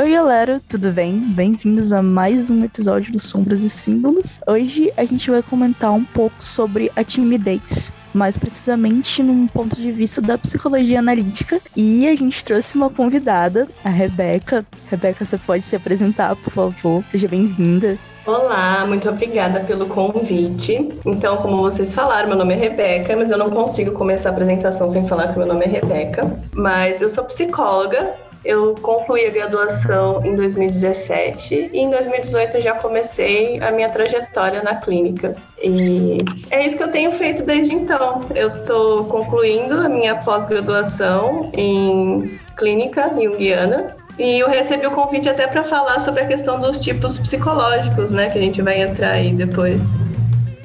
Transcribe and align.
Oi, 0.00 0.12
galera, 0.12 0.60
tudo 0.68 0.92
bem? 0.92 1.18
Bem-vindos 1.18 1.92
a 1.92 2.00
mais 2.00 2.52
um 2.52 2.64
episódio 2.64 3.10
do 3.10 3.18
Sombras 3.18 3.62
e 3.62 3.68
Símbolos. 3.68 4.38
Hoje 4.46 4.92
a 4.96 5.02
gente 5.02 5.28
vai 5.28 5.42
comentar 5.42 5.90
um 5.90 6.04
pouco 6.04 6.36
sobre 6.38 6.92
a 6.94 7.02
timidez, 7.02 7.92
mais 8.14 8.38
precisamente 8.38 9.24
num 9.24 9.48
ponto 9.48 9.74
de 9.74 9.90
vista 9.90 10.20
da 10.22 10.38
psicologia 10.38 11.00
analítica. 11.00 11.60
E 11.74 12.06
a 12.06 12.14
gente 12.14 12.44
trouxe 12.44 12.76
uma 12.76 12.88
convidada, 12.88 13.66
a 13.84 13.88
Rebeca. 13.88 14.64
Rebeca, 14.88 15.24
você 15.24 15.36
pode 15.36 15.64
se 15.64 15.74
apresentar, 15.74 16.36
por 16.36 16.52
favor? 16.52 17.02
Seja 17.10 17.26
bem-vinda. 17.26 17.98
Olá, 18.24 18.86
muito 18.86 19.08
obrigada 19.08 19.60
pelo 19.60 19.86
convite. 19.86 20.96
Então, 21.04 21.38
como 21.38 21.62
vocês 21.62 21.92
falaram, 21.92 22.28
meu 22.28 22.38
nome 22.38 22.54
é 22.54 22.58
Rebeca, 22.58 23.16
mas 23.16 23.32
eu 23.32 23.38
não 23.38 23.50
consigo 23.50 23.90
começar 23.92 24.28
a 24.28 24.32
apresentação 24.32 24.86
sem 24.88 25.08
falar 25.08 25.32
que 25.32 25.38
meu 25.38 25.48
nome 25.48 25.64
é 25.64 25.68
Rebeca. 25.68 26.38
Mas 26.54 27.00
eu 27.00 27.10
sou 27.10 27.24
psicóloga, 27.24 28.14
eu 28.48 28.74
concluí 28.76 29.26
a 29.26 29.30
graduação 29.30 30.24
em 30.24 30.34
2017 30.34 31.68
e 31.70 31.78
em 31.78 31.90
2018 31.90 32.56
eu 32.56 32.60
já 32.62 32.72
comecei 32.72 33.60
a 33.60 33.70
minha 33.70 33.90
trajetória 33.90 34.62
na 34.62 34.76
clínica. 34.76 35.36
E 35.62 36.16
é 36.50 36.66
isso 36.66 36.74
que 36.74 36.82
eu 36.82 36.90
tenho 36.90 37.12
feito 37.12 37.42
desde 37.42 37.74
então. 37.74 38.22
Eu 38.34 38.48
estou 38.48 39.04
concluindo 39.04 39.74
a 39.74 39.88
minha 39.90 40.14
pós-graduação 40.14 41.50
em 41.52 42.40
clínica 42.56 43.10
junguiana 43.10 43.94
e 44.18 44.38
eu 44.38 44.48
recebi 44.48 44.86
o 44.86 44.92
convite 44.92 45.28
até 45.28 45.46
para 45.46 45.62
falar 45.62 46.00
sobre 46.00 46.22
a 46.22 46.26
questão 46.26 46.58
dos 46.58 46.80
tipos 46.80 47.18
psicológicos, 47.18 48.12
né, 48.12 48.30
que 48.30 48.38
a 48.38 48.40
gente 48.40 48.62
vai 48.62 48.80
entrar 48.80 49.10
aí 49.10 49.30
depois. 49.30 49.82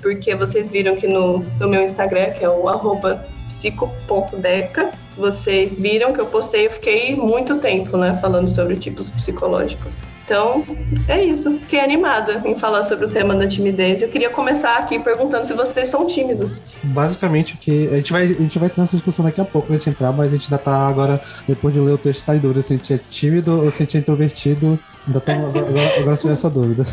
Porque 0.01 0.33
vocês 0.35 0.71
viram 0.71 0.95
que 0.95 1.05
no, 1.05 1.39
no 1.59 1.67
meu 1.67 1.83
Instagram, 1.83 2.31
que 2.31 2.45
é 2.45 2.49
o 2.49 2.69
arroba 2.69 3.25
psico.deca, 3.49 5.02
vocês 5.17 5.79
viram 5.79 6.13
que 6.13 6.19
eu 6.21 6.25
postei, 6.25 6.67
eu 6.67 6.71
fiquei 6.71 7.15
muito 7.15 7.55
tempo, 7.59 7.97
né, 7.97 8.17
falando 8.21 8.49
sobre 8.49 8.75
tipos 8.75 9.09
psicológicos. 9.09 9.97
Então, 10.25 10.63
é 11.09 11.21
isso. 11.21 11.51
Fiquei 11.59 11.81
animada 11.81 12.41
em 12.45 12.55
falar 12.55 12.85
sobre 12.85 13.05
o 13.05 13.09
tema 13.09 13.35
da 13.35 13.45
timidez. 13.45 14.01
Eu 14.01 14.07
queria 14.07 14.29
começar 14.29 14.77
aqui 14.77 14.97
perguntando 14.97 15.45
se 15.45 15.53
vocês 15.53 15.89
são 15.89 16.07
tímidos. 16.07 16.61
Basicamente, 16.81 17.55
o 17.55 17.57
que 17.57 17.87
a 17.89 17.97
gente 17.97 18.11
vai, 18.13 18.23
a 18.23 18.27
gente 18.27 18.57
vai 18.57 18.69
ter 18.69 18.79
essa 18.81 18.95
discussão 18.95 19.25
daqui 19.25 19.41
a 19.41 19.45
pouco 19.45 19.67
pra 19.67 19.75
gente 19.75 19.89
entrar, 19.89 20.13
mas 20.13 20.29
a 20.29 20.31
gente 20.37 20.45
ainda 20.45 20.57
tá 20.57 20.87
agora, 20.87 21.19
depois 21.45 21.73
de 21.73 21.79
ler 21.81 21.91
o 21.91 21.97
texto, 21.97 22.25
tá 22.25 22.35
em 22.35 22.39
dúvida 22.39 22.61
se 22.61 22.73
a 22.73 22.77
gente 22.77 22.93
é 22.93 22.99
tímido 23.09 23.59
ou 23.65 23.69
se 23.69 23.83
a 23.83 23.85
gente 23.85 23.97
é 23.97 23.99
introvertido. 23.99 24.79
Ainda 25.05 25.19
tô, 25.19 25.31
agora, 25.33 25.99
agora 25.99 26.15
sobre 26.17 26.33
essa 26.35 26.49
dúvida. 26.49 26.83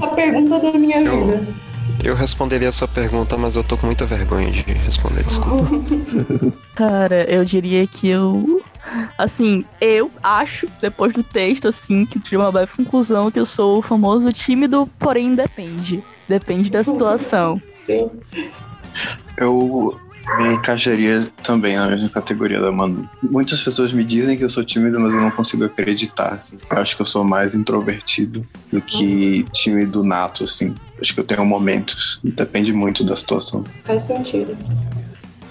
A 0.00 0.06
pergunta 0.06 0.60
da 0.60 0.72
minha 0.78 1.00
Eu- 1.00 1.26
vida. 1.26 1.40
Eu 2.02 2.14
responderia 2.14 2.68
essa 2.68 2.86
pergunta, 2.86 3.36
mas 3.36 3.56
eu 3.56 3.64
tô 3.64 3.76
com 3.76 3.86
muita 3.86 4.06
vergonha 4.06 4.50
de 4.50 4.62
responder, 4.62 5.24
desculpa. 5.24 5.66
Cara, 6.74 7.24
eu 7.24 7.44
diria 7.44 7.86
que 7.86 8.08
eu. 8.08 8.62
Assim, 9.18 9.64
eu 9.80 10.10
acho, 10.22 10.68
depois 10.80 11.12
do 11.12 11.22
texto, 11.22 11.68
assim, 11.68 12.06
que 12.06 12.18
tive 12.18 12.38
uma 12.38 12.50
breve 12.50 12.72
conclusão 12.74 13.30
que 13.30 13.38
eu 13.38 13.44
sou 13.44 13.78
o 13.78 13.82
famoso 13.82 14.32
tímido, 14.32 14.88
porém 14.98 15.34
depende. 15.34 16.02
Depende 16.28 16.70
da 16.70 16.82
situação. 16.82 17.60
Sim. 17.84 18.10
Eu 19.36 19.98
me 20.36 20.54
encaixaria 20.54 21.20
também 21.42 21.76
na 21.76 21.88
mesma 21.88 22.10
categoria 22.10 22.60
da 22.60 22.70
Manu. 22.70 23.08
Muitas 23.22 23.60
pessoas 23.60 23.92
me 23.92 24.04
dizem 24.04 24.36
que 24.36 24.44
eu 24.44 24.50
sou 24.50 24.64
tímido, 24.64 25.00
mas 25.00 25.14
eu 25.14 25.20
não 25.20 25.30
consigo 25.30 25.64
acreditar. 25.64 26.34
assim. 26.34 26.58
Eu 26.70 26.78
acho 26.78 26.96
que 26.96 27.02
eu 27.02 27.06
sou 27.06 27.24
mais 27.24 27.54
introvertido 27.54 28.46
do 28.70 28.80
que 28.80 29.44
tímido 29.52 30.04
nato, 30.04 30.44
assim. 30.44 30.74
Acho 31.00 31.14
que 31.14 31.20
eu 31.20 31.24
tenho 31.24 31.44
momentos. 31.44 32.20
Depende 32.22 32.72
muito 32.72 33.04
da 33.04 33.16
situação. 33.16 33.64
Faz 33.84 34.02
sentido. 34.04 34.56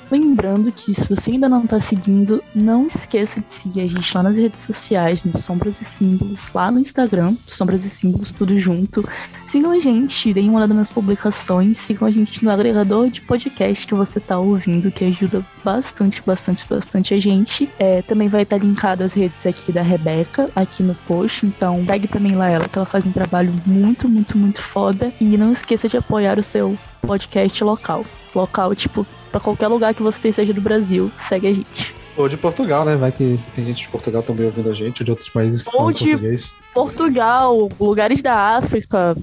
Lembrando 0.09 0.71
que 0.71 0.93
se 0.93 1.07
você 1.07 1.31
ainda 1.31 1.49
não 1.49 1.67
tá 1.67 1.81
seguindo, 1.81 2.41
não 2.55 2.87
esqueça 2.87 3.41
de 3.41 3.51
seguir 3.51 3.81
a 3.81 3.87
gente 3.87 4.15
lá 4.15 4.23
nas 4.23 4.37
redes 4.37 4.61
sociais, 4.61 5.25
no 5.25 5.37
Sombras 5.37 5.81
e 5.81 5.83
Símbolos, 5.83 6.49
lá 6.53 6.71
no 6.71 6.79
Instagram, 6.79 7.35
Sombras 7.45 7.83
e 7.83 7.89
Símbolos, 7.89 8.31
tudo 8.31 8.57
junto. 8.57 9.07
Sigam 9.47 9.71
a 9.71 9.79
gente, 9.79 10.33
deem 10.33 10.49
uma 10.49 10.59
olhada 10.59 10.73
nas 10.73 10.89
publicações, 10.89 11.77
sigam 11.77 12.07
a 12.07 12.11
gente 12.11 12.43
no 12.43 12.49
agregador 12.49 13.09
de 13.09 13.19
podcast 13.19 13.85
que 13.85 13.93
você 13.93 14.17
tá 14.19 14.39
ouvindo, 14.39 14.89
que 14.89 15.03
ajuda 15.03 15.45
bastante, 15.61 16.23
bastante, 16.25 16.65
bastante 16.69 17.13
a 17.13 17.19
gente. 17.19 17.69
É, 17.77 18.01
também 18.01 18.29
vai 18.29 18.43
estar 18.43 18.57
linkado 18.57 19.03
as 19.03 19.13
redes 19.13 19.45
aqui 19.45 19.73
da 19.73 19.81
Rebeca, 19.81 20.49
aqui 20.55 20.83
no 20.83 20.95
post, 20.95 21.45
então 21.45 21.85
pegue 21.85 22.07
também 22.07 22.33
lá 22.33 22.47
ela, 22.47 22.69
que 22.69 22.77
ela 22.77 22.85
faz 22.85 23.05
um 23.05 23.11
trabalho 23.11 23.53
muito, 23.65 24.07
muito, 24.07 24.37
muito 24.37 24.61
foda. 24.61 25.11
E 25.19 25.35
não 25.35 25.51
esqueça 25.51 25.89
de 25.89 25.97
apoiar 25.97 26.39
o 26.39 26.43
seu 26.43 26.77
podcast 27.01 27.61
local. 27.61 28.05
Local, 28.33 28.75
tipo, 28.75 29.05
pra 29.31 29.39
qualquer 29.39 29.67
lugar 29.67 29.93
que 29.93 30.01
você 30.03 30.31
seja 30.31 30.53
do 30.53 30.61
Brasil, 30.61 31.11
segue 31.15 31.47
a 31.47 31.53
gente. 31.53 31.95
Ou 32.15 32.27
de 32.27 32.35
Portugal, 32.35 32.83
né? 32.83 32.95
Vai 32.95 33.11
que 33.11 33.39
tem 33.55 33.65
gente 33.65 33.83
de 33.83 33.89
Portugal 33.89 34.23
também 34.23 34.45
ouvindo 34.47 34.69
a 34.69 34.73
gente, 34.73 35.01
ou 35.01 35.05
de 35.05 35.11
outros 35.11 35.29
países 35.29 35.61
que 35.61 35.69
Ou 35.69 35.73
falam 35.77 35.91
de- 35.91 36.09
português. 36.09 36.55
Portugal, 36.73 37.69
lugares 37.79 38.21
da 38.23 38.33
África. 38.57 39.15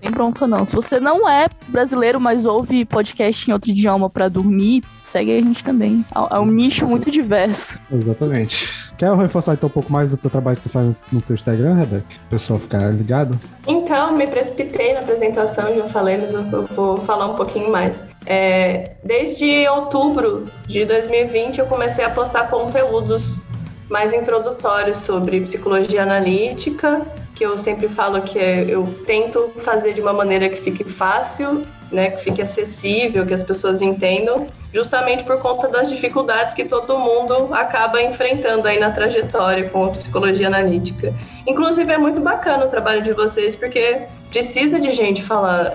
Tem 0.00 0.10
bronca 0.10 0.46
não. 0.46 0.64
Se 0.64 0.74
você 0.74 1.00
não 1.00 1.28
é 1.28 1.46
brasileiro, 1.68 2.20
mas 2.20 2.44
ouve 2.44 2.84
podcast 2.84 3.48
em 3.48 3.52
outro 3.52 3.70
idioma 3.70 4.10
pra 4.10 4.28
dormir, 4.28 4.82
segue 5.02 5.36
a 5.36 5.40
gente 5.40 5.62
também. 5.64 6.04
É 6.14 6.36
é 6.36 6.38
um 6.40 6.46
nicho 6.46 6.86
muito 6.86 7.10
diverso. 7.10 7.78
Exatamente. 7.90 8.68
Quer 8.98 9.14
reforçar 9.16 9.54
então 9.54 9.68
um 9.68 9.72
pouco 9.72 9.92
mais 9.92 10.10
do 10.10 10.16
teu 10.16 10.30
trabalho 10.30 10.56
que 10.56 10.64
tu 10.64 10.68
faz 10.68 10.94
no 11.12 11.20
teu 11.20 11.34
Instagram, 11.34 11.74
Rebeca? 11.74 12.04
O 12.26 12.30
pessoal 12.30 12.58
ficar 12.58 12.90
ligado? 12.90 13.38
Então, 13.66 14.12
me 14.16 14.26
precipitei 14.26 14.94
na 14.94 15.00
apresentação, 15.00 15.74
já 15.74 15.84
falei, 15.88 16.18
mas 16.18 16.34
eu 16.34 16.44
vou 16.74 16.96
falar 16.98 17.26
um 17.32 17.36
pouquinho 17.36 17.70
mais. 17.70 18.04
É, 18.26 18.92
desde 19.04 19.68
outubro 19.68 20.48
de 20.66 20.84
2020, 20.84 21.60
eu 21.60 21.66
comecei 21.66 22.04
a 22.04 22.10
postar 22.10 22.50
conteúdos 22.50 23.36
mais 23.88 24.12
introdutórios 24.12 24.98
sobre 24.98 25.40
psicologia 25.40 26.02
analítica, 26.02 27.02
que 27.36 27.44
eu 27.44 27.58
sempre 27.58 27.88
falo 27.88 28.22
que 28.22 28.38
é- 28.38 28.64
eu 28.68 28.92
tento 29.06 29.52
fazer 29.58 29.92
de 29.92 30.00
uma 30.00 30.12
maneira 30.12 30.48
que 30.48 30.56
fique 30.56 30.82
fácil, 30.82 31.62
né, 31.92 32.10
que 32.10 32.24
fique 32.24 32.42
acessível, 32.42 33.24
que 33.24 33.32
as 33.32 33.44
pessoas 33.44 33.80
entendam, 33.80 34.48
justamente 34.72 35.22
por 35.22 35.40
conta 35.40 35.68
das 35.68 35.88
dificuldades 35.88 36.52
que 36.52 36.64
todo 36.64 36.98
mundo 36.98 37.54
acaba 37.54 38.02
enfrentando 38.02 38.66
aí 38.66 38.80
na 38.80 38.90
trajetória 38.90 39.68
com 39.68 39.84
a 39.84 39.88
psicologia 39.90 40.48
analítica. 40.48 41.14
Inclusive 41.46 41.92
é 41.92 41.98
muito 41.98 42.20
bacana 42.20 42.64
o 42.64 42.68
trabalho 42.68 43.02
de 43.02 43.12
vocês, 43.12 43.54
porque 43.54 44.02
precisa 44.30 44.80
de 44.80 44.90
gente 44.90 45.22
falar. 45.22 45.70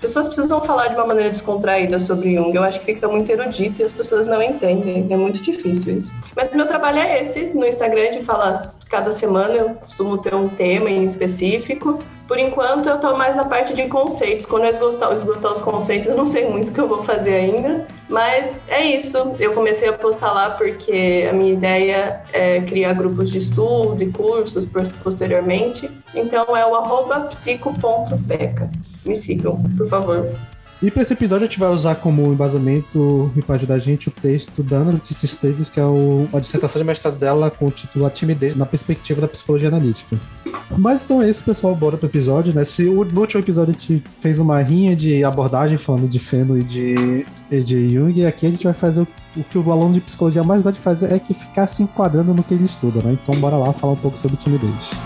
Pessoas 0.00 0.26
precisam 0.26 0.60
falar 0.60 0.88
de 0.88 0.94
uma 0.94 1.06
maneira 1.06 1.30
descontraída 1.30 1.98
sobre 1.98 2.34
Jung. 2.34 2.54
Eu 2.54 2.62
acho 2.62 2.80
que 2.80 2.94
fica 2.94 3.08
muito 3.08 3.30
erudito 3.30 3.80
e 3.80 3.84
as 3.84 3.92
pessoas 3.92 4.26
não 4.26 4.42
entendem. 4.42 5.06
É 5.10 5.16
muito 5.16 5.40
difícil 5.40 5.98
isso. 5.98 6.12
Mas 6.36 6.52
meu 6.54 6.66
trabalho 6.66 6.98
é 6.98 7.22
esse, 7.22 7.44
no 7.54 7.64
Instagram, 7.66 8.10
de 8.10 8.22
falar 8.22 8.52
cada 8.90 9.10
semana. 9.12 9.54
Eu 9.54 9.70
costumo 9.70 10.18
ter 10.18 10.34
um 10.34 10.48
tema 10.48 10.90
em 10.90 11.02
específico. 11.04 11.98
Por 12.28 12.38
enquanto, 12.38 12.88
eu 12.88 12.98
tô 12.98 13.16
mais 13.16 13.36
na 13.36 13.44
parte 13.44 13.72
de 13.72 13.86
conceitos. 13.88 14.44
Quando 14.44 14.64
eu 14.64 14.70
esgotar, 14.70 15.12
esgotar 15.12 15.52
os 15.52 15.62
conceitos, 15.62 16.08
eu 16.08 16.16
não 16.16 16.26
sei 16.26 16.46
muito 16.48 16.70
o 16.70 16.72
que 16.74 16.80
eu 16.80 16.88
vou 16.88 17.02
fazer 17.02 17.34
ainda. 17.36 17.86
Mas 18.08 18.64
é 18.68 18.84
isso. 18.84 19.16
Eu 19.38 19.54
comecei 19.54 19.88
a 19.88 19.92
postar 19.94 20.32
lá 20.32 20.50
porque 20.50 21.26
a 21.30 21.32
minha 21.32 21.52
ideia 21.54 22.20
é 22.32 22.60
criar 22.60 22.92
grupos 22.94 23.30
de 23.30 23.38
estudo 23.38 24.02
e 24.02 24.10
cursos 24.10 24.66
pos- 24.66 24.88
posteriormente. 25.02 25.88
Então 26.14 26.54
é 26.56 26.66
o 26.66 26.74
arroba 26.74 27.20
psico.beca. 27.20 28.70
Me 29.06 29.14
sigam, 29.14 29.56
por 29.76 29.88
favor. 29.88 30.28
E 30.82 30.90
para 30.90 31.02
esse 31.02 31.14
episódio 31.14 31.44
a 31.44 31.46
gente 31.46 31.58
vai 31.58 31.70
usar 31.70 31.94
como 31.94 32.30
embasamento 32.30 33.32
e 33.34 33.40
para 33.40 33.54
ajudar 33.54 33.74
a 33.74 33.78
gente 33.78 34.08
o 34.08 34.10
texto 34.10 34.62
da 34.62 34.76
Ana 34.76 34.92
Letícia 34.92 35.24
Esteves, 35.24 35.70
que 35.70 35.80
é 35.80 35.84
o, 35.84 36.28
a 36.34 36.38
dissertação 36.38 36.80
de 36.80 36.86
mestrado 36.86 37.18
dela 37.18 37.50
com 37.50 37.66
o 37.66 37.70
título 37.70 38.04
A 38.04 38.10
Timidez 38.10 38.54
na 38.54 38.66
Perspectiva 38.66 39.22
da 39.22 39.28
Psicologia 39.28 39.68
Analítica. 39.68 40.18
Mas 40.76 41.04
então 41.04 41.22
é 41.22 41.30
isso, 41.30 41.42
pessoal. 41.44 41.74
Bora 41.74 41.96
pro 41.96 42.06
episódio, 42.06 42.52
né? 42.52 42.62
Se 42.64 42.84
o, 42.84 43.04
no 43.04 43.20
último 43.22 43.40
episódio 43.40 43.74
a 43.74 43.78
gente 43.78 44.02
fez 44.20 44.38
uma 44.38 44.60
rinha 44.60 44.94
de 44.94 45.24
abordagem 45.24 45.78
falando 45.78 46.08
de 46.08 46.18
Feno 46.18 46.58
e 46.58 46.62
de, 46.62 47.26
e 47.50 47.60
de 47.60 47.94
Jung, 47.94 48.20
e 48.20 48.26
aqui 48.26 48.46
a 48.46 48.50
gente 48.50 48.64
vai 48.64 48.74
fazer 48.74 49.00
o, 49.00 49.08
o 49.34 49.44
que 49.44 49.56
o 49.56 49.72
aluno 49.72 49.94
de 49.94 50.00
psicologia 50.02 50.44
mais 50.44 50.60
gosta 50.60 50.78
de 50.78 50.84
fazer 50.84 51.10
é 51.10 51.18
que 51.18 51.32
ficar 51.32 51.66
se 51.68 51.82
enquadrando 51.82 52.34
no 52.34 52.42
que 52.42 52.52
ele 52.52 52.66
estuda, 52.66 53.02
né? 53.02 53.16
Então 53.22 53.40
bora 53.40 53.56
lá 53.56 53.72
falar 53.72 53.94
um 53.94 53.96
pouco 53.96 54.18
sobre 54.18 54.36
timidez. 54.36 55.00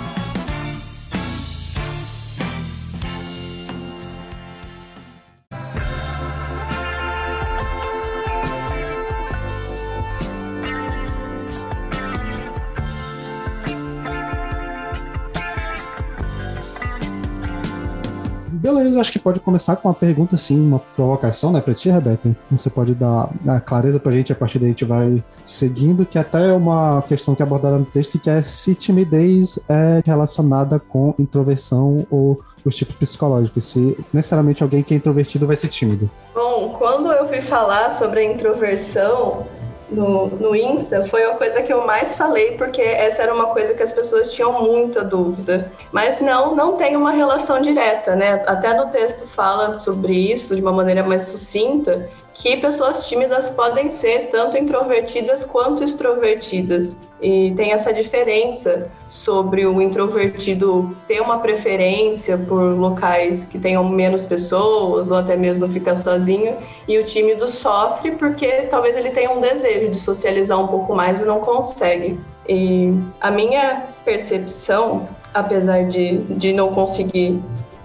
Pode 19.21 19.41
começar 19.41 19.77
com 19.77 19.89
uma 19.89 19.95
pergunta, 19.95 20.35
assim, 20.35 20.59
uma 20.61 20.79
provocação, 20.79 21.53
né, 21.53 21.61
pra 21.61 21.75
ti, 21.75 21.91
Rebeca? 21.91 22.29
Então 22.29 22.57
você 22.57 22.71
pode 22.71 22.95
dar 22.95 23.31
a 23.47 23.61
clareza 23.61 24.01
pra 24.01 24.13
gente, 24.13 24.33
a 24.33 24.37
partir 24.37 24.59
daí 24.59 24.69
a 24.69 24.71
gente 24.71 24.85
vai 24.85 25.23
seguindo, 25.47 26.07
que 26.07 26.19
até 26.19 26.51
é 26.51 26.53
uma 26.53 27.03
questão 27.03 27.35
que 27.35 27.43
é 27.43 27.47
abordada 27.47 27.79
no 27.79 27.85
texto, 27.85 28.19
que 28.19 28.31
é 28.31 28.43
se 28.43 28.75
timidez 28.75 29.61
é 29.69 30.03
relacionada 30.05 30.79
com 30.79 31.15
introversão 31.19 32.07
ou 32.11 32.41
os 32.65 32.77
tipos 32.77 32.95
psicológicos, 32.97 33.65
se 33.65 33.97
necessariamente 34.13 34.63
alguém 34.63 34.83
que 34.83 34.93
é 34.93 34.97
introvertido 34.97 35.47
vai 35.47 35.57
ser 35.57 35.69
tímido. 35.69 36.11
Bom, 36.35 36.75
quando 36.79 37.11
eu 37.13 37.27
fui 37.27 37.41
falar 37.41 37.91
sobre 37.91 38.21
a 38.21 38.25
introversão, 38.25 39.47
no, 39.91 40.29
no 40.29 40.55
Insta 40.55 41.07
foi 41.09 41.25
a 41.25 41.35
coisa 41.35 41.63
que 41.63 41.73
eu 41.73 41.85
mais 41.87 42.15
falei, 42.15 42.53
porque 42.53 42.81
essa 42.81 43.23
era 43.23 43.35
uma 43.35 43.47
coisa 43.47 43.75
que 43.75 43.83
as 43.83 43.93
pessoas 43.93 44.33
tinham 44.33 44.63
muita 44.63 45.03
dúvida. 45.03 45.71
Mas 45.93 46.21
não, 46.21 46.55
não 46.55 46.77
tem 46.77 46.97
uma 46.97 47.11
relação 47.11 47.61
direta, 47.61 48.15
né? 48.15 48.43
Até 48.47 48.75
no 48.75 48.87
texto 48.91 49.27
fala 49.27 49.79
sobre 49.79 50.13
isso 50.13 50.55
de 50.55 50.63
uma 50.63 50.73
maneira 50.73 51.03
mais 51.03 51.23
sucinta, 51.23 52.09
que 52.41 52.57
pessoas 52.57 53.07
tímidas 53.07 53.51
podem 53.51 53.91
ser 53.91 54.31
tanto 54.31 54.57
introvertidas 54.57 55.45
quanto 55.45 55.85
extrovertidas. 55.85 56.99
E 57.21 57.53
tem 57.55 57.73
essa 57.73 57.93
diferença 57.93 58.91
sobre 59.07 59.67
o 59.67 59.79
introvertido 59.83 60.97
ter 61.07 61.21
uma 61.21 61.41
preferência 61.41 62.39
por 62.39 62.63
locais 62.79 63.45
que 63.45 63.59
tenham 63.59 63.87
menos 63.87 64.25
pessoas 64.25 65.11
ou 65.11 65.19
até 65.19 65.37
mesmo 65.37 65.69
ficar 65.69 65.95
sozinho, 65.97 66.57
e 66.89 66.97
o 66.97 67.05
tímido 67.05 67.47
sofre 67.47 68.13
porque 68.13 68.63
talvez 68.71 68.97
ele 68.97 69.11
tenha 69.11 69.31
um 69.31 69.41
desejo 69.41 69.91
de 69.91 69.99
socializar 69.99 70.59
um 70.59 70.67
pouco 70.67 70.95
mais 70.95 71.21
e 71.21 71.27
não 71.27 71.41
consegue. 71.41 72.19
E 72.49 72.95
a 73.21 73.31
minha 73.31 73.85
percepção, 74.03 75.07
apesar 75.35 75.85
de, 75.85 76.17
de 76.17 76.55
não 76.55 76.73
conseguir 76.73 77.39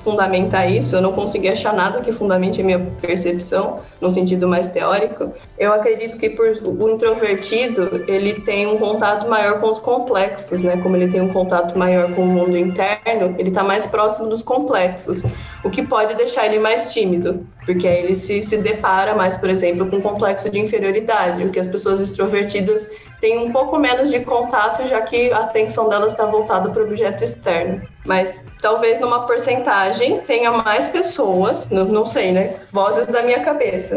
fundamentar 0.05 0.71
isso, 0.71 0.95
eu 0.95 1.01
não 1.01 1.13
consegui 1.13 1.49
achar 1.49 1.73
nada 1.73 1.99
que 1.99 2.11
fundamente 2.11 2.61
a 2.61 2.63
minha 2.63 2.79
percepção, 3.01 3.79
no 3.99 4.11
sentido 4.11 4.47
mais 4.47 4.67
teórico. 4.67 5.33
Eu 5.57 5.73
acredito 5.73 6.15
que 6.17 6.29
por 6.29 6.45
o 6.45 6.89
introvertido, 6.89 8.05
ele 8.07 8.35
tem 8.41 8.67
um 8.67 8.77
contato 8.77 9.27
maior 9.27 9.59
com 9.59 9.67
os 9.67 9.79
complexos, 9.79 10.61
né? 10.61 10.77
Como 10.77 10.95
ele 10.95 11.07
tem 11.07 11.21
um 11.21 11.33
contato 11.33 11.75
maior 11.77 12.13
com 12.13 12.21
o 12.21 12.27
mundo 12.27 12.55
interno, 12.55 13.33
ele 13.39 13.49
está 13.49 13.63
mais 13.63 13.87
próximo 13.87 14.29
dos 14.29 14.43
complexos, 14.43 15.23
o 15.63 15.71
que 15.71 15.81
pode 15.81 16.13
deixar 16.15 16.45
ele 16.45 16.59
mais 16.59 16.93
tímido, 16.93 17.45
porque 17.65 17.87
aí 17.87 17.97
ele 17.97 18.15
se, 18.15 18.41
se 18.43 18.57
depara 18.57 19.15
mais, 19.15 19.35
por 19.37 19.49
exemplo, 19.49 19.89
com 19.89 19.97
um 19.97 20.01
complexo 20.01 20.49
de 20.49 20.59
inferioridade, 20.59 21.43
o 21.43 21.51
que 21.51 21.59
as 21.59 21.67
pessoas 21.67 21.99
extrovertidas 21.99 22.87
têm 23.19 23.39
um 23.39 23.51
pouco 23.51 23.77
menos 23.79 24.11
de 24.11 24.19
contato, 24.19 24.85
já 24.87 25.01
que 25.01 25.31
a 25.31 25.39
atenção 25.39 25.89
delas 25.89 26.13
está 26.13 26.25
voltada 26.25 26.69
para 26.69 26.81
o 26.81 26.85
objeto 26.85 27.23
externo. 27.23 27.81
Mas 28.05 28.43
talvez 28.61 28.99
numa 28.99 29.25
porcentagem 29.25 30.21
tenha 30.21 30.51
mais 30.51 30.87
pessoas, 30.87 31.69
não, 31.69 31.85
não 31.85 32.05
sei, 32.05 32.31
né? 32.31 32.55
Vozes 32.71 33.07
da 33.07 33.23
minha 33.23 33.43
cabeça. 33.43 33.95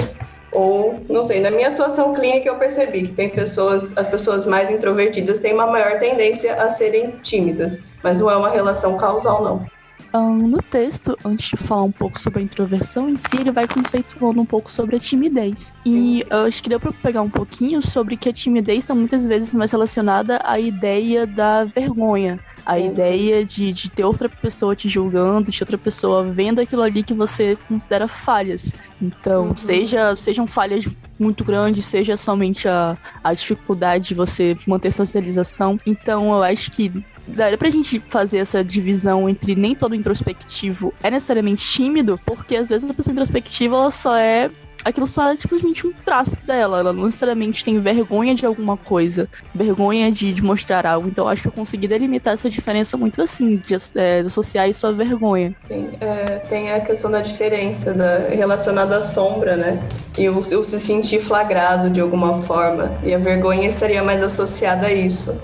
Ou, 0.50 0.98
não 1.10 1.22
sei, 1.22 1.40
na 1.40 1.50
minha 1.50 1.68
atuação 1.68 2.14
clínica 2.14 2.48
eu 2.48 2.56
percebi 2.56 3.02
que 3.02 3.12
tem 3.12 3.28
pessoas, 3.28 3.94
as 3.98 4.08
pessoas 4.08 4.46
mais 4.46 4.70
introvertidas 4.70 5.38
têm 5.38 5.52
uma 5.52 5.66
maior 5.66 5.98
tendência 5.98 6.54
a 6.54 6.70
serem 6.70 7.10
tímidas, 7.22 7.78
mas 8.02 8.18
não 8.18 8.30
é 8.30 8.36
uma 8.36 8.48
relação 8.48 8.96
causal, 8.96 9.44
não. 9.44 9.77
Um, 10.12 10.48
no 10.48 10.62
texto, 10.62 11.18
antes 11.24 11.50
de 11.50 11.56
falar 11.56 11.82
um 11.82 11.92
pouco 11.92 12.18
sobre 12.18 12.40
a 12.40 12.42
introversão 12.42 13.08
em 13.08 13.16
si, 13.16 13.36
ele 13.38 13.52
vai 13.52 13.68
conceituando 13.68 14.40
um 14.40 14.44
pouco 14.44 14.72
sobre 14.72 14.96
a 14.96 14.98
timidez. 14.98 15.72
E 15.84 16.24
eu 16.30 16.46
acho 16.46 16.62
que 16.62 16.68
deu 16.68 16.80
para 16.80 16.92
pegar 16.92 17.22
um 17.22 17.28
pouquinho 17.28 17.82
sobre 17.82 18.16
que 18.16 18.28
a 18.28 18.32
timidez 18.32 18.80
está 18.80 18.94
muitas 18.94 19.26
vezes 19.26 19.52
mais 19.52 19.70
relacionada 19.70 20.40
à 20.44 20.58
ideia 20.58 21.26
da 21.26 21.64
vergonha. 21.64 22.40
A 22.64 22.78
ideia 22.78 23.44
de, 23.44 23.72
de 23.72 23.90
ter 23.90 24.04
outra 24.04 24.28
pessoa 24.28 24.76
te 24.76 24.88
julgando, 24.88 25.50
de 25.50 25.62
outra 25.62 25.78
pessoa 25.78 26.22
vendo 26.24 26.60
aquilo 26.60 26.82
ali 26.82 27.02
que 27.02 27.14
você 27.14 27.56
considera 27.66 28.06
falhas. 28.08 28.74
Então, 29.00 29.48
uhum. 29.48 29.56
seja, 29.56 30.16
sejam 30.16 30.46
falhas 30.46 30.84
muito 31.18 31.44
grandes, 31.44 31.86
seja 31.86 32.16
somente 32.16 32.68
a, 32.68 32.96
a 33.24 33.32
dificuldade 33.32 34.08
de 34.08 34.14
você 34.14 34.56
manter 34.66 34.92
socialização. 34.92 35.80
Então, 35.86 36.30
eu 36.30 36.42
acho 36.42 36.70
que 36.70 36.92
daria 37.28 37.58
pra 37.58 37.70
gente 37.70 38.00
fazer 38.08 38.38
essa 38.38 38.64
divisão 38.64 39.28
entre 39.28 39.54
nem 39.54 39.74
todo 39.74 39.94
introspectivo 39.94 40.92
é 41.02 41.10
necessariamente 41.10 41.64
tímido, 41.64 42.18
porque 42.24 42.56
às 42.56 42.68
vezes 42.68 42.88
a 42.88 42.94
pessoa 42.94 43.12
introspectiva 43.12 43.76
ela 43.76 43.90
só 43.90 44.16
é 44.16 44.50
aquilo 44.84 45.06
só 45.06 45.30
é 45.30 45.36
simplesmente 45.36 45.86
um 45.86 45.92
traço 45.92 46.36
dela. 46.46 46.80
Ela 46.80 46.92
não 46.92 47.04
necessariamente 47.04 47.64
tem 47.64 47.78
vergonha 47.80 48.34
de 48.34 48.46
alguma 48.46 48.76
coisa, 48.76 49.28
vergonha 49.54 50.10
de, 50.10 50.32
de 50.32 50.42
mostrar 50.42 50.86
algo. 50.86 51.08
Então 51.08 51.28
acho 51.28 51.42
que 51.42 51.48
eu 51.48 51.52
consegui 51.52 51.88
delimitar 51.88 52.34
essa 52.34 52.48
diferença 52.48 52.96
muito 52.96 53.20
assim, 53.20 53.56
de, 53.56 53.76
é, 53.94 54.20
associar 54.20 54.68
isso 54.68 54.86
à 54.86 54.92
vergonha. 54.92 55.54
Tem, 55.66 55.90
é, 56.00 56.38
tem 56.48 56.72
a 56.72 56.80
questão 56.80 57.10
da 57.10 57.20
diferença 57.20 57.92
da, 57.92 58.18
relacionada 58.28 58.96
à 58.96 59.00
sombra, 59.00 59.56
né? 59.56 59.82
E 60.18 60.28
o, 60.28 60.38
o 60.38 60.64
se 60.64 60.78
sentir 60.78 61.20
flagrado 61.20 61.90
de 61.90 62.00
alguma 62.00 62.42
forma. 62.42 62.92
E 63.02 63.12
a 63.14 63.18
vergonha 63.18 63.68
estaria 63.68 64.02
mais 64.02 64.22
associada 64.22 64.86
a 64.86 64.92
isso. 64.92 65.38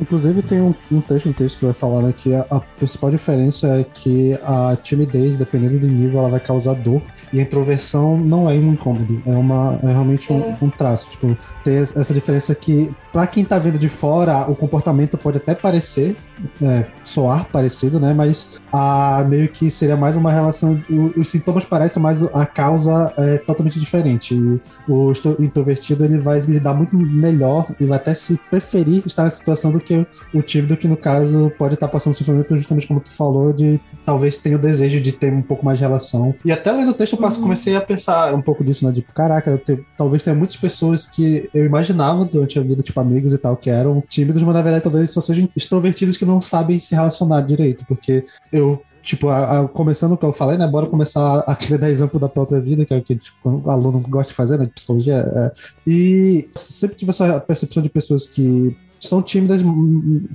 Inclusive 0.00 0.42
tem 0.42 0.60
um, 0.60 0.74
um 0.90 1.00
texto 1.00 1.28
um 1.28 1.32
texto 1.32 1.58
que 1.58 1.64
vai 1.66 1.74
falar 1.74 2.02
né, 2.02 2.14
que 2.16 2.34
a, 2.34 2.46
a, 2.50 2.60
principal 2.60 3.10
diferença 3.10 3.68
é 3.80 3.84
que 3.84 4.32
a 4.42 4.74
timidez, 4.82 5.36
dependendo 5.36 5.78
do 5.78 5.86
nível, 5.86 6.20
ela 6.20 6.30
vai 6.30 6.40
causar 6.40 6.74
dor 6.74 7.02
e 7.32 7.38
a 7.38 7.42
introversão 7.42 8.16
não 8.16 8.50
é 8.50 8.54
um 8.54 8.72
incômodo, 8.72 9.22
é, 9.26 9.32
uma, 9.32 9.78
é 9.82 9.86
realmente 9.86 10.32
um, 10.32 10.54
um 10.62 10.70
traço. 10.70 11.08
Tipo, 11.10 11.36
ter 11.62 11.82
essa 11.82 12.12
diferença 12.12 12.54
que, 12.54 12.90
para 13.12 13.26
quem 13.26 13.44
tá 13.44 13.58
vendo 13.58 13.78
de 13.78 13.88
fora, 13.88 14.50
o 14.50 14.56
comportamento 14.56 15.16
pode 15.16 15.38
até 15.38 15.54
parecer, 15.54 16.16
é, 16.62 16.86
soar 17.04 17.46
parecido, 17.46 18.00
né? 18.00 18.12
Mas 18.12 18.60
a, 18.72 19.24
meio 19.28 19.48
que 19.48 19.70
seria 19.70 19.96
mais 19.96 20.16
uma 20.16 20.32
relação. 20.32 20.80
O, 20.88 21.20
os 21.20 21.28
sintomas 21.28 21.64
parecem, 21.64 22.02
mas 22.02 22.22
a 22.22 22.46
causa 22.46 23.12
é 23.16 23.38
totalmente 23.38 23.78
diferente. 23.78 24.34
E 24.34 24.60
o 24.88 25.12
introvertido 25.38 26.04
ele 26.04 26.18
vai 26.18 26.40
lidar 26.40 26.74
muito 26.74 26.96
melhor 26.96 27.66
e 27.80 27.84
vai 27.84 27.98
até 27.98 28.14
se 28.14 28.38
preferir 28.50 29.02
estar 29.06 29.24
nessa 29.24 29.36
situação 29.36 29.70
do 29.70 29.78
que 29.78 30.06
o 30.34 30.42
tímido, 30.42 30.76
que 30.76 30.88
no 30.88 30.96
caso 30.96 31.52
pode 31.58 31.74
estar 31.74 31.88
passando 31.88 32.14
sofrimento, 32.14 32.56
justamente 32.56 32.86
como 32.86 33.00
tu 33.00 33.10
falou, 33.10 33.52
de 33.52 33.80
talvez 34.04 34.38
tenha 34.38 34.56
o 34.56 34.58
desejo 34.58 35.00
de 35.00 35.12
ter 35.12 35.32
um 35.32 35.42
pouco 35.42 35.64
mais 35.64 35.78
de 35.78 35.84
relação. 35.84 36.34
E 36.44 36.50
até 36.50 36.72
lendo 36.72 36.90
o 36.90 36.94
texto 36.94 37.19
uhum. 37.28 37.42
comecei 37.42 37.76
a 37.76 37.80
pensar 37.80 38.34
um 38.34 38.42
pouco 38.42 38.64
disso, 38.64 38.86
né? 38.86 38.92
Tipo, 38.92 39.12
caraca, 39.12 39.56
te, 39.58 39.84
talvez 39.96 40.24
tenha 40.24 40.36
muitas 40.36 40.56
pessoas 40.56 41.06
que 41.06 41.48
eu 41.52 41.64
imaginava 41.64 42.24
durante 42.24 42.58
a 42.58 42.62
vida, 42.62 42.82
tipo, 42.82 42.98
amigos 43.00 43.32
e 43.32 43.38
tal, 43.38 43.56
que 43.56 43.70
eram 43.70 44.02
tímidos, 44.08 44.42
mas 44.42 44.54
na 44.54 44.62
verdade 44.62 44.82
talvez 44.82 45.10
só 45.10 45.20
sejam 45.20 45.48
extrovertidos 45.56 46.16
que 46.16 46.24
não 46.24 46.40
sabem 46.40 46.80
se 46.80 46.94
relacionar 46.94 47.40
direito, 47.42 47.84
porque 47.86 48.24
eu 48.52 48.82
tipo, 49.02 49.28
a, 49.28 49.60
a, 49.60 49.68
começando 49.68 50.12
o 50.12 50.16
que 50.16 50.24
eu 50.24 50.32
falei, 50.32 50.58
né? 50.58 50.66
Bora 50.66 50.86
começar 50.86 51.40
a 51.40 51.54
querer 51.56 51.78
dar 51.78 51.90
exemplo 51.90 52.20
da 52.20 52.28
própria 52.28 52.60
vida, 52.60 52.84
que 52.84 52.92
é 52.92 52.98
o 52.98 53.02
que 53.02 53.16
tipo, 53.16 53.62
o 53.64 53.70
aluno 53.70 54.00
gosta 54.00 54.30
de 54.30 54.36
fazer, 54.36 54.58
né? 54.58 54.66
De 54.66 54.72
psicologia. 54.72 55.16
É. 55.16 55.52
E 55.86 56.48
sempre 56.54 56.96
tive 56.96 57.10
essa 57.10 57.40
percepção 57.40 57.82
de 57.82 57.88
pessoas 57.88 58.26
que 58.26 58.76
são 59.00 59.22
tímidas, 59.22 59.60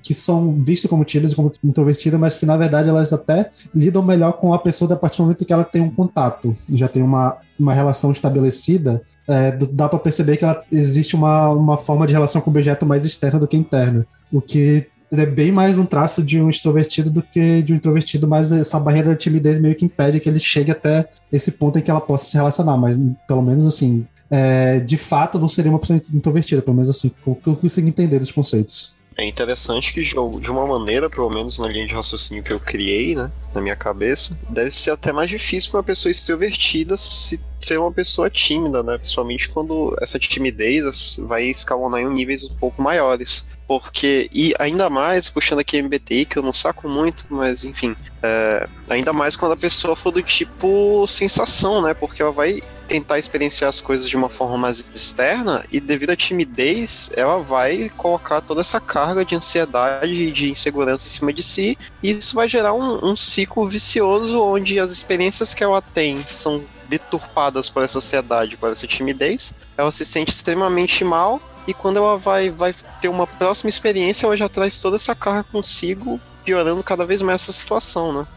que 0.01 0.13
são 0.13 0.61
vistas 0.63 0.89
como 0.89 1.05
tímidas, 1.05 1.33
como 1.33 1.51
introvertidas, 1.63 2.19
mas 2.19 2.35
que 2.35 2.45
na 2.45 2.57
verdade 2.57 2.89
elas 2.89 3.13
até 3.13 3.51
lidam 3.73 4.01
melhor 4.01 4.33
com 4.33 4.53
a 4.53 4.59
pessoa 4.59 4.91
a 4.93 4.97
partir 4.97 5.17
do 5.17 5.23
momento 5.23 5.45
que 5.45 5.53
ela 5.53 5.63
tem 5.63 5.81
um 5.81 5.89
contato, 5.89 6.55
já 6.69 6.87
tem 6.87 7.03
uma, 7.03 7.37
uma 7.59 7.73
relação 7.73 8.11
estabelecida, 8.11 9.01
é, 9.27 9.51
dá 9.51 9.87
para 9.87 9.99
perceber 9.99 10.37
que 10.37 10.43
ela, 10.43 10.63
existe 10.71 11.15
uma, 11.15 11.49
uma 11.49 11.77
forma 11.77 12.07
de 12.07 12.13
relação 12.13 12.41
com 12.41 12.49
o 12.49 12.53
objeto 12.53 12.85
mais 12.85 13.05
externa 13.05 13.39
do 13.39 13.47
que 13.47 13.57
interna. 13.57 14.05
O 14.31 14.41
que 14.41 14.87
é 15.11 15.25
bem 15.25 15.51
mais 15.51 15.77
um 15.77 15.85
traço 15.85 16.23
de 16.23 16.41
um 16.41 16.49
extrovertido 16.49 17.09
do 17.09 17.21
que 17.21 17.61
de 17.61 17.73
um 17.73 17.75
introvertido, 17.75 18.27
mas 18.27 18.51
essa 18.51 18.79
barreira 18.79 19.09
da 19.09 19.15
timidez 19.15 19.59
meio 19.59 19.75
que 19.75 19.85
impede 19.85 20.19
que 20.19 20.27
ele 20.27 20.39
chegue 20.39 20.71
até 20.71 21.07
esse 21.31 21.51
ponto 21.53 21.77
em 21.77 21.81
que 21.81 21.91
ela 21.91 22.01
possa 22.01 22.25
se 22.25 22.35
relacionar. 22.35 22.75
Mas 22.77 22.97
pelo 23.27 23.41
menos 23.41 23.65
assim, 23.65 24.05
é, 24.29 24.79
de 24.79 24.97
fato 24.97 25.39
não 25.39 25.47
seria 25.47 25.71
uma 25.71 25.79
pessoa 25.79 26.01
introvertida, 26.13 26.61
pelo 26.61 26.75
menos 26.75 26.89
assim, 26.89 27.11
o 27.25 27.35
que 27.35 27.47
eu 27.47 27.55
consigo 27.55 27.87
entender 27.87 28.19
dos 28.19 28.31
conceitos. 28.31 28.95
É 29.17 29.25
interessante 29.25 29.93
que, 29.93 30.03
de 30.03 30.51
uma 30.51 30.67
maneira, 30.67 31.09
pelo 31.09 31.29
menos 31.29 31.57
na 31.57 31.69
linha 31.69 31.87
de 31.87 31.93
raciocínio 31.93 32.43
que 32.43 32.51
eu 32.51 32.59
criei, 32.59 33.15
né, 33.15 33.31
na 33.53 33.61
minha 33.61 33.75
cabeça, 33.75 34.37
deve 34.49 34.69
ser 34.71 34.91
até 34.91 35.13
mais 35.13 35.29
difícil 35.29 35.71
para 35.71 35.77
uma 35.77 35.83
pessoa 35.85 36.11
extrovertida 36.11 36.97
se 36.97 37.39
ser 37.57 37.79
uma 37.79 37.91
pessoa 37.91 38.29
tímida, 38.29 38.83
né, 38.83 38.97
principalmente 38.97 39.47
quando 39.47 39.95
essa 40.01 40.19
timidez 40.19 41.17
vai 41.25 41.45
escalonar 41.45 42.01
em 42.01 42.13
níveis 42.13 42.43
um 42.43 42.55
pouco 42.55 42.81
maiores. 42.81 43.47
Porque, 43.65 44.29
e 44.33 44.53
ainda 44.59 44.89
mais, 44.89 45.29
puxando 45.29 45.59
aqui 45.59 45.81
MBTI, 45.81 46.25
que 46.25 46.37
eu 46.37 46.43
não 46.43 46.53
saco 46.53 46.87
muito, 46.87 47.25
mas 47.29 47.63
enfim, 47.63 47.95
é, 48.21 48.67
ainda 48.89 49.11
mais 49.11 49.35
quando 49.35 49.53
a 49.53 49.57
pessoa 49.57 49.95
for 49.95 50.11
do 50.11 50.21
tipo 50.21 51.07
sensação, 51.07 51.81
né? 51.81 51.93
Porque 51.93 52.21
ela 52.21 52.31
vai 52.31 52.61
tentar 52.87 53.17
experienciar 53.17 53.69
as 53.69 53.81
coisas 53.81 54.09
de 54.09 54.15
uma 54.15 54.29
forma 54.29 54.57
mais 54.57 54.85
externa 54.93 55.65
e 55.71 55.79
devido 55.79 56.11
à 56.11 56.15
timidez, 56.15 57.11
ela 57.15 57.37
vai 57.37 57.89
colocar 57.97 58.41
toda 58.41 58.61
essa 58.61 58.79
carga 58.79 59.25
de 59.25 59.35
ansiedade 59.35 60.13
e 60.13 60.31
de 60.31 60.49
insegurança 60.49 61.07
em 61.07 61.09
cima 61.09 61.33
de 61.33 61.43
si, 61.43 61.77
e 62.01 62.11
isso 62.11 62.35
vai 62.35 62.47
gerar 62.47 62.73
um, 62.73 63.11
um 63.11 63.15
ciclo 63.15 63.67
vicioso 63.67 64.41
onde 64.41 64.79
as 64.79 64.91
experiências 64.91 65.53
que 65.53 65.63
ela 65.63 65.81
tem 65.81 66.17
são 66.17 66.63
deturpadas 66.87 67.69
por 67.69 67.83
essa 67.83 67.97
ansiedade, 67.97 68.57
por 68.57 68.71
essa 68.71 68.87
timidez, 68.87 69.53
ela 69.77 69.91
se 69.91 70.05
sente 70.05 70.31
extremamente 70.31 71.03
mal 71.03 71.41
e 71.67 71.73
quando 71.73 71.97
ela 71.97 72.17
vai, 72.17 72.49
vai 72.49 72.73
ter 73.01 73.09
uma 73.09 73.25
próxima 73.25 73.69
experiência, 73.69 74.25
ela 74.25 74.37
já 74.37 74.47
traz 74.47 74.79
toda 74.79 74.95
essa 74.95 75.15
carga 75.15 75.43
consigo, 75.51 76.19
piorando 76.43 76.83
cada 76.83 77.05
vez 77.05 77.21
mais 77.21 77.41
essa 77.41 77.51
situação, 77.51 78.13
né? 78.13 78.27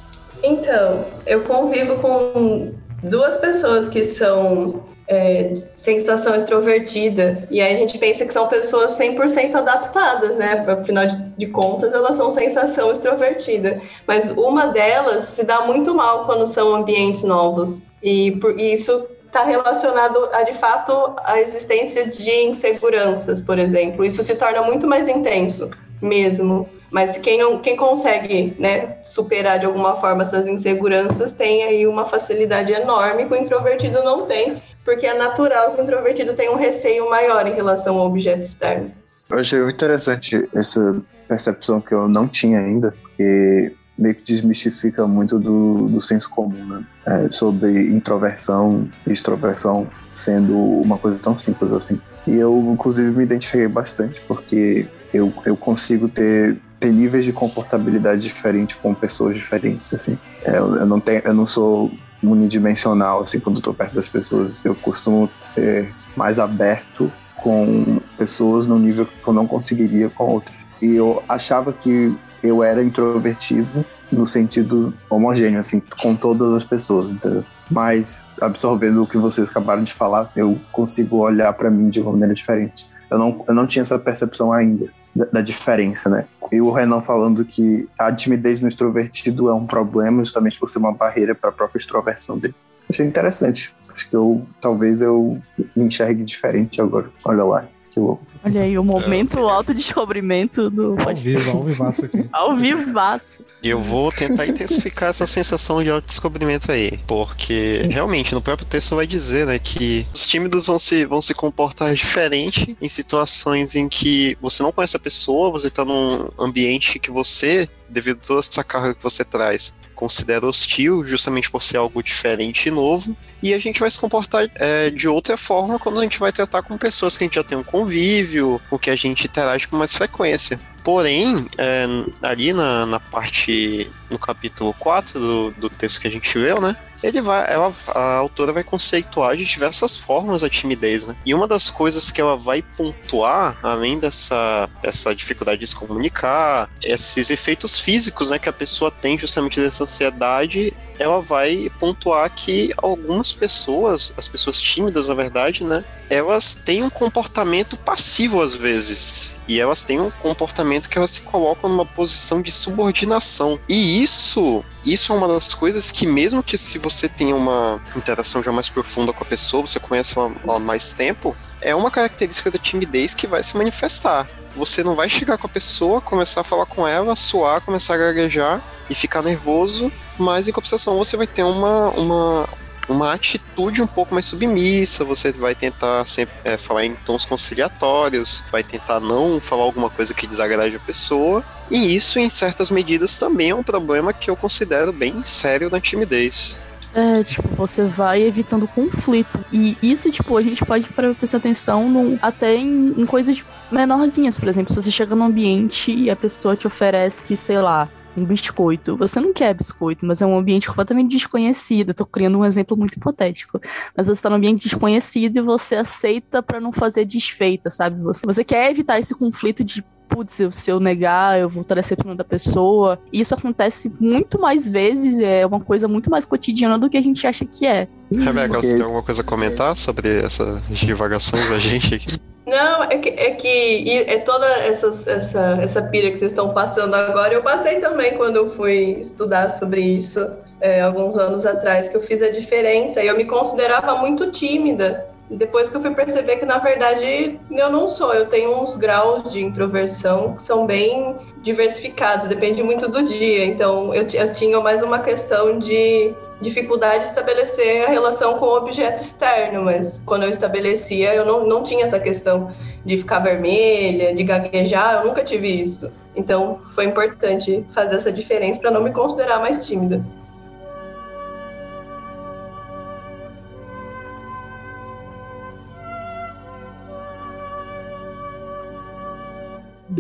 Então, 0.43 1.05
eu 1.27 1.43
convivo 1.43 1.99
com 1.99 2.73
duas 3.03 3.37
pessoas 3.37 3.89
que 3.89 4.05
são 4.05 4.83
é, 5.09 5.55
sensação 5.73 6.35
extrovertida, 6.35 7.47
e 7.51 7.61
aí 7.61 7.75
a 7.75 7.79
gente 7.79 7.97
pensa 7.99 8.27
que 8.27 8.33
são 8.33 8.47
pessoas 8.47 8.99
100% 8.99 9.55
adaptadas, 9.55 10.37
né? 10.37 10.65
Afinal 10.69 11.07
de, 11.37 11.47
contas, 11.47 11.95
elas 11.95 12.17
são 12.17 12.31
sensação 12.31 12.93
extrovertida. 12.93 13.81
Mas 14.07 14.31
uma 14.31 14.67
delas 14.67 15.25
se 15.25 15.45
dá 15.45 15.63
muito 15.63 15.95
mal 15.95 16.27
quando 16.27 16.47
são 16.47 16.75
ambientes 16.75 17.23
novos. 17.23 17.83
E, 18.03 18.33
por, 18.33 18.59
e 18.61 18.75
isso 18.75 19.09
está 19.27 19.45
relacionado 19.45 20.29
a, 20.33 20.43
de 20.43 20.55
fato, 20.55 21.15
a 21.25 21.41
existência 21.41 22.07
de 22.07 22.31
inseguranças, 22.45 23.41
por 23.41 23.59
exemplo. 23.59 24.05
Isso 24.05 24.23
se 24.23 24.35
torna 24.35 24.63
muito 24.63 24.87
mais 24.87 25.09
intenso 25.09 25.71
mesmo. 26.03 26.69
Mas 26.91 27.19
quem 27.19 27.39
não, 27.39 27.59
quem 27.59 27.77
consegue, 27.77 28.57
né, 28.59 28.97
superar 29.05 29.59
de 29.59 29.67
alguma 29.67 29.97
forma 29.97 30.23
essas 30.23 30.49
inseguranças 30.49 31.33
tem 31.33 31.63
aí 31.65 31.87
uma 31.87 32.05
facilidade 32.05 32.73
enorme 32.73 33.27
que 33.27 33.33
o 33.33 33.37
introvertido 33.37 34.03
não 34.03 34.27
tem, 34.27 34.63
porque 34.85 35.07
é 35.07 35.15
natural 35.15 35.75
que 35.75 35.81
o 35.81 35.85
introvertido 35.85 36.35
tenha 36.35 36.51
um 36.51 36.57
receio 36.57 37.09
maior 37.11 37.47
em 37.47 37.53
relação 37.53 37.99
ao 37.99 38.07
objeto 38.07 38.41
externo. 38.41 38.91
Eu 39.31 39.39
achei 39.39 39.61
muito 39.61 39.75
interessante 39.75 40.49
essa 40.57 41.03
percepção 41.29 41.81
que 41.81 41.93
eu 41.93 42.09
não 42.09 42.27
tinha 42.27 42.59
ainda, 42.59 42.95
que 43.17 43.73
meio 43.99 44.15
que 44.15 44.23
desmistifica 44.23 45.07
muito 45.07 45.39
do, 45.39 45.89
do 45.89 46.01
senso 46.01 46.31
comum, 46.31 46.65
né? 46.65 46.85
É, 47.05 47.31
sobre 47.31 47.91
introversão 47.91 48.89
e 49.07 49.13
extroversão 49.13 49.89
sendo 50.15 50.57
uma 50.57 50.97
coisa 50.97 51.23
tão 51.23 51.37
simples 51.37 51.73
assim. 51.73 52.01
E 52.27 52.37
eu, 52.37 52.57
inclusive, 52.73 53.11
me 53.11 53.25
identifiquei 53.25 53.67
bastante, 53.67 54.21
porque 54.29 54.87
eu, 55.13 55.33
eu 55.45 55.57
consigo 55.57 56.09
ter, 56.09 56.57
ter 56.79 56.93
níveis 56.93 57.25
de 57.25 57.33
comportabilidade 57.33 58.23
diferentes 58.23 58.77
com 58.77 58.95
pessoas 58.95 59.37
diferentes, 59.37 59.93
assim. 59.93 60.19
É, 60.45 60.59
eu, 60.59 60.87
não 60.87 61.01
tenho, 61.01 61.23
eu 61.25 61.35
não 61.35 61.47
sou 61.47 61.91
unidimensional, 62.23 63.23
assim, 63.23 63.39
quando 63.41 63.59
estou 63.59 63.75
perto 63.75 63.95
das 63.95 64.09
pessoas. 64.09 64.65
Eu 64.65 64.75
costumo 64.75 65.29
ser 65.39 65.93
mais 66.17 66.39
aberto 66.39 67.13
com 67.37 68.01
pessoas 68.17 68.67
no 68.67 68.79
nível 68.79 69.07
que 69.07 69.29
eu 69.29 69.33
não 69.33 69.47
conseguiria 69.47 70.11
com 70.11 70.25
outras. 70.25 70.57
E 70.81 70.95
eu 70.95 71.23
achava 71.29 71.73
que 71.73 72.15
eu 72.43 72.63
era 72.63 72.83
introvertido 72.83 73.85
no 74.11 74.27
sentido 74.27 74.95
homogêneo, 75.11 75.59
assim, 75.59 75.83
com 76.01 76.15
todas 76.15 76.53
as 76.55 76.65
pessoas, 76.65 77.11
entendeu? 77.11 77.45
Mas, 77.71 78.25
absorvendo 78.41 79.03
o 79.03 79.07
que 79.07 79.19
vocês 79.19 79.49
acabaram 79.49 79.83
de 79.83 79.93
falar, 79.93 80.31
eu 80.35 80.59
consigo 80.73 81.19
olhar 81.19 81.53
para 81.53 81.71
mim 81.71 81.91
de 81.91 82.01
uma 82.01 82.13
maneira 82.13 82.33
diferente. 82.33 82.87
Eu 83.11 83.19
não, 83.19 83.45
eu 83.47 83.55
não 83.55 83.67
tinha 83.67 83.83
essa 83.83 83.99
percepção 83.99 84.53
ainda 84.53 84.91
da, 85.15 85.25
da 85.27 85.41
diferença, 85.41 86.09
né? 86.09 86.27
E 86.51 86.61
o 86.61 86.73
Renan 86.73 87.01
falando 87.01 87.45
que 87.45 87.89
a 87.99 88.13
timidez 88.13 88.61
no 88.61 88.69
extrovertido 88.69 89.49
é 89.49 89.55
um 89.55 89.67
problema 89.67 90.25
justamente 90.25 90.59
por 90.59 90.71
ser 90.71 90.79
uma 90.79 90.93
barreira 90.93 91.35
para 91.35 91.51
a 91.51 91.53
própria 91.53 91.79
extroversão 91.79 92.39
dele. 92.39 92.55
Achei 92.89 93.07
interessante. 93.07 93.75
Acho 93.89 94.09
que 94.09 94.17
eu 94.17 94.47
talvez 94.61 95.03
eu 95.03 95.41
me 95.77 95.85
enxergue 95.85 96.23
diferente 96.23 96.81
agora. 96.81 97.11
Olha 97.25 97.45
lá, 97.45 97.69
que 97.91 97.99
louco. 98.01 98.27
Olha 98.45 98.63
aí, 98.63 98.79
o 98.79 98.85
momento 98.85 99.39
é, 99.39 99.51
autodescobrimento 99.51 100.71
do. 100.71 100.97
Ao 101.01 101.15
vivo, 101.15 101.51
ao 101.51 101.65
vivaço 101.65 102.05
aqui. 102.05 102.29
ao 102.33 102.57
vivaço. 102.57 103.45
E 103.63 103.69
eu 103.69 103.81
vou 103.81 104.13
tentar 104.13 104.47
intensificar 104.47 105.11
essa 105.11 105.27
sensação 105.27 105.83
de 105.83 105.91
autodescobrimento 105.91 106.71
aí. 106.71 106.99
Porque 107.07 107.83
realmente 107.91 108.35
no 108.35 108.41
próprio 108.41 108.69
texto 108.69 108.95
vai 108.95 109.07
dizer, 109.07 109.47
né, 109.47 109.59
que 109.59 110.07
os 110.15 110.27
tímidos 110.27 110.67
vão 110.67 110.79
se, 110.79 111.05
vão 111.05 111.21
se 111.21 111.35
comportar 111.35 111.93
diferente 111.95 112.77
em 112.81 112.89
situações 112.89 113.75
em 113.75 113.89
que 113.89 114.39
você 114.41 114.63
não 114.63 114.73
conhece 114.73 114.97
a 114.97 115.01
pessoa, 115.01 115.51
você 115.51 115.69
tá 115.69 115.85
num 115.85 116.29
ambiente 116.39 116.99
que 116.99 117.11
você, 117.11 117.69
devido 117.89 118.19
a 118.23 118.27
toda 118.27 118.41
essa 118.41 118.63
carga 118.63 118.95
que 118.95 119.03
você 119.03 119.25
traz, 119.25 119.75
considera 119.99 120.47
hostil, 120.47 121.05
justamente 121.05 121.51
por 121.51 121.61
ser 121.61 121.77
algo 121.77 122.01
diferente 122.01 122.69
e 122.69 122.71
novo, 122.71 123.17
e 123.43 123.53
a 123.53 123.59
gente 123.59 123.81
vai 123.81 123.91
se 123.91 123.99
comportar 123.99 124.49
é, 124.55 124.91
de 124.91 125.09
outra 125.09 125.37
forma 125.37 125.77
quando 125.77 125.99
a 125.99 126.03
gente 126.05 126.21
vai 126.21 126.31
tratar 126.31 126.63
com 126.63 126.79
pessoas 126.79 127.19
que 127.19 127.25
a 127.25 127.27
gente 127.27 127.35
já 127.35 127.43
tem 127.43 127.59
um 127.59 127.65
convívio, 127.65 128.61
ou 128.71 128.79
que 128.79 128.91
a 128.91 128.95
gente 128.95 129.27
interage 129.27 129.67
com 129.67 129.77
mais 129.77 129.93
frequência. 129.93 130.61
Porém, 130.85 131.49
é, 131.59 131.87
ali 132.23 132.53
na, 132.53 132.87
na 132.87 133.01
parte, 133.01 133.91
no 134.09 134.21
capítulo 134.21 134.73
4 134.79 135.19
do, 135.19 135.51
do 135.51 135.69
texto 135.69 136.01
que 136.01 136.07
a 136.07 136.11
gente 136.11 136.39
leu, 136.39 136.61
né? 136.61 136.77
Ele 137.03 137.21
vai, 137.21 137.51
ela, 137.53 137.73
a 137.89 138.15
autora 138.15 138.53
vai 138.53 138.65
conceituar 138.65 139.37
de 139.37 139.45
diversas 139.45 139.97
formas 139.97 140.43
a 140.43 140.49
timidez, 140.49 141.07
né? 141.07 141.17
E 141.25 141.35
uma 141.35 141.47
das 141.47 141.71
coisas 141.71 142.11
que 142.11 142.21
ela 142.21 142.37
vai 142.37 142.63
pontuar, 142.63 143.59
além 143.63 143.99
dessa, 143.99 144.69
dessa 144.83 145.15
dificuldade 145.15 145.61
de 145.61 145.67
se 145.67 145.77
comunicar, 145.77 146.71
esses 146.83 147.31
efeitos 147.31 147.79
físicos, 147.79 148.31
né, 148.31 148.39
que 148.39 148.49
a 148.49 148.53
pessoa 148.53 148.91
tem 148.91 149.19
justamente 149.19 149.61
dessa 149.61 149.85
ansiedade, 149.85 150.75
ela 150.99 151.21
vai 151.21 151.71
pontuar 151.79 152.31
que 152.31 152.73
algumas 152.77 153.33
pessoas, 153.33 154.13
as 154.17 154.27
pessoas 154.27 154.61
tímidas, 154.61 155.09
na 155.09 155.15
verdade, 155.15 155.65
né, 155.65 155.85
elas 156.11 156.55
têm 156.55 156.83
um 156.83 156.91
comportamento 156.91 157.77
passivo 157.77 158.43
às 158.43 158.55
vezes. 158.55 159.37
E 159.47 159.61
elas 159.61 159.85
têm 159.85 160.01
um 160.01 160.11
comportamento 160.11 160.89
que 160.89 160.99
elas 160.99 161.13
se 161.13 161.23
colocam 161.23 161.71
numa 161.71 161.87
posição 161.87 162.43
de 162.43 162.51
subordinação. 162.51 163.59
E 163.69 164.03
isso, 164.03 164.65
isso 164.85 165.13
é 165.13 165.17
uma 165.17 165.29
das 165.29 165.55
coisas 165.55 165.91
que 165.91 166.07
mesmo 166.07 166.43
que 166.43 166.59
se 166.59 166.79
você 166.79 167.09
tenha 167.09 167.35
uma 167.35 167.81
interação 167.97 168.43
já 168.43 168.53
mais 168.53 168.69
profunda 168.69 169.13
com 169.13 169.25
a 169.25 169.27
pessoa, 169.27 169.67
você 169.67 169.81
conhece 169.81 170.19
ela 170.19 170.35
há 170.49 170.59
mais 170.59 170.93
tempo, 170.93 171.35
é 171.61 171.75
uma 171.75 171.91
característica 171.91 172.51
da 172.51 172.59
timidez 172.59 173.15
que 173.15 173.27
vai 173.27 173.43
se 173.43 173.57
manifestar. 173.57 174.29
Você 174.57 174.83
não 174.83 174.95
vai 174.95 175.09
chegar 175.09 175.39
com 175.39 175.47
a 175.47 175.51
pessoa, 175.51 176.01
começar 176.01 176.41
a 176.41 176.45
falar 176.45 176.67
com 176.67 176.87
ela, 176.87 177.15
suar, 177.15 177.61
começar 177.61 177.95
a 177.95 177.99
gaguejar 177.99 178.61
e 178.91 178.95
ficar 178.95 179.23
nervoso, 179.23 179.93
mas 180.19 180.49
em 180.49 180.53
compensação 180.53 180.97
você 180.97 181.17
vai 181.17 181.27
ter 181.27 181.43
uma, 181.43 181.91
uma, 181.91 182.49
uma 182.89 183.13
atitude 183.13 183.83
um 183.83 183.87
pouco 183.87 184.15
mais 184.15 184.27
submissa, 184.27 185.05
você 185.05 185.31
vai 185.31 185.55
tentar 185.55 186.05
sempre 186.07 186.35
é, 186.45 186.57
falar 186.57 186.85
em 186.85 186.95
tons 186.95 187.25
conciliatórios, 187.25 188.43
vai 188.51 188.65
tentar 188.65 188.99
não 188.99 189.39
falar 189.41 189.63
alguma 189.63 189.91
coisa 189.91 190.15
que 190.15 190.27
desagrade 190.27 190.77
a 190.77 190.81
pessoa, 190.81 191.45
e 191.71 191.95
isso, 191.95 192.19
em 192.19 192.31
certas 192.31 192.71
medidas, 192.71 193.19
também 193.19 193.51
é 193.51 193.55
um 193.55 193.63
problema 193.63 194.13
que 194.13 194.31
eu 194.31 194.37
considero 194.37 194.93
bem 194.93 195.23
sério 195.25 195.69
na 195.71 195.81
timidez. 195.81 196.57
É, 196.99 197.23
tipo, 197.23 197.47
você 197.55 197.85
vai 197.85 198.23
evitando 198.23 198.67
conflito. 198.67 199.39
E 199.53 199.79
isso, 199.81 200.11
tipo, 200.11 200.37
a 200.37 200.43
gente 200.43 200.65
pode 200.65 200.89
prestar 201.17 201.37
atenção 201.37 201.89
no, 201.89 202.19
até 202.21 202.57
em, 202.57 202.93
em 203.01 203.07
coisas 203.07 203.45
menorzinhas. 203.71 204.37
Por 204.37 204.49
exemplo, 204.49 204.75
se 204.75 204.83
você 204.83 204.91
chega 204.91 205.15
num 205.15 205.27
ambiente 205.27 205.95
e 205.95 206.11
a 206.11 206.17
pessoa 206.17 206.57
te 206.57 206.67
oferece, 206.67 207.37
sei 207.37 207.61
lá, 207.61 207.89
um 208.17 208.25
biscoito. 208.25 208.97
Você 208.97 209.21
não 209.21 209.33
quer 209.33 209.55
biscoito, 209.55 210.05
mas 210.05 210.21
é 210.21 210.27
um 210.27 210.37
ambiente 210.37 210.67
completamente 210.67 211.13
desconhecido. 211.13 211.91
Estou 211.91 212.05
criando 212.05 212.37
um 212.37 212.45
exemplo 212.45 212.77
muito 212.77 212.97
hipotético. 212.97 213.61
Mas 213.97 214.09
você 214.09 214.15
está 214.15 214.29
num 214.29 214.35
ambiente 214.35 214.65
desconhecido 214.65 215.37
e 215.37 215.41
você 215.41 215.77
aceita 215.77 216.43
para 216.43 216.59
não 216.59 216.73
fazer 216.73 217.05
desfeita, 217.05 217.71
sabe? 217.71 218.03
Você, 218.03 218.27
você 218.27 218.43
quer 218.43 218.73
evitar 218.73 218.99
esse 218.99 219.15
conflito 219.15 219.63
de 219.63 219.85
putz, 220.09 220.41
se 220.53 220.71
eu 220.71 220.81
negar, 220.81 221.39
eu 221.39 221.49
vou 221.49 221.63
estar 221.63 221.75
decepcionando 221.75 222.23
a 222.23 222.25
pessoa. 222.25 222.99
E 223.13 223.21
isso 223.21 223.35
acontece 223.35 223.93
muito 224.01 224.41
mais 224.41 224.67
vezes, 224.67 225.21
é 225.21 225.45
uma 225.45 225.61
coisa 225.61 225.87
muito 225.87 226.11
mais 226.11 226.25
cotidiana 226.25 226.79
do 226.79 226.89
que 226.89 226.97
a 226.97 227.03
gente 227.03 227.27
acha 227.27 227.45
que 227.45 227.67
é. 227.67 227.87
Rebeca, 228.11 228.63
você 228.63 228.75
tem 228.75 228.85
alguma 228.85 229.03
coisa 229.03 229.21
a 229.21 229.25
comentar 229.25 229.77
sobre 229.77 230.21
essas 230.23 230.61
divagações 230.71 231.49
da 231.51 231.59
gente 231.59 231.95
aqui? 231.95 232.19
Não, 232.47 232.85
é 232.85 232.97
que, 232.97 233.11
é 233.11 233.33
que 233.33 234.05
é 234.07 234.19
toda 234.21 234.47
essa, 234.47 234.89
essa, 235.11 235.59
essa 235.61 235.83
pira 235.83 236.11
que 236.11 236.19
vocês 236.19 236.33
estão 236.33 236.55
passando 236.55 236.95
agora. 236.95 237.35
Eu 237.35 237.43
passei 237.43 237.79
também 237.79 238.17
quando 238.17 238.37
eu 238.37 238.49
fui 238.49 238.97
estudar 239.01 239.51
sobre 239.51 239.83
isso, 239.83 240.27
é, 240.59 240.81
alguns 240.81 241.19
anos 241.19 241.45
atrás, 241.45 241.89
que 241.89 241.97
eu 241.99 242.01
fiz 242.01 242.23
a 242.23 242.31
diferença. 242.31 243.03
E 243.03 243.07
eu 243.07 243.17
me 243.19 243.27
considerava 243.27 243.97
muito 243.97 244.31
tímida. 244.31 245.07
Depois 245.31 245.69
que 245.69 245.77
eu 245.77 245.83
fui 245.83 245.95
perceber 245.95 246.37
que, 246.37 246.47
na 246.47 246.59
verdade, 246.59 247.39
eu 247.51 247.71
não 247.71 247.87
sou. 247.87 248.15
Eu 248.15 248.27
tenho 248.27 248.63
uns 248.63 248.77
graus 248.77 249.31
de 249.31 249.45
introversão 249.45 250.35
que 250.35 250.43
são 250.43 250.67
bem 250.67 251.17
diversificados, 251.43 252.27
depende 252.27 252.63
muito 252.63 252.89
do 252.89 253.03
dia. 253.03 253.45
Então, 253.45 253.95
eu, 253.95 254.07
eu 254.15 254.33
tinha 254.33 254.59
mais 254.61 254.83
uma 254.83 255.01
questão 255.01 255.59
de 255.59 256.15
dificuldade 256.41 257.05
de 257.05 257.11
estabelecer 257.11 257.85
a 257.85 257.91
relação 257.91 258.39
com 258.39 258.47
o 258.47 258.57
objeto 258.57 259.03
externo, 259.03 259.63
mas 259.63 260.03
quando 260.07 260.23
eu 260.23 260.31
estabelecia, 260.31 261.15
eu 261.15 261.27
não, 261.27 261.47
não 261.47 261.63
tinha 261.63 261.85
essa 261.85 262.01
questão 262.01 262.55
de 262.85 262.97
ficar 262.97 263.19
vermelha, 263.19 264.15
de 264.15 264.23
gaguejar, 264.23 265.01
eu 265.01 265.09
nunca 265.09 265.23
tive 265.23 265.49
isso. 265.49 265.91
Então, 266.17 266.59
foi 266.75 266.87
importante 266.87 267.65
fazer 267.71 267.97
essa 267.97 268.11
diferença 268.11 268.61
para 268.61 268.71
não 268.71 268.83
me 268.83 268.93
considerar 268.93 269.41
mais 269.41 269.67
tímida. 269.67 270.03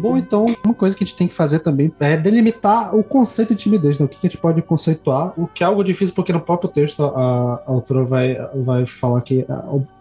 Bom, 0.00 0.17
então, 0.17 0.47
uma 0.64 0.75
coisa 0.75 0.97
que 0.97 1.05
a 1.05 1.07
gente 1.07 1.17
tem 1.17 1.28
que 1.28 1.35
fazer 1.35 1.61
também 1.61 1.93
é 2.00 2.17
delimitar 2.17 2.95
o 2.95 3.02
conceito 3.02 3.55
de 3.55 3.62
timidez, 3.62 3.99
né? 3.99 4.07
o 4.07 4.09
que 4.09 4.19
a 4.26 4.28
gente 4.28 4.38
pode 4.38 4.62
conceituar, 4.62 5.33
o 5.37 5.47
que 5.47 5.62
é 5.62 5.67
algo 5.67 5.83
difícil, 5.83 6.14
porque 6.14 6.33
no 6.33 6.40
próprio 6.40 6.71
texto 6.71 7.02
a, 7.02 7.62
a 7.67 7.71
autora 7.71 8.05
vai, 8.05 8.37
vai 8.55 8.87
falar 8.87 9.21
que 9.23 9.45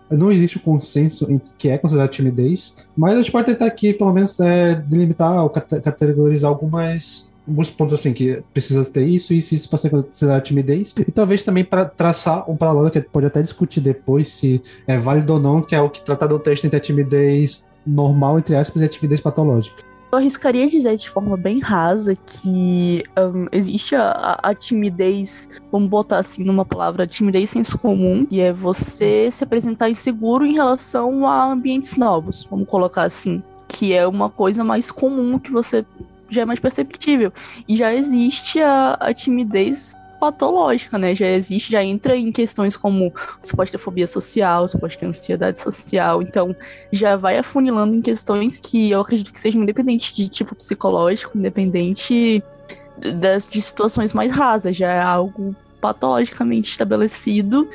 não 0.10 0.32
existe 0.32 0.58
o 0.58 0.62
consenso 0.62 1.32
em 1.32 1.42
que 1.58 1.70
é 1.70 1.78
considerado 1.78 2.10
timidez, 2.10 2.88
mas 2.96 3.14
a 3.14 3.22
gente 3.22 3.32
pode 3.32 3.48
tentar 3.48 3.66
aqui, 3.66 3.94
pelo 3.94 4.14
menos, 4.14 4.40
é, 4.40 4.76
delimitar 4.76 5.44
ou 5.44 5.50
categorizar 5.50 6.50
algumas 6.50 7.36
alguns 7.48 7.70
pontos 7.70 7.94
assim 7.98 8.14
que 8.14 8.44
precisa 8.54 8.84
ter 8.84 9.08
isso, 9.08 9.34
isso, 9.34 9.56
isso 9.56 9.70
para 9.70 9.78
ser 9.78 9.90
considerado 9.90 10.44
timidez 10.44 10.94
e 10.98 11.10
talvez 11.10 11.44
também 11.44 11.64
para 11.64 11.86
traçar 11.86 12.50
um 12.52 12.58
paralelo 12.58 12.92
que 12.92 13.00
pode 13.00 13.26
até 13.26 13.42
discutir 13.42 13.80
depois 13.80 14.34
se 14.34 14.62
é 14.86 14.98
válido 14.98 15.34
ou 15.34 15.40
não, 15.40 15.62
que 15.62 15.74
é 15.74 15.80
o 15.80 15.90
que 15.90 16.04
tratar 16.04 16.28
do 16.28 16.40
texto 16.40 16.66
entre 16.66 16.76
a 16.76 16.82
timidez 16.82 17.70
normal 17.86 18.38
entre 18.38 18.54
aspas 18.54 18.82
e 18.82 18.86
a 18.86 18.90
timidez 18.90 19.22
patológica. 19.22 19.87
Eu 20.10 20.20
arriscaria 20.20 20.66
dizer 20.68 20.96
de 20.96 21.10
forma 21.10 21.36
bem 21.36 21.60
rasa 21.60 22.16
que 22.16 23.04
um, 23.18 23.48
existe 23.52 23.94
a, 23.94 24.40
a, 24.42 24.56
timidez, 24.56 25.50
vamos 25.70 25.90
botar 25.90 26.20
assim 26.20 26.46
numa 26.46 26.64
palavra, 26.64 27.06
timidez 27.06 27.50
senso 27.50 27.78
comum, 27.78 28.26
que 28.26 28.40
é 28.40 28.54
você 28.54 29.30
se 29.30 29.44
apresentar 29.44 29.90
inseguro 29.90 30.46
em 30.46 30.54
relação 30.54 31.28
a 31.28 31.52
ambientes 31.52 31.98
novos, 31.98 32.48
vamos 32.50 32.70
colocar 32.70 33.04
assim, 33.04 33.44
que 33.68 33.94
é 33.94 34.08
uma 34.08 34.30
coisa 34.30 34.64
mais 34.64 34.90
comum 34.90 35.38
que 35.38 35.52
você 35.52 35.86
já 36.30 36.44
é 36.44 36.46
mais 36.46 36.60
perceptível. 36.60 37.34
E 37.68 37.76
já 37.76 37.94
existe 37.94 38.62
a, 38.62 38.94
a 38.94 39.14
timidez 39.14 39.94
patológica, 40.20 40.98
né? 40.98 41.16
Já 41.16 41.28
existe, 41.28 41.72
já 41.72 41.84
entra 41.84 42.16
em 42.16 42.32
questões 42.32 42.76
como 42.76 43.14
você 43.42 43.56
pode 43.56 43.72
ter 43.72 43.78
fobia 43.78 44.08
social, 44.08 44.68
você 44.68 44.78
pode 44.78 44.98
ter 44.98 45.06
ansiedade 45.06 45.60
social, 45.60 46.22
então 46.22 46.56
já 46.92 47.16
vai 47.16 47.38
afunilando 47.38 47.96
em 47.96 48.02
questões 48.02 48.60
que 48.60 48.92
eu 48.92 49.02
acredito 49.02 49.32
que 49.32 49.40
sejam 49.40 49.64
independente 49.64 50.16
de 50.16 50.28
tipo 50.28 50.56
psicológico, 50.56 51.38
independente 51.38 52.44
das, 52.98 53.48
de 53.48 53.62
situações 53.62 54.14
mais 54.14 54.32
rasas, 54.32 54.76
já 54.76 54.92
é 54.92 55.02
algo 55.02 55.56
patologicamente 55.80 56.72
estabelecido 56.72 57.70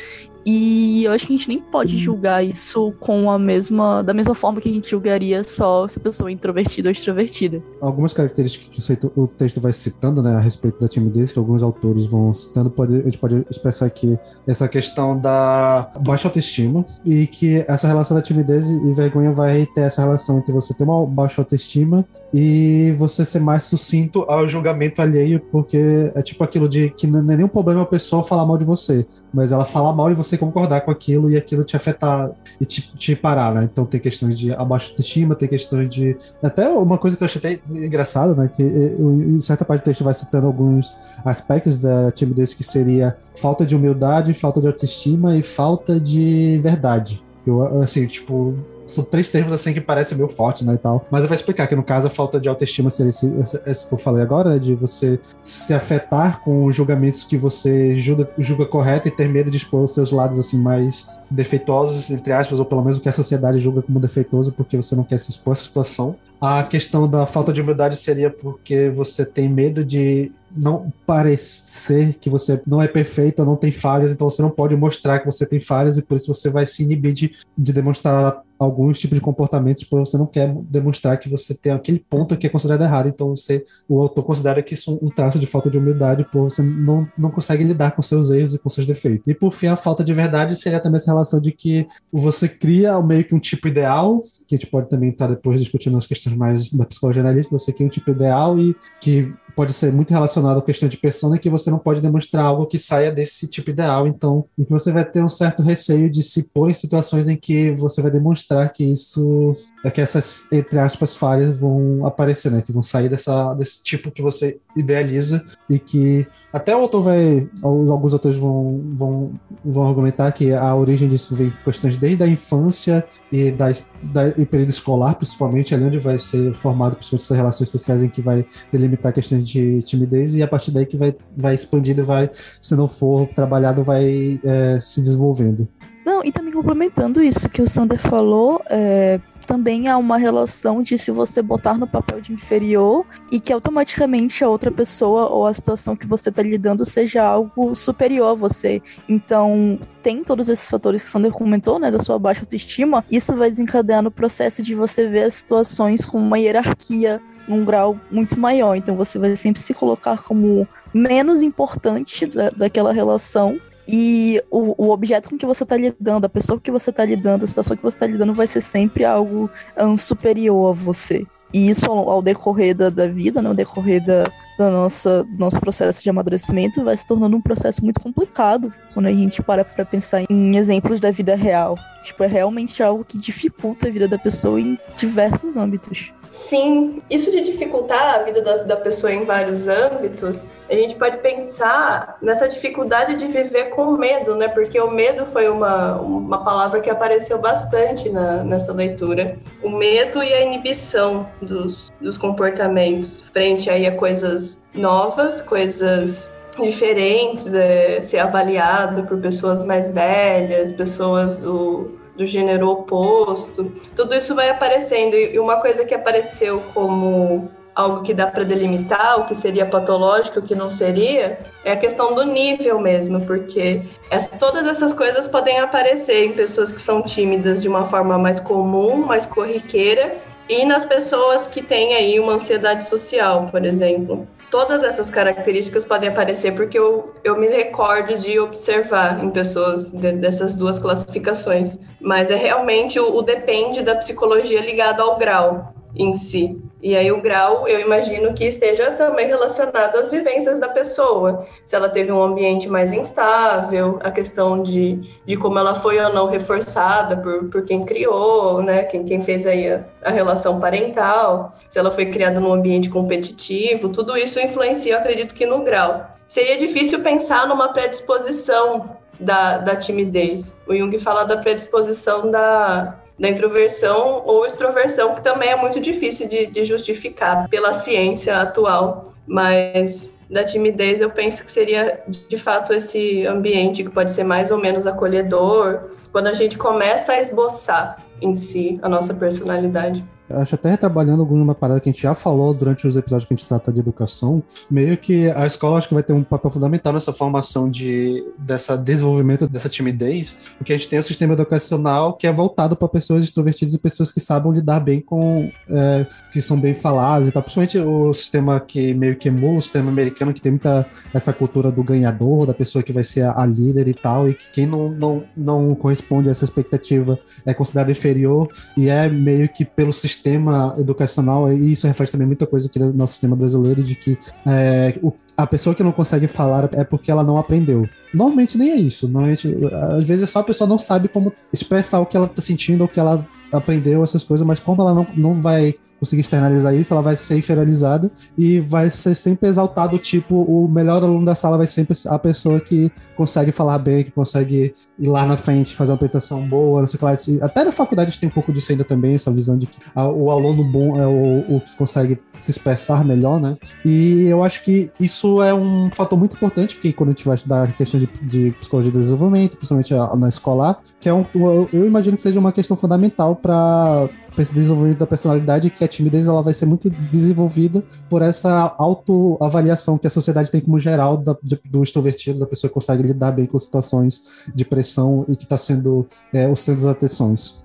e 0.44 1.04
eu 1.04 1.12
acho 1.12 1.26
que 1.26 1.34
a 1.34 1.36
gente 1.36 1.48
nem 1.48 1.60
pode 1.60 1.94
uhum. 1.94 2.00
julgar 2.00 2.44
isso 2.44 2.92
com 3.00 3.30
a 3.30 3.38
mesma, 3.38 4.02
da 4.02 4.12
mesma 4.12 4.34
forma 4.34 4.60
que 4.60 4.68
a 4.68 4.72
gente 4.72 4.90
julgaria 4.90 5.42
só 5.44 5.86
se 5.86 5.98
a 5.98 6.02
pessoa 6.02 6.30
é 6.30 6.32
introvertida 6.32 6.88
ou 6.88 6.92
extrovertida. 6.92 7.62
Algumas 7.80 8.12
características 8.12 8.86
que 8.86 9.10
o 9.16 9.26
texto 9.26 9.60
vai 9.60 9.72
citando, 9.72 10.22
né, 10.22 10.34
a 10.34 10.40
respeito 10.40 10.80
da 10.80 10.88
timidez, 10.88 11.32
que 11.32 11.38
alguns 11.38 11.62
autores 11.62 12.06
vão 12.06 12.32
citando, 12.34 12.70
pode, 12.70 12.96
a 12.96 13.02
gente 13.02 13.18
pode 13.18 13.44
expressar 13.50 13.86
aqui 13.86 14.18
essa 14.46 14.68
questão 14.68 15.18
da 15.18 15.90
baixa 16.00 16.28
autoestima 16.28 16.84
e 17.04 17.26
que 17.26 17.64
essa 17.68 17.86
relação 17.86 18.16
da 18.16 18.22
timidez 18.22 18.68
e 18.68 18.92
vergonha 18.92 19.32
vai 19.32 19.66
ter 19.66 19.82
essa 19.82 20.02
relação 20.02 20.38
entre 20.38 20.52
você 20.52 20.74
ter 20.74 20.84
uma 20.84 21.06
baixa 21.06 21.40
autoestima 21.40 22.04
e 22.32 22.94
você 22.96 23.24
ser 23.24 23.40
mais 23.40 23.64
sucinto 23.64 24.22
ao 24.28 24.48
julgamento 24.48 25.00
alheio, 25.00 25.40
porque 25.50 26.10
é 26.14 26.22
tipo 26.22 26.42
aquilo 26.42 26.68
de 26.68 26.90
que 26.90 27.06
não 27.06 27.20
é 27.20 27.36
nenhum 27.36 27.48
problema 27.48 27.82
a 27.82 27.86
pessoa 27.86 28.24
falar 28.24 28.44
mal 28.44 28.58
de 28.58 28.64
você, 28.64 29.06
mas 29.32 29.52
ela 29.52 29.64
falar 29.64 29.92
mal 29.92 30.10
e 30.10 30.14
você 30.14 30.31
você 30.32 30.38
concordar 30.38 30.80
com 30.82 30.90
aquilo 30.90 31.30
e 31.30 31.36
aquilo 31.36 31.64
te 31.64 31.76
afetar 31.76 32.30
e 32.60 32.64
te, 32.64 32.80
te 32.96 33.14
parar, 33.14 33.54
né? 33.54 33.68
Então 33.70 33.84
tem 33.84 34.00
questões 34.00 34.38
de 34.38 34.52
abaixo 34.52 34.94
de 34.94 35.00
estima, 35.00 35.34
tem 35.34 35.48
questões 35.48 35.88
de. 35.88 36.16
Até 36.42 36.68
uma 36.68 36.98
coisa 36.98 37.16
que 37.16 37.22
eu 37.22 37.26
achei 37.26 37.38
até 37.38 37.60
engraçada, 37.70 38.34
né? 38.34 38.48
Que 38.48 38.62
eu, 38.62 39.12
em 39.12 39.40
certa 39.40 39.64
parte 39.64 39.82
do 39.82 39.84
texto 39.84 40.04
vai 40.04 40.14
citando 40.14 40.46
alguns 40.46 40.96
aspectos 41.24 41.78
da 41.78 42.10
timidez 42.10 42.54
que 42.54 42.64
seria 42.64 43.16
falta 43.40 43.64
de 43.64 43.76
humildade, 43.76 44.34
falta 44.34 44.60
de 44.60 44.66
autoestima 44.66 45.36
e 45.36 45.42
falta 45.42 46.00
de 46.00 46.58
verdade. 46.62 47.22
Eu, 47.46 47.82
assim, 47.82 48.06
tipo, 48.06 48.54
são 48.92 49.04
três 49.04 49.30
termos 49.30 49.52
assim 49.52 49.72
que 49.72 49.80
parecem 49.80 50.16
meio 50.16 50.28
fortes, 50.28 50.66
né, 50.66 50.74
e 50.74 50.78
tal. 50.78 51.04
Mas 51.10 51.22
eu 51.22 51.28
vou 51.28 51.34
explicar 51.34 51.66
que 51.66 51.76
no 51.76 51.82
caso 51.82 52.06
a 52.06 52.10
falta 52.10 52.40
de 52.40 52.48
autoestima 52.48 52.90
seria 52.90 53.10
esse, 53.10 53.26
esse 53.66 53.88
que 53.88 53.94
eu 53.94 53.98
falei 53.98 54.22
agora, 54.22 54.50
né, 54.50 54.58
de 54.58 54.74
você 54.74 55.18
se 55.44 55.74
afetar 55.74 56.40
com 56.42 56.66
os 56.66 56.76
julgamentos 56.76 57.24
que 57.24 57.36
você 57.36 57.96
julga, 57.96 58.28
julga 58.38 58.66
correto 58.66 59.08
e 59.08 59.10
ter 59.10 59.28
medo 59.28 59.50
de 59.50 59.56
expor 59.56 59.82
os 59.82 59.94
seus 59.94 60.12
lados 60.12 60.38
assim 60.38 60.60
mais 60.60 61.08
defeituosos, 61.30 62.10
entre 62.10 62.32
aspas, 62.32 62.58
ou 62.58 62.64
pelo 62.64 62.82
menos 62.82 62.98
o 62.98 63.00
que 63.00 63.08
a 63.08 63.12
sociedade 63.12 63.58
julga 63.58 63.82
como 63.82 63.98
defeituoso, 63.98 64.52
porque 64.52 64.76
você 64.76 64.94
não 64.94 65.04
quer 65.04 65.18
se 65.18 65.30
expor 65.30 65.52
a 65.52 65.54
essa 65.54 65.64
situação. 65.64 66.16
A 66.40 66.64
questão 66.64 67.08
da 67.08 67.24
falta 67.24 67.52
de 67.52 67.60
humildade 67.60 67.96
seria 67.96 68.28
porque 68.28 68.90
você 68.90 69.24
tem 69.24 69.48
medo 69.48 69.84
de 69.84 70.32
não 70.50 70.92
parecer 71.06 72.16
que 72.20 72.28
você 72.28 72.60
não 72.66 72.82
é 72.82 72.88
perfeito 72.88 73.38
ou 73.38 73.46
não 73.46 73.54
tem 73.54 73.70
falhas, 73.70 74.10
então 74.10 74.28
você 74.28 74.42
não 74.42 74.50
pode 74.50 74.74
mostrar 74.74 75.20
que 75.20 75.26
você 75.26 75.46
tem 75.46 75.60
falhas 75.60 75.96
e 75.96 76.02
por 76.02 76.16
isso 76.16 76.34
você 76.34 76.50
vai 76.50 76.66
se 76.66 76.82
inibir 76.82 77.12
de, 77.12 77.32
de 77.56 77.72
demonstrar 77.72 78.42
alguns 78.62 78.98
tipos 78.98 79.16
de 79.16 79.20
comportamentos 79.20 79.84
porque 79.84 80.06
você 80.06 80.18
não 80.18 80.26
quer 80.26 80.54
demonstrar 80.68 81.18
que 81.18 81.28
você 81.28 81.54
tem 81.54 81.72
aquele 81.72 81.98
ponto 81.98 82.36
que 82.36 82.46
é 82.46 82.50
considerado 82.50 82.82
errado, 82.82 83.08
então 83.08 83.30
você, 83.30 83.64
o 83.88 84.00
autor 84.00 84.24
considera 84.24 84.62
que 84.62 84.74
isso 84.74 84.90
é 84.90 85.04
um 85.04 85.08
traço 85.08 85.38
de 85.38 85.46
falta 85.46 85.70
de 85.70 85.78
humildade, 85.78 86.26
por 86.30 86.42
você 86.42 86.62
não, 86.62 87.08
não 87.16 87.30
consegue 87.30 87.64
lidar 87.64 87.92
com 87.92 88.02
seus 88.02 88.30
erros 88.30 88.54
e 88.54 88.58
com 88.58 88.70
seus 88.70 88.86
defeitos. 88.86 89.26
E 89.26 89.34
por 89.34 89.52
fim, 89.52 89.66
a 89.66 89.76
falta 89.76 90.04
de 90.04 90.12
verdade 90.12 90.54
seria 90.54 90.80
também 90.80 90.96
essa 90.96 91.10
relação 91.10 91.40
de 91.40 91.52
que 91.52 91.86
você 92.12 92.48
cria 92.48 93.00
meio 93.02 93.24
que 93.24 93.34
um 93.34 93.38
tipo 93.38 93.68
ideal, 93.68 94.22
que 94.52 94.56
a 94.56 94.58
gente 94.58 94.70
pode 94.70 94.90
também 94.90 95.08
estar 95.08 95.26
depois 95.26 95.60
discutindo 95.60 95.96
as 95.96 96.06
questões 96.06 96.36
mais 96.36 96.70
da 96.72 96.84
psicologia 96.84 97.22
analítica, 97.22 97.56
você 97.56 97.72
cria 97.72 97.86
um 97.86 97.90
tipo 97.90 98.10
ideal 98.10 98.58
e 98.58 98.76
que 99.00 99.32
pode 99.56 99.72
ser 99.72 99.92
muito 99.92 100.10
relacionado 100.10 100.58
à 100.58 100.62
questão 100.62 100.88
de 100.88 100.96
persona 100.96 101.38
que 101.38 101.48
você 101.48 101.70
não 101.70 101.78
pode 101.78 102.00
demonstrar 102.00 102.44
algo 102.44 102.66
que 102.66 102.78
saia 102.78 103.12
desse 103.12 103.46
tipo 103.46 103.70
ideal, 103.70 104.06
então 104.06 104.46
em 104.58 104.64
que 104.64 104.70
você 104.70 104.92
vai 104.92 105.04
ter 105.04 105.22
um 105.22 105.28
certo 105.28 105.62
receio 105.62 106.10
de 106.10 106.22
se 106.22 106.44
pôr 106.44 106.70
em 106.70 106.74
situações 106.74 107.28
em 107.28 107.36
que 107.36 107.70
você 107.72 108.00
vai 108.02 108.10
demonstrar 108.10 108.72
que 108.72 108.84
isso 108.84 109.56
é 109.84 109.90
que 109.90 110.00
essas, 110.00 110.50
entre 110.52 110.78
aspas, 110.78 111.16
falhas 111.16 111.58
vão 111.58 112.06
aparecer, 112.06 112.52
né? 112.52 112.62
Que 112.62 112.72
vão 112.72 112.82
sair 112.82 113.08
dessa, 113.08 113.52
desse 113.54 113.82
tipo 113.82 114.12
que 114.12 114.22
você 114.22 114.60
idealiza 114.76 115.44
e 115.68 115.78
que 115.78 116.24
até 116.52 116.74
o 116.74 116.80
autor 116.80 117.02
vai, 117.02 117.48
alguns 117.62 118.12
autores 118.12 118.36
vão, 118.36 118.80
vão, 118.94 119.32
vão 119.64 119.88
argumentar 119.88 120.30
que 120.32 120.52
a 120.52 120.74
origem 120.74 121.08
disso 121.08 121.34
vem 121.34 121.52
questões 121.64 121.96
desde 121.96 122.22
a 122.22 122.28
infância 122.28 123.04
e 123.32 123.50
da, 123.50 123.72
da 124.02 124.28
e 124.42 124.46
período 124.46 124.70
escolar, 124.70 125.14
principalmente, 125.14 125.74
ali 125.74 125.84
onde 125.84 125.98
vai 125.98 126.18
ser 126.18 126.54
formado 126.54 126.96
principalmente 126.96 127.24
essas 127.24 127.36
relações 127.36 127.68
sociais 127.68 128.02
em 128.02 128.08
que 128.08 128.20
vai 128.20 128.44
delimitar 128.70 129.12
questões 129.12 129.48
de 129.48 129.82
timidez 129.82 130.34
e 130.34 130.42
a 130.42 130.48
partir 130.48 130.70
daí 130.70 130.86
que 130.86 130.96
vai, 130.96 131.14
vai 131.36 131.54
expandindo 131.54 132.02
e 132.02 132.04
vai, 132.04 132.30
se 132.60 132.74
não 132.74 132.88
for 132.88 133.26
trabalhado, 133.28 133.82
vai 133.82 134.40
é, 134.44 134.78
se 134.80 135.00
desenvolvendo. 135.00 135.68
Não, 136.04 136.24
e 136.24 136.32
também 136.32 136.52
complementando 136.52 137.22
isso 137.22 137.48
que 137.48 137.62
o 137.62 137.68
Sander 137.68 138.00
falou, 138.00 138.60
é, 138.68 139.20
também 139.52 139.86
há 139.86 139.98
uma 139.98 140.16
relação 140.16 140.82
de 140.82 140.96
se 140.96 141.10
você 141.10 141.42
botar 141.42 141.74
no 141.74 141.86
papel 141.86 142.22
de 142.22 142.32
inferior 142.32 143.04
e 143.30 143.38
que 143.38 143.52
automaticamente 143.52 144.42
a 144.42 144.48
outra 144.48 144.70
pessoa 144.70 145.28
ou 145.28 145.46
a 145.46 145.52
situação 145.52 145.94
que 145.94 146.06
você 146.06 146.30
está 146.30 146.42
lidando 146.42 146.86
seja 146.86 147.22
algo 147.22 147.74
superior 147.74 148.30
a 148.30 148.34
você. 148.34 148.80
Então, 149.06 149.78
tem 150.02 150.24
todos 150.24 150.48
esses 150.48 150.70
fatores 150.70 151.04
que 151.04 151.10
Sander 151.10 151.32
comentou, 151.32 151.78
né, 151.78 151.90
da 151.90 151.98
sua 151.98 152.18
baixa 152.18 152.40
autoestima, 152.40 153.04
isso 153.10 153.36
vai 153.36 153.50
desencadear 153.50 154.02
no 154.02 154.10
processo 154.10 154.62
de 154.62 154.74
você 154.74 155.06
ver 155.06 155.24
as 155.24 155.34
situações 155.34 156.06
com 156.06 156.16
uma 156.16 156.38
hierarquia 156.38 157.20
num 157.46 157.62
grau 157.62 158.00
muito 158.10 158.40
maior. 158.40 158.74
Então, 158.74 158.96
você 158.96 159.18
vai 159.18 159.36
sempre 159.36 159.60
se 159.60 159.74
colocar 159.74 160.16
como 160.22 160.66
menos 160.94 161.42
importante 161.42 162.24
da, 162.24 162.48
daquela 162.48 162.90
relação 162.90 163.60
e 163.86 164.42
o, 164.50 164.86
o 164.86 164.90
objeto 164.90 165.30
com 165.30 165.36
que 165.36 165.46
você 165.46 165.64
está 165.64 165.76
lidando, 165.76 166.26
a 166.26 166.28
pessoa 166.28 166.58
com 166.58 166.62
que 166.62 166.70
você 166.70 166.90
está 166.90 167.04
lidando, 167.04 167.44
a 167.44 167.48
situação 167.48 167.76
que 167.76 167.82
você 167.82 167.96
está 167.96 168.06
lidando 168.06 168.34
vai 168.34 168.46
ser 168.46 168.60
sempre 168.60 169.04
algo 169.04 169.50
um, 169.78 169.96
superior 169.96 170.70
a 170.70 170.72
você. 170.72 171.26
E 171.52 171.68
isso 171.68 171.90
ao, 171.90 172.08
ao 172.08 172.22
decorrer 172.22 172.74
da, 172.74 172.88
da, 172.88 173.06
vida, 173.06 173.42
né, 173.42 173.48
ao 173.48 173.54
decorrer 173.54 174.04
da, 174.04 174.24
da 174.58 174.70
nossa, 174.70 175.24
do 175.24 175.38
nosso 175.38 175.60
processo 175.60 176.02
de 176.02 176.08
amadurecimento, 176.08 176.82
vai 176.82 176.96
se 176.96 177.06
tornando 177.06 177.36
um 177.36 177.42
processo 177.42 177.84
muito 177.84 178.00
complicado 178.00 178.72
quando 178.92 179.06
a 179.06 179.12
gente 179.12 179.42
para 179.42 179.64
para 179.64 179.84
pensar 179.84 180.22
em 180.30 180.56
exemplos 180.56 180.98
da 180.98 181.10
vida 181.10 181.34
real. 181.34 181.76
Tipo, 182.02 182.24
é 182.24 182.26
realmente 182.26 182.82
algo 182.82 183.04
que 183.04 183.18
dificulta 183.18 183.88
a 183.88 183.90
vida 183.90 184.08
da 184.08 184.18
pessoa 184.18 184.60
em 184.60 184.78
diversos 184.96 185.56
âmbitos. 185.56 186.12
Sim, 186.32 187.02
isso 187.10 187.30
de 187.30 187.42
dificultar 187.42 188.14
a 188.14 188.22
vida 188.22 188.40
da, 188.40 188.62
da, 188.62 188.76
pessoa 188.76 189.12
em 189.12 189.22
vários 189.26 189.68
âmbitos, 189.68 190.46
a 190.70 190.74
gente 190.74 190.94
pode 190.94 191.18
pensar 191.18 192.16
nessa 192.22 192.48
dificuldade 192.48 193.16
de 193.16 193.26
viver 193.26 193.66
com 193.70 193.98
medo, 193.98 194.34
né? 194.34 194.48
Porque 194.48 194.80
o 194.80 194.90
medo 194.90 195.26
foi 195.26 195.50
uma, 195.50 196.00
uma 196.00 196.42
palavra 196.42 196.80
que 196.80 196.88
apareceu 196.88 197.38
bastante 197.38 198.08
na, 198.08 198.42
nessa 198.42 198.72
leitura. 198.72 199.36
O 199.62 199.68
medo 199.68 200.22
e 200.22 200.32
a 200.32 200.40
inibição 200.40 201.28
dos, 201.42 201.92
dos 202.00 202.16
comportamentos 202.16 203.20
frente 203.30 203.68
aí 203.68 203.86
a 203.86 203.94
coisas 203.94 204.62
novas, 204.74 205.42
coisas 205.42 206.30
diferentes, 206.60 207.54
é, 207.54 208.02
ser 208.02 208.18
avaliado 208.18 209.04
por 209.04 209.18
pessoas 209.18 209.64
mais 209.64 209.90
velhas, 209.90 210.72
pessoas 210.72 211.36
do 211.36 212.02
do 212.16 212.26
gênero 212.26 212.68
oposto, 212.68 213.72
tudo 213.96 214.14
isso 214.14 214.34
vai 214.34 214.50
aparecendo. 214.50 215.14
E 215.14 215.38
uma 215.38 215.56
coisa 215.60 215.84
que 215.84 215.94
apareceu 215.94 216.62
como 216.74 217.50
algo 217.74 218.02
que 218.02 218.12
dá 218.12 218.26
para 218.26 218.44
delimitar, 218.44 219.20
o 219.20 219.26
que 219.26 219.34
seria 219.34 219.64
patológico, 219.64 220.40
o 220.40 220.42
que 220.42 220.54
não 220.54 220.68
seria, 220.68 221.38
é 221.64 221.72
a 221.72 221.76
questão 221.76 222.14
do 222.14 222.24
nível 222.24 222.78
mesmo, 222.78 223.24
porque 223.24 223.82
essa, 224.10 224.36
todas 224.36 224.66
essas 224.66 224.92
coisas 224.92 225.26
podem 225.26 225.58
aparecer 225.58 226.26
em 226.26 226.32
pessoas 226.32 226.70
que 226.70 226.80
são 226.80 227.00
tímidas 227.00 227.62
de 227.62 227.68
uma 227.68 227.86
forma 227.86 228.18
mais 228.18 228.38
comum, 228.38 228.96
mais 228.96 229.24
corriqueira, 229.24 230.16
e 230.50 230.66
nas 230.66 230.84
pessoas 230.84 231.46
que 231.46 231.62
têm 231.62 231.94
aí 231.94 232.20
uma 232.20 232.34
ansiedade 232.34 232.84
social, 232.84 233.48
por 233.50 233.64
exemplo 233.64 234.28
todas 234.52 234.84
essas 234.84 235.10
características 235.10 235.82
podem 235.82 236.10
aparecer 236.10 236.54
porque 236.54 236.78
eu, 236.78 237.14
eu 237.24 237.38
me 237.38 237.48
recordo 237.48 238.18
de 238.18 238.38
observar 238.38 239.24
em 239.24 239.30
pessoas 239.30 239.88
de, 239.88 240.12
dessas 240.12 240.54
duas 240.54 240.78
classificações. 240.78 241.78
Mas 241.98 242.30
é 242.30 242.36
realmente 242.36 243.00
o, 243.00 243.16
o, 243.16 243.22
depende 243.22 243.82
da 243.82 243.96
psicologia 243.96 244.60
ligada 244.60 245.02
ao 245.02 245.16
grau. 245.16 245.74
Em 245.94 246.14
si. 246.14 246.60
E 246.82 246.96
aí 246.96 247.12
o 247.12 247.20
grau, 247.20 247.68
eu 247.68 247.80
imagino 247.80 248.34
que 248.34 248.44
esteja 248.44 248.90
também 248.92 249.26
relacionado 249.26 249.96
às 249.96 250.10
vivências 250.10 250.58
da 250.58 250.68
pessoa. 250.68 251.46
Se 251.64 251.76
ela 251.76 251.88
teve 251.88 252.10
um 252.10 252.20
ambiente 252.20 252.68
mais 252.68 252.92
instável, 252.92 253.98
a 254.02 254.10
questão 254.10 254.62
de, 254.62 255.00
de 255.24 255.36
como 255.36 255.58
ela 255.58 255.74
foi 255.74 255.98
ou 256.00 256.12
não 256.12 256.28
reforçada 256.28 257.16
por, 257.16 257.44
por 257.50 257.64
quem 257.64 257.84
criou, 257.84 258.62
né? 258.62 258.82
Quem, 258.84 259.04
quem 259.04 259.20
fez 259.20 259.46
aí 259.46 259.70
a, 259.70 259.84
a 260.04 260.10
relação 260.10 260.58
parental, 260.58 261.52
se 261.70 261.78
ela 261.78 261.90
foi 261.90 262.06
criada 262.06 262.40
num 262.40 262.52
ambiente 262.52 262.90
competitivo, 262.90 263.88
tudo 263.88 264.16
isso 264.16 264.40
influencia, 264.40 264.98
acredito 264.98 265.34
que 265.34 265.46
no 265.46 265.62
grau. 265.62 266.06
Seria 266.26 266.56
difícil 266.56 267.00
pensar 267.00 267.46
numa 267.46 267.72
predisposição 267.72 268.96
da, 269.20 269.58
da 269.58 269.76
timidez. 269.76 270.58
O 270.66 270.74
Jung 270.74 270.96
fala 270.98 271.24
da 271.24 271.36
predisposição 271.36 272.30
da, 272.30 272.98
da 273.18 273.28
introversão 273.28 274.22
ou 274.24 274.46
extroversão, 274.46 275.14
que 275.14 275.22
também 275.22 275.50
é 275.50 275.56
muito 275.56 275.80
difícil 275.80 276.28
de, 276.28 276.46
de 276.46 276.64
justificar 276.64 277.48
pela 277.48 277.72
ciência 277.72 278.36
atual, 278.38 279.12
mas 279.26 280.14
da 280.30 280.44
timidez 280.44 281.00
eu 281.00 281.10
penso 281.10 281.44
que 281.44 281.52
seria 281.52 282.02
de 282.28 282.38
fato 282.38 282.72
esse 282.72 283.26
ambiente 283.26 283.84
que 283.84 283.90
pode 283.90 284.12
ser 284.12 284.24
mais 284.24 284.50
ou 284.50 284.58
menos 284.58 284.86
acolhedor, 284.86 285.90
quando 286.10 286.26
a 286.26 286.32
gente 286.32 286.56
começa 286.56 287.12
a 287.12 287.18
esboçar 287.18 287.98
em 288.20 288.34
si 288.34 288.78
a 288.82 288.88
nossa 288.88 289.12
personalidade 289.12 290.04
acho 290.40 290.54
até 290.54 290.76
trabalhando 290.76 291.20
alguma 291.20 291.54
parada 291.54 291.80
que 291.80 291.88
a 291.88 291.92
gente 291.92 292.02
já 292.02 292.14
falou 292.14 292.52
durante 292.54 292.86
os 292.86 292.96
episódios 292.96 293.26
que 293.26 293.34
a 293.34 293.36
gente 293.36 293.46
trata 293.46 293.72
de 293.72 293.80
educação, 293.80 294.42
meio 294.70 294.96
que 294.96 295.30
a 295.30 295.46
escola 295.46 295.78
acho 295.78 295.88
que 295.88 295.94
vai 295.94 296.02
ter 296.02 296.12
um 296.12 296.22
papel 296.22 296.50
fundamental 296.50 296.92
nessa 296.92 297.12
formação 297.12 297.70
de 297.70 298.24
dessa 298.38 298.76
desenvolvimento 298.76 299.46
dessa 299.46 299.68
timidez, 299.68 300.38
porque 300.58 300.72
a 300.72 300.76
gente 300.76 300.88
tem 300.88 300.98
o 300.98 301.02
sistema 301.02 301.34
educacional 301.34 302.14
que 302.14 302.26
é 302.26 302.32
voltado 302.32 302.76
para 302.76 302.88
pessoas 302.88 303.24
extrovertidas 303.24 303.74
e 303.74 303.78
pessoas 303.78 304.10
que 304.10 304.20
sabem 304.20 304.52
lidar 304.52 304.80
bem 304.80 305.00
com 305.00 305.50
é, 305.68 306.06
que 306.32 306.40
são 306.40 306.58
bem 306.58 306.74
faladas 306.74 307.28
e 307.28 307.32
tal, 307.32 307.42
principalmente 307.42 307.78
o 307.78 308.12
sistema 308.14 308.60
que 308.60 308.94
meio 308.94 309.16
que 309.16 309.28
emula 309.28 309.58
o 309.58 309.62
sistema 309.62 309.90
americano 309.90 310.32
que 310.32 310.40
tem 310.40 310.52
muita 310.52 310.86
essa 311.12 311.32
cultura 311.32 311.70
do 311.70 311.82
ganhador, 311.82 312.46
da 312.46 312.54
pessoa 312.54 312.82
que 312.82 312.92
vai 312.92 313.04
ser 313.04 313.22
a, 313.22 313.42
a 313.42 313.46
líder 313.46 313.88
e 313.88 313.94
tal, 313.94 314.28
e 314.28 314.34
que 314.34 314.50
quem 314.52 314.66
não, 314.66 314.88
não, 314.90 315.24
não 315.36 315.74
corresponde 315.74 316.28
a 316.28 316.32
essa 316.32 316.44
expectativa 316.44 317.18
é 317.44 317.54
considerado 317.54 317.90
inferior 317.90 318.48
e 318.76 318.88
é 318.88 319.08
meio 319.08 319.48
que 319.48 319.64
pelo 319.64 319.92
sistema 319.92 320.21
sistema 320.22 320.76
educacional, 320.78 321.52
e 321.52 321.72
isso 321.72 321.86
reflete 321.86 322.12
também 322.12 322.26
muita 322.26 322.46
coisa 322.46 322.68
aqui 322.68 322.78
do 322.78 322.92
nosso 322.94 323.14
sistema 323.14 323.34
brasileiro, 323.34 323.82
de 323.82 323.96
que 323.96 324.16
é, 324.46 324.96
o, 325.02 325.12
a 325.36 325.46
pessoa 325.46 325.74
que 325.74 325.82
não 325.82 325.90
consegue 325.90 326.28
falar 326.28 326.70
é 326.74 326.84
porque 326.84 327.10
ela 327.10 327.24
não 327.24 327.36
aprendeu. 327.36 327.88
Normalmente 328.14 328.56
nem 328.56 328.70
é 328.70 328.76
isso. 328.76 329.08
Normalmente, 329.08 329.52
às 329.90 330.04
vezes 330.04 330.24
é 330.24 330.26
só 330.26 330.40
a 330.40 330.44
pessoa 330.44 330.68
não 330.68 330.78
sabe 330.78 331.08
como 331.08 331.32
expressar 331.52 331.98
o 332.00 332.06
que 332.06 332.16
ela 332.16 332.26
está 332.26 332.40
sentindo, 332.40 332.84
o 332.84 332.88
que 332.88 333.00
ela 333.00 333.26
aprendeu, 333.50 334.04
essas 334.04 334.22
coisas, 334.22 334.46
mas 334.46 334.60
como 334.60 334.80
ela 334.80 334.94
não, 334.94 335.06
não 335.16 335.42
vai 335.42 335.74
conseguir 336.02 336.22
externalizar 336.22 336.74
isso, 336.74 336.92
ela 336.92 337.00
vai 337.00 337.16
ser 337.16 337.36
inferiorizada 337.38 338.10
e 338.36 338.58
vai 338.58 338.90
ser 338.90 339.14
sempre 339.14 339.48
exaltado, 339.48 339.96
tipo, 340.00 340.34
o 340.42 340.66
melhor 340.66 341.04
aluno 341.04 341.24
da 341.24 341.36
sala 341.36 341.56
vai 341.56 341.64
ser 341.64 341.74
sempre 341.74 341.96
a 342.08 342.18
pessoa 342.18 342.58
que 342.58 342.90
consegue 343.14 343.52
falar 343.52 343.78
bem, 343.78 344.02
que 344.02 344.10
consegue 344.10 344.74
ir 344.98 345.06
lá 345.06 345.24
na 345.24 345.36
frente, 345.36 345.76
fazer 345.76 345.92
uma 345.92 345.94
apresentação 345.94 346.44
boa, 346.44 346.80
não 346.80 346.88
sei 346.88 346.96
o 346.96 346.98
que 346.98 347.04
lá. 347.04 347.46
Até 347.46 347.62
na 347.62 347.70
faculdade 347.70 348.08
a 348.08 348.10
gente 348.10 348.18
tem 348.18 348.28
um 348.28 348.32
pouco 348.32 348.52
disso 348.52 348.72
ainda 348.72 348.82
também, 348.82 349.14
essa 349.14 349.30
visão 349.30 349.56
de 349.56 349.68
que 349.68 349.78
o 349.94 350.28
aluno 350.32 350.64
bom 350.64 351.00
é 351.00 351.06
o, 351.06 351.56
o 351.56 351.60
que 351.60 351.76
consegue 351.76 352.18
se 352.36 352.50
expressar 352.50 353.04
melhor, 353.04 353.40
né? 353.40 353.56
E 353.84 354.26
eu 354.26 354.42
acho 354.42 354.64
que 354.64 354.90
isso 354.98 355.40
é 355.40 355.54
um 355.54 355.88
fator 355.92 356.18
muito 356.18 356.34
importante, 356.34 356.74
porque 356.74 356.92
quando 356.92 357.10
a 357.10 357.12
gente 357.12 357.24
vai 357.24 357.36
estudar 357.36 357.62
a 357.62 357.68
questão 357.68 358.00
de, 358.00 358.08
de 358.22 358.50
psicologia 358.58 358.90
de 358.90 358.98
desenvolvimento, 358.98 359.56
principalmente 359.56 359.94
na 359.94 360.28
escolar, 360.28 360.80
que 361.00 361.08
é 361.08 361.14
um, 361.14 361.24
eu 361.72 361.86
imagino 361.86 362.16
que 362.16 362.22
seja 362.22 362.40
uma 362.40 362.50
questão 362.50 362.76
fundamental 362.76 363.36
para 363.36 364.08
desenvolvimento 364.36 364.98
da 364.98 365.06
personalidade, 365.06 365.70
que 365.70 365.84
a 365.84 365.88
timidez 365.88 366.26
ela 366.26 366.42
vai 366.42 366.54
ser 366.54 366.66
muito 366.66 366.88
desenvolvida 366.88 367.82
por 368.08 368.22
essa 368.22 368.74
autoavaliação 368.78 369.98
que 369.98 370.06
a 370.06 370.10
sociedade 370.10 370.50
tem 370.50 370.60
como 370.60 370.78
geral 370.78 371.16
da, 371.16 371.36
de, 371.42 371.60
do 371.64 371.82
extrovertido, 371.82 372.38
da 372.38 372.46
pessoa 372.46 372.68
que 372.68 372.74
consegue 372.74 373.02
lidar 373.02 373.32
bem 373.32 373.46
com 373.46 373.58
situações 373.58 374.22
de 374.54 374.64
pressão 374.64 375.24
e 375.28 375.36
que 375.36 375.44
está 375.44 375.58
sendo 375.58 376.08
é, 376.32 376.48
o 376.48 376.56
centro 376.56 376.82
das 376.82 376.90
atenções. 376.90 377.60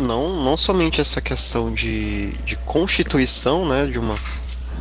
Não, 0.00 0.42
não 0.42 0.56
somente 0.56 1.00
essa 1.00 1.20
questão 1.20 1.72
de, 1.72 2.32
de 2.44 2.56
constituição, 2.64 3.68
né, 3.68 3.86
de 3.86 3.98
uma 3.98 4.16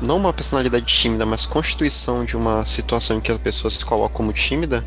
não 0.02 0.18
uma 0.18 0.34
personalidade 0.34 0.86
tímida, 0.86 1.26
mas 1.26 1.46
constituição 1.46 2.26
de 2.26 2.36
uma 2.36 2.66
situação 2.66 3.18
em 3.18 3.22
que 3.22 3.32
a 3.32 3.38
pessoa 3.38 3.70
se 3.70 3.86
coloca 3.86 4.16
como 4.16 4.34
tímida, 4.34 4.84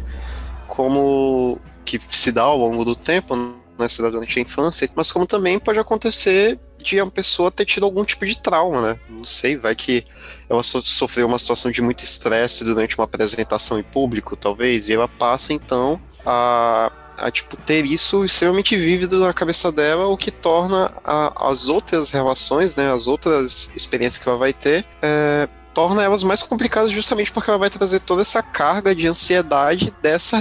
como 0.67 1.59
que 1.85 2.01
se 2.11 2.33
dá 2.33 2.43
ao 2.43 2.59
longo 2.59 2.85
do 2.85 2.97
tempo, 2.97 3.37
cidade 3.89 4.15
durante 4.15 4.39
a 4.39 4.43
infância, 4.43 4.89
mas 4.95 5.11
como 5.11 5.27
também 5.27 5.59
pode 5.59 5.79
acontecer 5.79 6.59
de 6.79 7.01
uma 7.01 7.11
pessoa 7.11 7.51
ter 7.51 7.65
tido 7.65 7.85
algum 7.85 8.05
tipo 8.05 8.27
de 8.27 8.39
trauma, 8.39 8.81
né? 8.81 9.01
Não 9.09 9.25
sei, 9.25 9.57
vai 9.57 9.75
que 9.75 10.05
ela 10.49 10.63
sofreu 10.63 11.27
uma 11.27 11.39
situação 11.39 11.71
de 11.71 11.81
muito 11.81 12.05
estresse 12.05 12.65
durante 12.65 12.97
uma 12.99 13.05
apresentação 13.05 13.79
em 13.79 13.83
público, 13.83 14.37
talvez, 14.37 14.89
e 14.89 14.93
ela 14.93 15.09
passa 15.09 15.53
então 15.53 16.01
a, 16.25 16.93
a 17.17 17.31
tipo, 17.31 17.57
ter 17.57 17.87
isso 17.87 18.25
extremamente 18.25 18.77
vívido 18.77 19.21
na 19.21 19.33
cabeça 19.33 19.73
dela, 19.73 20.07
o 20.07 20.17
que 20.17 20.31
torna 20.31 20.93
a, 21.03 21.49
as 21.51 21.67
outras 21.69 22.11
relações, 22.11 22.77
né, 22.77 22.93
as 22.93 23.07
outras 23.07 23.71
experiências 23.75 24.23
que 24.23 24.29
ela 24.29 24.39
vai 24.39 24.53
ter, 24.53 24.85
é, 25.01 25.49
torna 25.75 26.05
elas 26.05 26.23
mais 26.23 26.41
complicadas 26.41 26.93
justamente 26.93 27.33
porque 27.33 27.51
ela 27.51 27.59
vai 27.59 27.69
trazer 27.69 28.01
toda 28.01 28.23
essa 28.23 28.43
carga 28.43 28.95
de 28.95 29.07
ansiedade 29.07 29.93
dessa, 30.01 30.39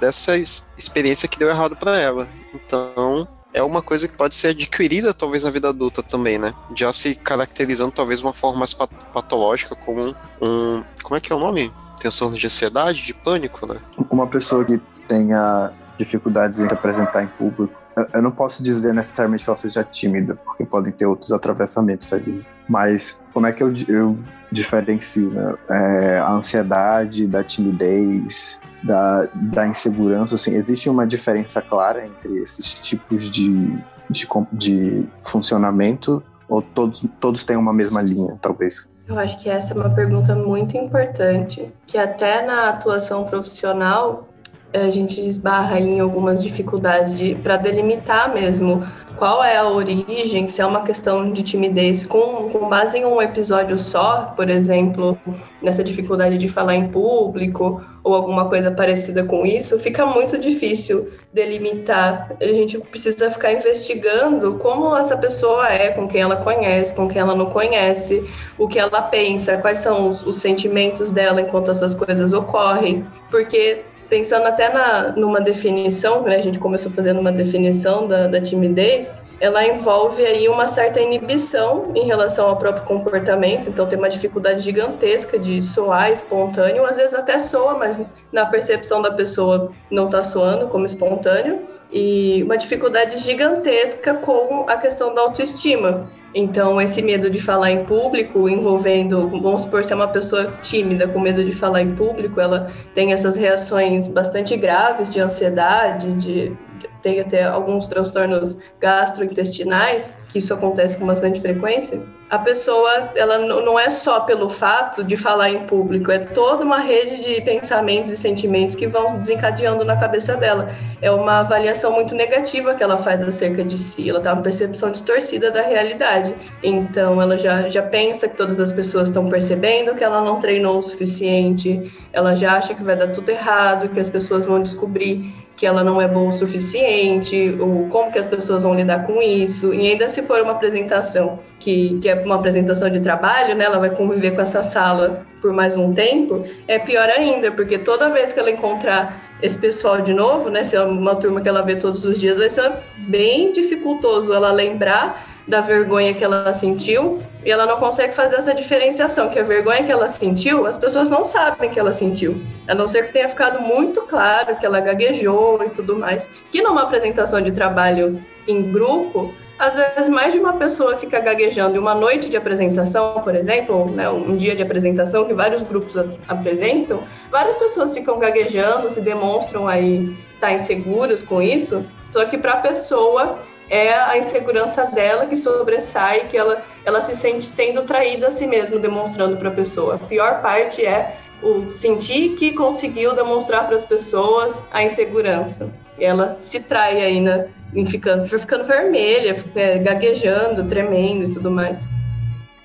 dessa 0.00 0.36
experiência 0.36 1.28
que 1.28 1.38
deu 1.38 1.48
errado 1.50 1.76
para 1.76 1.98
ela. 1.98 2.26
Então, 2.54 3.28
é 3.52 3.62
uma 3.62 3.82
coisa 3.82 4.06
que 4.06 4.16
pode 4.16 4.34
ser 4.34 4.48
adquirida 4.48 5.12
talvez 5.12 5.44
na 5.44 5.50
vida 5.50 5.68
adulta 5.68 6.02
também, 6.02 6.38
né? 6.38 6.54
Já 6.74 6.92
se 6.92 7.14
caracterizando 7.14 7.92
talvez 7.92 8.20
de 8.20 8.24
uma 8.24 8.34
forma 8.34 8.60
mais 8.60 8.74
patológica 8.74 9.74
como 9.74 10.14
um, 10.40 10.82
como 11.02 11.16
é 11.16 11.20
que 11.20 11.32
é 11.32 11.36
o 11.36 11.40
nome? 11.40 11.72
Transtorno 12.00 12.38
de 12.38 12.46
ansiedade, 12.46 13.02
de 13.02 13.12
pânico, 13.12 13.66
né? 13.66 13.78
Uma 14.10 14.26
pessoa 14.26 14.64
que 14.64 14.80
tenha 15.08 15.72
dificuldades 15.96 16.60
em 16.60 16.68
se 16.68 16.74
apresentar 16.74 17.22
em 17.22 17.26
público, 17.26 17.74
eu 18.14 18.22
não 18.22 18.30
posso 18.30 18.62
dizer 18.62 18.94
necessariamente 18.94 19.44
que 19.44 19.50
ela 19.50 19.56
seja 19.56 19.84
tímida, 19.84 20.34
porque 20.36 20.64
podem 20.64 20.92
ter 20.92 21.06
outros 21.06 21.32
atravessamentos 21.32 22.12
ali. 22.12 22.46
Mas 22.68 23.20
como 23.32 23.46
é 23.46 23.52
que 23.52 23.62
eu, 23.62 23.72
eu 23.88 24.18
diferencio 24.50 25.30
né? 25.30 25.54
é, 25.68 26.18
a 26.18 26.32
ansiedade 26.32 27.26
da 27.26 27.42
timidez, 27.42 28.60
da, 28.82 29.28
da 29.34 29.66
insegurança? 29.66 30.34
Assim, 30.34 30.54
existe 30.54 30.88
uma 30.88 31.06
diferença 31.06 31.60
clara 31.60 32.06
entre 32.06 32.38
esses 32.38 32.74
tipos 32.74 33.30
de, 33.30 33.78
de, 34.08 34.26
de 34.52 35.06
funcionamento 35.22 36.22
ou 36.48 36.60
todos, 36.60 37.04
todos 37.20 37.44
têm 37.44 37.56
uma 37.56 37.72
mesma 37.72 38.02
linha, 38.02 38.36
talvez? 38.40 38.88
Eu 39.08 39.18
acho 39.18 39.38
que 39.38 39.48
essa 39.48 39.72
é 39.72 39.76
uma 39.76 39.90
pergunta 39.90 40.34
muito 40.34 40.76
importante, 40.76 41.72
que 41.86 41.96
até 41.96 42.44
na 42.44 42.68
atuação 42.68 43.24
profissional 43.24 44.28
a 44.72 44.90
gente 44.90 45.20
esbarra 45.20 45.80
em 45.80 45.98
algumas 45.98 46.42
dificuldades 46.42 47.12
para 47.42 47.56
delimitar 47.56 48.32
mesmo 48.32 48.86
qual 49.20 49.44
é 49.44 49.58
a 49.58 49.68
origem, 49.68 50.48
se 50.48 50.62
é 50.62 50.66
uma 50.66 50.82
questão 50.82 51.30
de 51.30 51.42
timidez 51.42 52.06
com, 52.06 52.48
com 52.48 52.70
base 52.70 52.96
em 52.96 53.04
um 53.04 53.20
episódio 53.20 53.78
só, 53.78 54.32
por 54.34 54.48
exemplo, 54.48 55.16
nessa 55.60 55.84
dificuldade 55.84 56.38
de 56.38 56.48
falar 56.48 56.74
em 56.74 56.88
público 56.88 57.84
ou 58.02 58.14
alguma 58.14 58.48
coisa 58.48 58.70
parecida 58.70 59.22
com 59.22 59.44
isso, 59.44 59.78
fica 59.78 60.06
muito 60.06 60.38
difícil 60.38 61.12
delimitar. 61.34 62.34
A 62.40 62.46
gente 62.46 62.78
precisa 62.78 63.30
ficar 63.30 63.52
investigando 63.52 64.54
como 64.54 64.96
essa 64.96 65.18
pessoa 65.18 65.68
é, 65.68 65.90
com 65.90 66.08
quem 66.08 66.22
ela 66.22 66.36
conhece, 66.36 66.94
com 66.94 67.06
quem 67.06 67.20
ela 67.20 67.34
não 67.34 67.50
conhece, 67.50 68.26
o 68.56 68.66
que 68.66 68.78
ela 68.78 69.02
pensa, 69.02 69.58
quais 69.58 69.80
são 69.80 70.08
os, 70.08 70.24
os 70.26 70.36
sentimentos 70.36 71.10
dela 71.10 71.42
enquanto 71.42 71.70
essas 71.70 71.94
coisas 71.94 72.32
ocorrem, 72.32 73.04
porque 73.30 73.82
pensando 74.10 74.46
até 74.46 74.68
na, 74.70 75.12
numa 75.12 75.40
definição, 75.40 76.22
né, 76.22 76.36
a 76.36 76.42
gente 76.42 76.58
começou 76.58 76.90
fazendo 76.90 77.20
uma 77.20 77.30
definição 77.30 78.08
da, 78.08 78.26
da 78.26 78.40
timidez, 78.40 79.16
ela 79.40 79.64
envolve 79.64 80.22
aí 80.26 80.48
uma 80.48 80.68
certa 80.68 81.00
inibição 81.00 81.92
em 81.94 82.04
relação 82.04 82.48
ao 82.48 82.56
próprio 82.56 82.84
comportamento, 82.84 83.68
então 83.68 83.86
tem 83.86 83.96
uma 83.96 84.10
dificuldade 84.10 84.60
gigantesca 84.60 85.38
de 85.38 85.62
soar 85.62 86.10
espontâneo, 86.10 86.84
às 86.84 86.98
vezes 86.98 87.14
até 87.14 87.38
soa, 87.38 87.78
mas 87.78 88.02
na 88.32 88.44
percepção 88.44 89.00
da 89.00 89.12
pessoa 89.12 89.72
não 89.90 90.06
está 90.06 90.22
soando 90.22 90.66
como 90.66 90.84
espontâneo, 90.84 91.60
e 91.92 92.42
uma 92.42 92.58
dificuldade 92.58 93.18
gigantesca 93.18 94.14
com 94.14 94.64
a 94.68 94.76
questão 94.76 95.14
da 95.14 95.22
autoestima. 95.22 96.08
Então, 96.34 96.80
esse 96.80 97.02
medo 97.02 97.28
de 97.28 97.40
falar 97.40 97.72
em 97.72 97.84
público, 97.84 98.48
envolvendo, 98.48 99.28
vamos 99.40 99.62
supor, 99.62 99.82
se 99.84 99.92
é 99.92 99.96
uma 99.96 100.08
pessoa 100.08 100.52
tímida 100.62 101.08
com 101.08 101.18
medo 101.18 101.44
de 101.44 101.50
falar 101.50 101.82
em 101.82 101.94
público, 101.96 102.40
ela 102.40 102.70
tem 102.94 103.12
essas 103.12 103.36
reações 103.36 104.06
bastante 104.06 104.56
graves 104.56 105.12
de 105.12 105.18
ansiedade, 105.18 106.12
de 106.14 106.56
tem 107.02 107.20
até 107.20 107.44
alguns 107.44 107.86
transtornos 107.86 108.58
gastrointestinais, 108.80 110.18
que 110.28 110.38
isso 110.38 110.54
acontece 110.54 110.96
com 110.96 111.06
bastante 111.06 111.40
frequência, 111.40 112.02
a 112.30 112.38
pessoa 112.38 113.10
ela 113.16 113.38
não 113.38 113.76
é 113.76 113.90
só 113.90 114.20
pelo 114.20 114.48
fato 114.48 115.02
de 115.02 115.16
falar 115.16 115.50
em 115.50 115.66
público, 115.66 116.12
é 116.12 116.20
toda 116.20 116.64
uma 116.64 116.78
rede 116.78 117.24
de 117.24 117.40
pensamentos 117.40 118.12
e 118.12 118.16
sentimentos 118.16 118.76
que 118.76 118.86
vão 118.86 119.18
desencadeando 119.18 119.84
na 119.84 119.96
cabeça 119.96 120.36
dela. 120.36 120.70
É 121.02 121.10
uma 121.10 121.40
avaliação 121.40 121.90
muito 121.90 122.14
negativa 122.14 122.74
que 122.74 122.84
ela 122.84 122.98
faz 122.98 123.20
acerca 123.20 123.64
de 123.64 123.76
si, 123.76 124.08
ela 124.08 124.20
tem 124.20 124.30
uma 124.30 124.42
percepção 124.42 124.92
distorcida 124.92 125.50
da 125.50 125.60
realidade. 125.60 126.32
Então 126.62 127.20
ela 127.20 127.36
já, 127.36 127.68
já 127.68 127.82
pensa 127.82 128.28
que 128.28 128.36
todas 128.36 128.60
as 128.60 128.70
pessoas 128.70 129.08
estão 129.08 129.28
percebendo 129.28 129.96
que 129.96 130.04
ela 130.04 130.22
não 130.22 130.38
treinou 130.38 130.78
o 130.78 130.82
suficiente, 130.82 131.92
ela 132.12 132.36
já 132.36 132.58
acha 132.58 132.74
que 132.74 132.84
vai 132.84 132.94
dar 132.94 133.08
tudo 133.08 133.28
errado, 133.28 133.88
que 133.88 133.98
as 133.98 134.08
pessoas 134.08 134.46
vão 134.46 134.62
descobrir 134.62 135.34
que 135.60 135.66
ela 135.66 135.84
não 135.84 136.00
é 136.00 136.08
boa 136.08 136.30
o 136.30 136.32
suficiente, 136.32 137.54
ou 137.60 137.86
como 137.90 138.10
que 138.10 138.18
as 138.18 138.26
pessoas 138.26 138.62
vão 138.62 138.74
lidar 138.74 139.06
com 139.06 139.20
isso. 139.20 139.74
E 139.74 139.90
ainda 139.90 140.08
se 140.08 140.22
for 140.22 140.40
uma 140.40 140.52
apresentação 140.52 141.38
que, 141.58 141.98
que 142.00 142.08
é 142.08 142.14
uma 142.14 142.36
apresentação 142.36 142.88
de 142.88 142.98
trabalho, 142.98 143.54
né, 143.54 143.66
ela 143.66 143.78
vai 143.78 143.90
conviver 143.90 144.30
com 144.30 144.40
essa 144.40 144.62
sala 144.62 145.22
por 145.42 145.52
mais 145.52 145.76
um 145.76 145.92
tempo, 145.92 146.46
é 146.66 146.78
pior 146.78 147.06
ainda, 147.10 147.52
porque 147.52 147.76
toda 147.76 148.08
vez 148.08 148.32
que 148.32 148.40
ela 148.40 148.50
encontrar 148.50 149.22
esse 149.42 149.58
pessoal 149.58 150.00
de 150.00 150.14
novo, 150.14 150.48
né, 150.48 150.64
se 150.64 150.76
é 150.76 150.82
uma 150.82 151.14
turma 151.16 151.42
que 151.42 151.48
ela 151.48 151.60
vê 151.60 151.76
todos 151.76 152.06
os 152.06 152.18
dias, 152.18 152.38
vai 152.38 152.48
ser 152.48 152.72
bem 152.96 153.52
dificultoso 153.52 154.32
ela 154.32 154.50
lembrar 154.52 155.29
da 155.50 155.60
vergonha 155.60 156.14
que 156.14 156.22
ela 156.22 156.52
sentiu 156.54 157.20
e 157.44 157.50
ela 157.50 157.66
não 157.66 157.76
consegue 157.76 158.14
fazer 158.14 158.36
essa 158.36 158.54
diferenciação, 158.54 159.28
que 159.28 159.38
a 159.38 159.42
vergonha 159.42 159.82
que 159.82 159.90
ela 159.90 160.08
sentiu, 160.08 160.64
as 160.64 160.78
pessoas 160.78 161.10
não 161.10 161.24
sabem 161.24 161.70
que 161.70 161.78
ela 161.78 161.92
sentiu, 161.92 162.40
a 162.68 162.74
não 162.74 162.86
ser 162.86 163.06
que 163.06 163.12
tenha 163.12 163.28
ficado 163.28 163.60
muito 163.60 164.02
claro 164.02 164.56
que 164.56 164.64
ela 164.64 164.80
gaguejou 164.80 165.62
e 165.64 165.70
tudo 165.70 165.96
mais. 165.96 166.30
Que 166.50 166.62
numa 166.62 166.82
apresentação 166.82 167.42
de 167.42 167.50
trabalho 167.50 168.22
em 168.46 168.70
grupo, 168.70 169.34
às 169.58 169.74
vezes 169.74 170.08
mais 170.08 170.32
de 170.32 170.38
uma 170.38 170.52
pessoa 170.52 170.96
fica 170.96 171.18
gaguejando. 171.18 171.74
E 171.74 171.78
uma 171.78 171.94
noite 171.94 172.30
de 172.30 172.36
apresentação, 172.36 173.20
por 173.22 173.34
exemplo, 173.34 173.90
né, 173.90 174.08
um 174.08 174.36
dia 174.36 174.54
de 174.54 174.62
apresentação 174.62 175.24
que 175.24 175.34
vários 175.34 175.64
grupos 175.64 175.96
apresentam, 176.28 177.02
várias 177.30 177.56
pessoas 177.56 177.92
ficam 177.92 178.18
gaguejando, 178.20 178.88
se 178.88 179.00
demonstram 179.00 179.66
aí 179.66 180.16
estar 180.34 180.46
tá 180.48 180.52
inseguras 180.52 181.22
com 181.22 181.42
isso. 181.42 181.84
Só 182.08 182.24
que 182.24 182.38
para 182.38 182.52
a 182.52 182.56
pessoa 182.58 183.38
é 183.70 183.94
a 183.94 184.18
insegurança 184.18 184.84
dela 184.86 185.26
que 185.26 185.36
sobressai, 185.36 186.26
que 186.28 186.36
ela, 186.36 186.62
ela 186.84 187.00
se 187.00 187.14
sente 187.14 187.50
tendo 187.52 187.82
traído 187.82 188.26
a 188.26 188.30
si 188.30 188.46
mesma, 188.46 188.78
demonstrando 188.78 189.36
para 189.36 189.48
a 189.48 189.52
pessoa. 189.52 189.94
A 189.94 189.98
pior 189.98 190.42
parte 190.42 190.84
é 190.84 191.16
o 191.40 191.70
sentir 191.70 192.34
que 192.34 192.52
conseguiu 192.52 193.14
demonstrar 193.14 193.66
para 193.66 193.76
as 193.76 193.84
pessoas 193.84 194.64
a 194.72 194.82
insegurança. 194.82 195.72
E 195.98 196.04
ela 196.04 196.38
se 196.38 196.60
trai 196.60 197.00
ainda, 197.00 197.48
em 197.74 197.86
ficando, 197.86 198.26
ficando 198.26 198.64
vermelha, 198.64 199.36
é, 199.54 199.78
gaguejando, 199.78 200.66
tremendo 200.66 201.24
e 201.26 201.30
tudo 201.30 201.50
mais. 201.50 201.88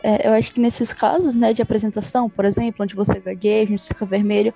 É, 0.01 0.27
eu 0.27 0.33
acho 0.33 0.53
que 0.53 0.59
nesses 0.59 0.93
casos, 0.93 1.33
né, 1.33 1.51
de 1.51 1.61
apresentação, 1.61 2.29
por 2.29 2.45
exemplo, 2.45 2.83
onde 2.83 2.95
você 2.95 3.19
gagueja, 3.19 3.73
onde 3.73 3.83
fica 3.83 4.05
vermelho, 4.05 4.53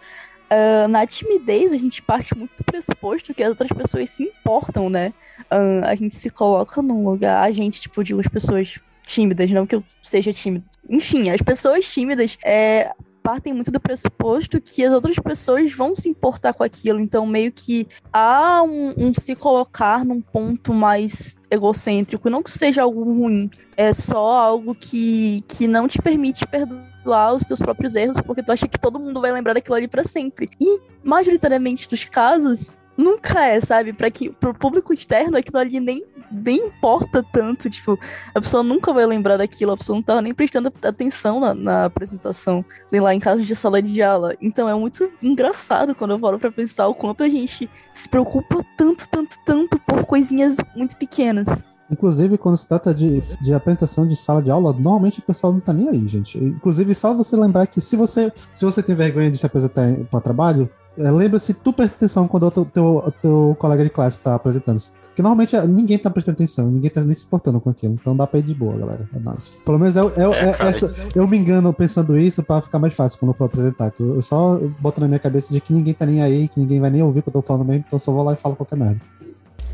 Uh, 0.51 0.87
na 0.87 1.05
timidez, 1.05 1.71
a 1.71 1.77
gente 1.77 2.01
parte 2.01 2.35
muito 2.35 2.51
do 2.57 2.63
pressuposto 2.63 3.33
que 3.33 3.43
as 3.43 3.49
outras 3.49 3.71
pessoas 3.71 4.09
se 4.09 4.23
importam, 4.23 4.89
né? 4.89 5.13
Uh, 5.41 5.85
a 5.85 5.93
gente 5.93 6.15
se 6.15 6.29
coloca 6.29 6.81
num 6.81 7.05
lugar, 7.05 7.43
a 7.43 7.51
gente, 7.51 7.79
tipo, 7.79 8.03
digo, 8.03 8.19
as 8.19 8.27
pessoas 8.27 8.79
tímidas, 9.03 9.49
não 9.51 9.67
que 9.67 9.75
eu 9.75 9.83
seja 10.01 10.33
tímido. 10.33 10.67
Enfim, 10.89 11.29
as 11.29 11.41
pessoas 11.41 11.85
tímidas 11.87 12.37
é, 12.43 12.91
partem 13.21 13.53
muito 13.53 13.71
do 13.71 13.79
pressuposto 13.79 14.59
que 14.59 14.83
as 14.83 14.91
outras 14.91 15.17
pessoas 15.17 15.71
vão 15.71 15.93
se 15.93 16.09
importar 16.09 16.53
com 16.53 16.63
aquilo. 16.63 16.99
Então, 16.99 17.27
meio 17.27 17.51
que 17.51 17.87
há 18.11 18.63
um, 18.63 18.93
um 18.97 19.13
se 19.13 19.35
colocar 19.35 20.03
num 20.03 20.19
ponto 20.19 20.73
mais 20.73 21.35
egocêntrico. 21.51 22.29
Não 22.29 22.41
que 22.41 22.51
seja 22.51 22.81
algo 22.81 23.03
ruim, 23.03 23.49
é 23.77 23.93
só 23.93 24.17
algo 24.17 24.73
que, 24.73 25.43
que 25.47 25.67
não 25.67 25.87
te 25.87 26.01
permite 26.01 26.45
perdoar 26.47 26.88
os 27.05 27.45
teus 27.45 27.59
próprios 27.59 27.95
erros, 27.95 28.19
porque 28.21 28.43
tu 28.43 28.51
acha 28.51 28.67
que 28.67 28.79
todo 28.79 28.99
mundo 28.99 29.21
vai 29.21 29.31
lembrar 29.31 29.53
daquilo 29.53 29.75
ali 29.75 29.87
para 29.87 30.03
sempre. 30.03 30.49
E, 30.59 30.79
majoritariamente 31.03 31.89
dos 31.89 32.03
casos, 32.05 32.73
nunca 32.99 33.45
é, 33.45 33.61
sabe? 33.61 33.93
Para 33.93 34.11
que 34.11 34.29
pro 34.29 34.53
público 34.53 34.93
externo 34.93 35.37
aquilo 35.37 35.57
ali 35.57 35.79
nem, 35.79 36.03
nem 36.29 36.57
importa 36.67 37.23
tanto, 37.31 37.69
tipo, 37.69 37.97
a 38.35 38.41
pessoa 38.41 38.61
nunca 38.61 38.91
vai 38.91 39.05
lembrar 39.05 39.37
daquilo, 39.37 39.71
a 39.71 39.77
pessoa 39.77 39.95
não 39.95 40.03
tava 40.03 40.21
nem 40.21 40.33
prestando 40.33 40.71
atenção 40.83 41.39
na, 41.39 41.53
na 41.53 41.85
apresentação, 41.85 42.63
nem 42.91 42.99
lá 42.99 43.15
em 43.15 43.19
casos 43.19 43.47
de 43.47 43.55
sala 43.55 43.81
de 43.81 44.03
aula. 44.03 44.35
Então 44.41 44.67
é 44.67 44.75
muito 44.75 45.09
engraçado 45.23 45.95
quando 45.95 46.11
eu 46.11 46.19
falo 46.19 46.37
para 46.37 46.51
pensar 46.51 46.87
o 46.87 46.93
quanto 46.93 47.23
a 47.23 47.29
gente 47.29 47.69
se 47.93 48.09
preocupa 48.09 48.65
tanto, 48.75 49.07
tanto, 49.07 49.37
tanto 49.45 49.79
por 49.79 50.05
coisinhas 50.05 50.57
muito 50.75 50.97
pequenas. 50.97 51.63
Inclusive, 51.91 52.37
quando 52.37 52.57
se 52.57 52.67
trata 52.67 52.93
de, 52.93 53.19
de 53.41 53.53
apresentação 53.53 54.05
de 54.05 54.15
sala 54.15 54.41
de 54.41 54.51
aula, 54.51 54.73
normalmente 54.73 55.19
o 55.19 55.23
pessoal 55.23 55.51
não 55.51 55.59
tá 55.59 55.73
nem 55.73 55.89
aí, 55.89 56.07
gente. 56.07 56.37
Inclusive, 56.37 56.93
só 56.93 57.13
você 57.13 57.35
lembrar 57.35 57.65
que 57.67 57.81
se 57.81 57.95
você, 57.95 58.31
se 58.53 58.63
você 58.63 58.83
tem 58.83 58.95
vergonha 58.95 59.31
de 59.31 59.37
se 59.37 59.45
apresentar 59.45 59.95
para 60.11 60.21
trabalho, 60.21 60.69
é, 60.97 61.09
lembra-se, 61.09 61.53
tu 61.53 61.71
presta 61.71 61.95
atenção 61.95 62.27
quando 62.27 62.47
o 62.47 62.51
teu, 62.51 62.65
teu, 62.65 63.13
teu 63.21 63.55
colega 63.57 63.83
de 63.83 63.89
classe 63.89 64.17
está 64.17 64.35
apresentando. 64.35 64.77
Porque 65.07 65.21
normalmente 65.21 65.55
é, 65.55 65.65
ninguém 65.65 65.97
tá 65.97 66.09
prestando 66.09 66.35
atenção, 66.35 66.69
ninguém 66.69 66.89
tá 66.89 67.01
nem 67.01 67.15
se 67.15 67.23
importando 67.23 67.59
com 67.61 67.69
aquilo. 67.69 67.93
Então 67.93 68.15
dá 68.15 68.27
pra 68.27 68.39
ir 68.39 68.43
de 68.43 68.53
boa, 68.53 68.77
galera. 68.77 69.09
É 69.13 69.19
nóis. 69.19 69.53
Pelo 69.65 69.79
menos 69.79 69.95
eu, 69.95 70.09
eu, 70.11 70.33
é, 70.33 70.49
é, 70.59 70.67
essa, 70.67 70.93
eu 71.15 71.25
me 71.25 71.37
engano 71.37 71.73
pensando 71.73 72.19
isso 72.19 72.43
pra 72.43 72.61
ficar 72.61 72.79
mais 72.79 72.93
fácil 72.93 73.17
quando 73.17 73.29
eu 73.29 73.33
for 73.33 73.45
apresentar. 73.45 73.93
Eu, 73.97 74.15
eu 74.15 74.21
só 74.21 74.59
boto 74.79 74.99
na 74.99 75.07
minha 75.07 75.19
cabeça 75.19 75.53
de 75.53 75.61
que 75.61 75.73
ninguém 75.73 75.93
tá 75.93 76.05
nem 76.05 76.21
aí, 76.21 76.49
que 76.49 76.59
ninguém 76.59 76.81
vai 76.81 76.89
nem 76.89 77.01
ouvir 77.01 77.19
o 77.19 77.23
que 77.23 77.29
eu 77.29 77.33
tô 77.33 77.41
falando 77.41 77.65
mesmo, 77.65 77.83
então 77.87 77.95
eu 77.95 77.99
só 77.99 78.11
vou 78.11 78.23
lá 78.23 78.33
e 78.33 78.35
falo 78.35 78.55
qualquer 78.55 78.77
merda. 78.77 78.99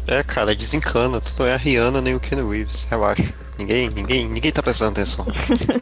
É, 0.08 0.24
cara, 0.24 0.56
desencana. 0.56 1.20
Tu 1.20 1.36
não 1.40 1.46
é 1.46 1.54
a 1.54 1.58
Rihanna 1.58 2.02
nem 2.02 2.16
o 2.16 2.20
Ken 2.20 2.36
Reeves, 2.48 2.86
relaxa. 2.90 3.34
Ninguém, 3.58 3.90
ninguém, 3.90 4.28
ninguém 4.28 4.52
tá 4.52 4.62
prestando 4.62 4.92
atenção. 4.92 5.26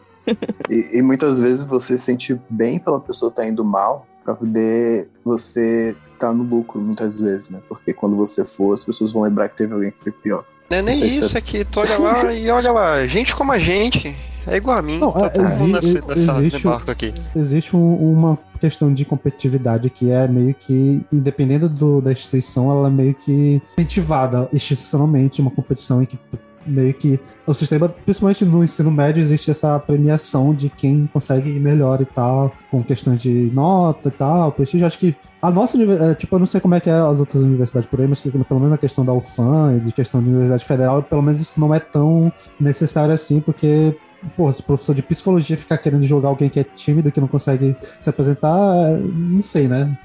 e, 0.70 0.98
e, 1.00 1.02
muitas 1.02 1.40
vezes 1.40 1.64
você 1.64 1.98
se 1.98 2.06
sente 2.06 2.40
bem 2.50 2.80
pela 2.80 3.00
pessoa 3.00 3.32
tá 3.32 3.46
indo 3.46 3.64
mal, 3.64 4.08
para 4.24 4.36
poder 4.36 5.10
você 5.26 5.96
estar 6.14 6.28
tá 6.28 6.34
no 6.34 6.44
lucro 6.44 6.80
muitas 6.80 7.20
vezes, 7.20 7.50
né? 7.50 7.62
Porque 7.68 7.94
quando 7.94 8.16
você 8.16 8.44
for, 8.44 8.74
as 8.74 8.84
pessoas 8.84 9.12
vão 9.12 9.24
lembrar 9.24 9.50
que 9.50 9.58
teve 9.58 9.74
alguém 9.74 9.92
que 9.92 10.02
foi 10.02 10.12
pior. 10.12 10.46
Não 10.70 10.78
é 10.78 10.82
nem 10.82 11.00
não 11.00 11.06
isso, 11.06 11.36
é... 11.36 11.40
é 11.40 11.42
que 11.42 11.66
tu 11.66 11.80
olha 11.80 11.98
lá 11.98 12.34
e 12.34 12.50
olha 12.50 12.72
lá, 12.72 13.08
gente 13.08 13.36
como 13.36 13.52
a 13.52 13.60
gente, 13.60 14.16
é 14.48 14.58
igual 14.58 14.78
a 14.78 14.82
mim. 14.82 15.00
Não, 15.00 15.12
tá, 15.12 15.32
exi 15.36 15.68
nessa, 15.68 16.06
nessa 16.06 16.42
existe, 16.42 16.68
aqui. 16.68 17.14
existe 17.36 17.76
um, 17.76 17.96
uma 17.96 18.38
questão 18.60 18.94
de 18.94 19.06
competitividade 19.06 19.90
que 19.90 20.12
é 20.12 20.28
meio 20.28 20.54
que, 20.54 21.06
independendo 21.12 21.68
do, 21.68 22.02
da 22.02 22.12
instituição, 22.12 22.72
ela 22.72 22.88
é 22.88 22.92
meio 22.92 23.14
que 23.14 23.62
incentivada 23.78 24.50
institucionalmente, 24.54 25.42
uma 25.42 25.52
competição 25.52 26.02
em 26.02 26.06
que 26.06 26.18
meio 26.66 26.94
que 26.94 27.20
o 27.46 27.54
sistema, 27.54 27.90
principalmente 27.90 28.46
no 28.46 28.64
ensino 28.64 28.90
médio, 28.92 29.22
existe 29.22 29.52
essa 29.52 29.80
premiação 29.80 30.54
de 30.54 30.70
quem 30.70 31.08
consegue 31.08 31.50
ir 31.50 31.60
melhor 31.60 32.02
e 32.02 32.06
tal, 32.06 32.52
com 32.72 32.84
questão 32.84 33.16
de 33.16 33.52
nota 33.54 34.10
e 34.10 34.12
tal, 34.12 34.52
prestígio. 34.52 34.88
Acho 34.88 34.98
que 34.98 35.16
a 35.42 35.52
nossa 35.52 35.76
universidade, 35.76 36.18
tipo, 36.18 36.36
eu 36.36 36.40
não 36.40 36.46
sei 36.46 36.62
como 36.62 36.76
é 36.76 36.80
que 36.80 36.90
é 36.90 36.94
as 36.94 37.20
outras 37.20 37.42
universidades 37.42 37.88
por 37.90 38.00
aí, 38.00 38.08
mas 38.08 38.22
pelo 38.22 38.60
menos 38.60 38.72
na 38.72 38.78
questão 38.78 39.04
da 39.04 39.14
UFAM 39.14 39.78
e 39.78 39.80
de 39.82 39.92
questão 39.92 40.22
de 40.22 40.28
universidade 40.28 40.64
federal, 40.66 41.04
pelo 41.04 41.22
menos 41.22 41.42
isso 41.42 41.60
não 41.60 41.74
é 41.74 41.80
tão 41.80 42.32
necessário 42.60 43.14
assim, 43.14 43.40
porque 43.40 43.96
Pô, 44.36 44.52
se 44.52 44.64
professor 44.64 44.96
de 44.96 45.02
psicologia 45.02 45.58
ficar 45.58 45.78
querendo 45.78 46.04
jogar 46.04 46.30
alguém 46.30 46.50
que 46.50 46.60
é 46.60 46.64
tímido, 46.64 47.12
que 47.12 47.22
não 47.22 47.28
consegue 47.28 47.76
se 48.00 48.10
apresentar, 48.10 48.98
não 49.00 49.42
sei, 49.42 49.68
né? 49.68 49.98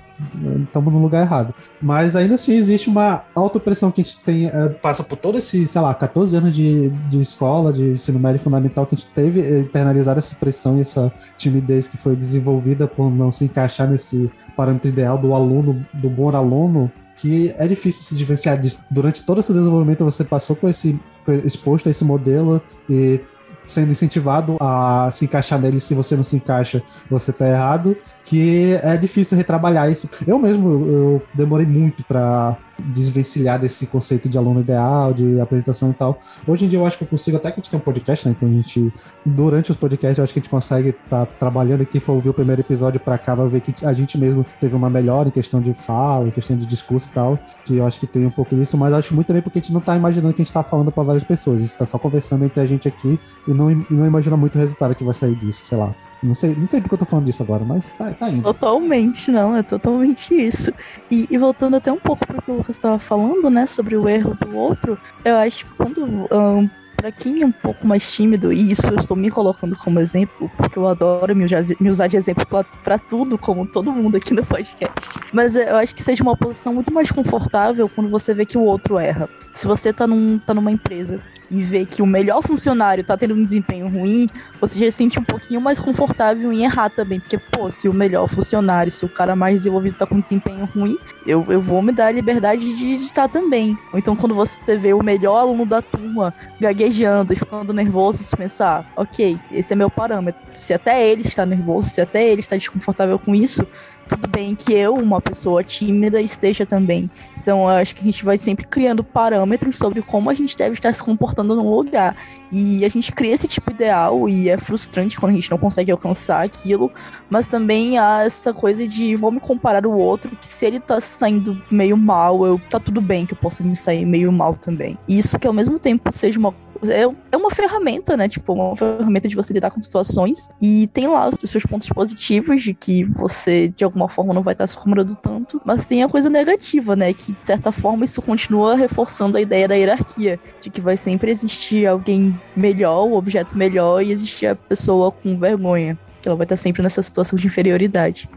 estamos 0.64 0.92
no 0.92 1.00
lugar 1.00 1.22
errado. 1.22 1.54
Mas 1.81 2.16
ainda 2.16 2.35
assim 2.35 2.54
existe 2.54 2.88
uma 2.88 3.24
autopressão 3.35 3.90
que 3.90 4.00
a 4.00 4.04
gente 4.04 4.18
tem, 4.18 4.46
é, 4.46 4.68
passa 4.68 5.02
por 5.02 5.16
todo 5.16 5.38
esse, 5.38 5.64
sei 5.66 5.81
lá, 5.81 5.94
14 5.94 6.37
anos 6.37 6.54
de, 6.54 6.90
de 7.09 7.20
escola, 7.20 7.72
de 7.72 7.90
ensino 7.90 8.18
médio 8.18 8.40
fundamental, 8.40 8.87
que 8.87 8.94
a 8.94 8.98
gente 8.98 9.09
teve 9.09 9.40
eh, 9.40 9.61
internalizar 9.61 10.18
essa 10.18 10.35
pressão 10.35 10.78
e 10.78 10.81
essa 10.81 11.12
timidez 11.37 11.87
que 11.87 11.96
foi 11.96 12.16
desenvolvida 12.16 12.87
por 12.87 13.11
não 13.11 13.31
se 13.31 13.44
encaixar 13.44 13.88
nesse 13.88 14.31
parâmetro 14.57 14.88
ideal 14.88 15.16
do 15.18 15.35
aluno, 15.35 15.87
do 15.94 16.11
bom 16.11 16.35
aluno, 16.35 16.90
que 17.16 17.52
é 17.57 17.66
difícil 17.66 18.02
se 18.04 18.14
diferenciar 18.14 18.59
disso. 18.59 18.85
Durante 18.90 19.22
todo 19.22 19.40
esse 19.40 19.52
desenvolvimento 19.52 20.04
você 20.04 20.24
passou 20.24 20.54
com 20.54 20.68
esse 20.68 20.98
exposto 21.44 21.88
a 21.88 21.90
esse 21.90 22.04
modelo 22.04 22.62
e 22.88 23.20
sendo 23.68 23.90
incentivado 23.90 24.57
a 24.61 25.11
se 25.11 25.24
encaixar 25.24 25.61
nele. 25.61 25.81
Se 25.81 25.94
você 25.94 26.16
não 26.16 26.24
se 26.24 26.37
encaixa, 26.37 26.83
você 27.11 27.33
tá 27.33 27.48
errado. 27.48 27.96
Que 28.24 28.78
é 28.83 28.96
difícil 28.96 29.37
retrabalhar 29.37 29.90
isso. 29.90 30.09
Eu 30.26 30.38
mesmo, 30.38 30.87
eu 30.87 31.22
demorei 31.35 31.66
muito 31.66 32.02
para 32.04 32.57
desvencilhar 32.84 33.58
desse 33.58 33.86
conceito 33.86 34.28
de 34.28 34.38
aluno 34.38 34.60
ideal, 34.60 35.12
de 35.12 35.40
apresentação 35.40 35.90
e 35.90 35.94
tal. 35.94 36.18
Hoje 36.46 36.64
em 36.64 36.68
dia 36.68 36.78
eu 36.78 36.86
acho 36.86 36.96
que 36.98 37.04
eu 37.04 37.08
consigo, 37.08 37.36
até 37.36 37.50
que 37.50 37.60
a 37.60 37.62
gente 37.62 37.70
tem 37.70 37.78
um 37.78 37.82
podcast, 37.82 38.26
né? 38.26 38.34
Então 38.36 38.48
a 38.48 38.52
gente, 38.52 38.92
durante 39.24 39.70
os 39.70 39.76
podcasts, 39.76 40.18
eu 40.18 40.24
acho 40.24 40.32
que 40.32 40.38
a 40.38 40.42
gente 40.42 40.50
consegue 40.50 40.90
estar 40.90 41.26
tá 41.26 41.32
trabalhando. 41.38 41.84
Quem 41.84 42.00
for 42.00 42.12
ouvir 42.12 42.28
o 42.28 42.34
primeiro 42.34 42.60
episódio 42.60 43.00
para 43.00 43.18
cá 43.18 43.34
vai 43.34 43.48
ver 43.48 43.60
que 43.60 43.84
a 43.84 43.92
gente 43.92 44.16
mesmo 44.16 44.44
teve 44.60 44.74
uma 44.74 44.88
melhora 44.88 45.28
em 45.28 45.32
questão 45.32 45.60
de 45.60 45.74
fala, 45.74 46.28
em 46.28 46.30
questão 46.30 46.56
de 46.56 46.66
discurso 46.66 47.08
e 47.08 47.12
tal. 47.12 47.38
Que 47.64 47.76
eu 47.76 47.86
acho 47.86 47.98
que 48.00 48.06
tem 48.06 48.26
um 48.26 48.30
pouco 48.30 48.54
disso, 48.54 48.76
mas 48.76 48.92
acho 48.92 49.14
muito 49.14 49.26
também 49.26 49.42
porque 49.42 49.58
a 49.58 49.62
gente 49.62 49.72
não 49.72 49.80
tá 49.80 49.96
imaginando 49.96 50.32
que 50.34 50.42
a 50.42 50.44
gente 50.44 50.52
tá 50.52 50.62
falando 50.62 50.92
para 50.92 51.02
várias 51.02 51.24
pessoas. 51.24 51.60
A 51.60 51.64
gente 51.64 51.76
tá 51.76 51.86
só 51.86 51.98
conversando 51.98 52.44
entre 52.44 52.60
a 52.60 52.66
gente 52.66 52.88
aqui 52.88 53.18
e 53.46 53.52
não, 53.52 53.70
e 53.70 53.86
não 53.90 54.06
imagina 54.06 54.36
muito 54.36 54.56
o 54.56 54.58
resultado 54.58 54.94
que 54.94 55.04
vai 55.04 55.14
sair 55.14 55.34
disso, 55.34 55.64
sei 55.64 55.78
lá. 55.78 55.94
Não 56.22 56.35
sei, 56.35 56.54
não 56.54 56.66
sei 56.66 56.81
porque 56.81 56.94
eu 56.94 56.98
tô 56.98 57.04
falando 57.04 57.26
disso 57.26 57.42
agora, 57.42 57.64
mas 57.64 57.90
tá, 57.90 58.12
tá 58.12 58.28
indo. 58.28 58.42
Totalmente, 58.42 59.31
não, 59.31 59.57
é 59.57 59.62
totalmente 59.62 60.35
isso. 60.35 60.72
E, 61.11 61.28
e 61.31 61.38
voltando 61.38 61.76
até 61.76 61.92
um 61.92 61.98
pouco 61.98 62.26
pro 62.26 62.42
que 62.42 62.50
o 62.50 62.57
Lucas 62.57 62.76
estava 62.76 62.98
falando, 62.98 63.48
né, 63.48 63.66
sobre 63.66 63.96
o 63.96 64.09
erro 64.09 64.35
do 64.35 64.57
outro, 64.57 64.98
eu 65.24 65.37
acho 65.37 65.64
que 65.64 65.72
quando 65.72 66.04
um, 66.04 66.68
para 66.98 67.12
quem 67.12 67.42
é 67.42 67.46
um 67.46 67.52
pouco 67.52 67.87
mais 67.87 68.12
tímido, 68.12 68.52
e 68.52 68.72
isso 68.72 68.84
eu 68.88 68.96
estou 68.96 69.16
me 69.16 69.30
colocando 69.30 69.76
como 69.76 70.00
exemplo, 70.00 70.50
porque 70.56 70.76
eu 70.76 70.88
adoro 70.88 71.34
me 71.34 71.88
usar, 71.88 72.08
de 72.08 72.16
exemplo 72.16 72.44
para 72.82 72.98
tudo, 72.98 73.38
como 73.38 73.64
todo 73.64 73.92
mundo 73.92 74.16
aqui 74.16 74.34
no 74.34 74.44
podcast. 74.44 74.92
Mas 75.32 75.54
eu 75.54 75.76
acho 75.76 75.94
que 75.94 76.02
seja 76.02 76.24
uma 76.24 76.37
posição 76.37 76.74
muito 76.74 76.92
mais 76.92 77.12
confortável 77.12 77.88
quando 77.88 78.11
você 78.11 78.34
vê 78.34 78.44
que 78.44 78.58
o 78.58 78.62
outro 78.62 78.98
erra. 78.98 79.28
Se 79.52 79.64
você 79.64 79.92
tá, 79.92 80.08
num, 80.08 80.40
tá 80.40 80.52
numa 80.52 80.72
empresa 80.72 81.20
e 81.50 81.62
vê 81.62 81.87
que 81.87 82.02
o 82.02 82.06
melhor 82.06 82.42
funcionário 82.42 83.02
tá 83.02 83.16
tendo 83.16 83.34
um 83.34 83.42
desempenho 83.42 83.88
ruim, 83.88 84.28
você 84.61 84.78
já 84.78 84.90
se 84.90 84.98
sente 84.98 85.18
um 85.18 85.24
pouquinho 85.24 85.61
mais 85.61 85.80
confortável 85.80 86.52
em 86.52 86.64
errar 86.64 86.90
também. 86.90 87.20
Porque, 87.20 87.38
pô, 87.38 87.70
se 87.70 87.88
o 87.88 87.92
melhor 87.92 88.28
funcionário, 88.28 88.92
se 88.92 89.04
o 89.04 89.08
cara 89.08 89.34
mais 89.34 89.58
desenvolvido 89.58 89.96
tá 89.96 90.06
com 90.06 90.20
desempenho 90.20 90.68
ruim, 90.74 90.96
eu, 91.26 91.44
eu 91.48 91.62
vou 91.62 91.80
me 91.80 91.92
dar 91.92 92.06
a 92.06 92.12
liberdade 92.12 92.76
de 92.76 93.04
estar 93.04 93.28
também. 93.28 93.78
Ou 93.92 93.98
então, 93.98 94.14
quando 94.14 94.34
você 94.34 94.76
vê 94.76 94.92
o 94.92 95.02
melhor 95.02 95.38
aluno 95.38 95.64
da 95.64 95.80
turma 95.80 96.34
gaguejando 96.61 96.88
e 96.88 97.37
ficando 97.37 97.72
nervoso, 97.72 98.22
você 98.22 98.37
pensar, 98.37 98.90
ok, 98.96 99.38
esse 99.53 99.72
é 99.72 99.77
meu 99.77 99.90
parâmetro. 99.90 100.40
Se 100.55 100.72
até 100.72 101.07
ele 101.07 101.22
está 101.22 101.44
nervoso, 101.44 101.90
se 101.90 102.01
até 102.01 102.27
ele 102.29 102.40
está 102.40 102.57
desconfortável 102.57 103.18
com 103.18 103.35
isso, 103.35 103.66
tudo 104.09 104.27
bem 104.27 104.55
que 104.55 104.72
eu, 104.72 104.94
uma 104.94 105.20
pessoa 105.20 105.62
tímida, 105.62 106.20
esteja 106.20 106.64
também. 106.64 107.11
Então, 107.40 107.62
eu 107.62 107.68
acho 107.68 107.94
que 107.94 108.01
a 108.01 108.05
gente 108.05 108.24
vai 108.24 108.37
sempre 108.37 108.66
criando 108.66 109.05
parâmetros 109.05 109.77
sobre 109.77 110.03
como 110.03 110.29
a 110.29 110.35
gente 110.35 110.57
deve 110.57 110.74
estar 110.74 110.92
se 110.92 111.03
comportando 111.03 111.55
no 111.55 111.77
lugar. 111.77 112.16
E 112.51 112.85
a 112.85 112.88
gente 112.88 113.12
cria 113.12 113.35
esse 113.35 113.46
tipo 113.46 113.70
de 113.70 113.79
ideal 113.79 114.29
e 114.29 114.48
é 114.48 114.59
frustrante 114.59 115.18
quando 115.18 115.33
a 115.33 115.35
gente 115.35 115.51
não 115.51 115.59
consegue 115.59 115.92
alcançar 115.92 116.44
aquilo, 116.44 116.90
mas 117.31 117.46
também 117.46 117.96
há 117.96 118.24
essa 118.24 118.53
coisa 118.53 118.87
de 118.88 119.14
vou 119.14 119.31
me 119.31 119.38
comparar 119.38 119.87
o 119.87 119.92
outro, 119.92 120.35
que 120.37 120.46
se 120.46 120.66
ele 120.66 120.81
tá 120.81 121.01
saindo 121.01 121.62
meio 121.70 121.96
mal, 121.96 122.44
eu 122.44 122.61
tá 122.68 122.81
tudo 122.81 123.01
bem 123.01 123.24
que 123.24 123.35
eu 123.35 123.38
possa 123.38 123.62
me 123.62 123.77
sair 123.77 124.05
meio 124.05 124.33
mal 124.33 124.55
também. 124.55 124.98
Isso 125.09 125.38
que 125.38 125.46
ao 125.46 125.53
mesmo 125.53 125.79
tempo 125.79 126.11
seja 126.12 126.38
uma 126.38 126.53
é, 126.84 127.02
é 127.32 127.36
uma 127.36 127.50
ferramenta, 127.50 128.16
né? 128.16 128.28
Tipo, 128.28 128.52
uma 128.52 128.76
ferramenta 128.76 129.28
de 129.28 129.34
você 129.34 129.52
lidar 129.52 129.70
com 129.70 129.82
situações. 129.82 130.48
E 130.60 130.86
tem 130.88 131.06
lá 131.06 131.28
os 131.28 131.50
seus 131.50 131.64
pontos 131.64 131.88
positivos, 131.88 132.62
de 132.62 132.74
que 132.74 133.04
você, 133.04 133.68
de 133.68 133.84
alguma 133.84 134.08
forma, 134.08 134.34
não 134.34 134.42
vai 134.42 134.54
estar 134.54 134.66
se 134.66 134.76
tanto. 135.22 135.60
Mas 135.64 135.84
tem 135.84 136.02
a 136.02 136.08
coisa 136.08 136.30
negativa, 136.30 136.94
né? 136.94 137.12
Que, 137.12 137.32
de 137.32 137.44
certa 137.44 137.72
forma, 137.72 138.04
isso 138.04 138.22
continua 138.22 138.74
reforçando 138.74 139.36
a 139.36 139.40
ideia 139.40 139.66
da 139.66 139.74
hierarquia. 139.74 140.38
De 140.60 140.70
que 140.70 140.80
vai 140.80 140.96
sempre 140.96 141.30
existir 141.30 141.86
alguém 141.86 142.38
melhor, 142.54 143.06
o 143.06 143.14
objeto 143.14 143.56
melhor, 143.56 144.02
e 144.02 144.12
existir 144.12 144.46
a 144.46 144.56
pessoa 144.56 145.10
com 145.10 145.38
vergonha. 145.38 145.98
Que 146.20 146.28
ela 146.28 146.36
vai 146.36 146.44
estar 146.44 146.56
sempre 146.56 146.82
nessa 146.82 147.02
situação 147.02 147.38
de 147.38 147.46
inferioridade. 147.46 148.28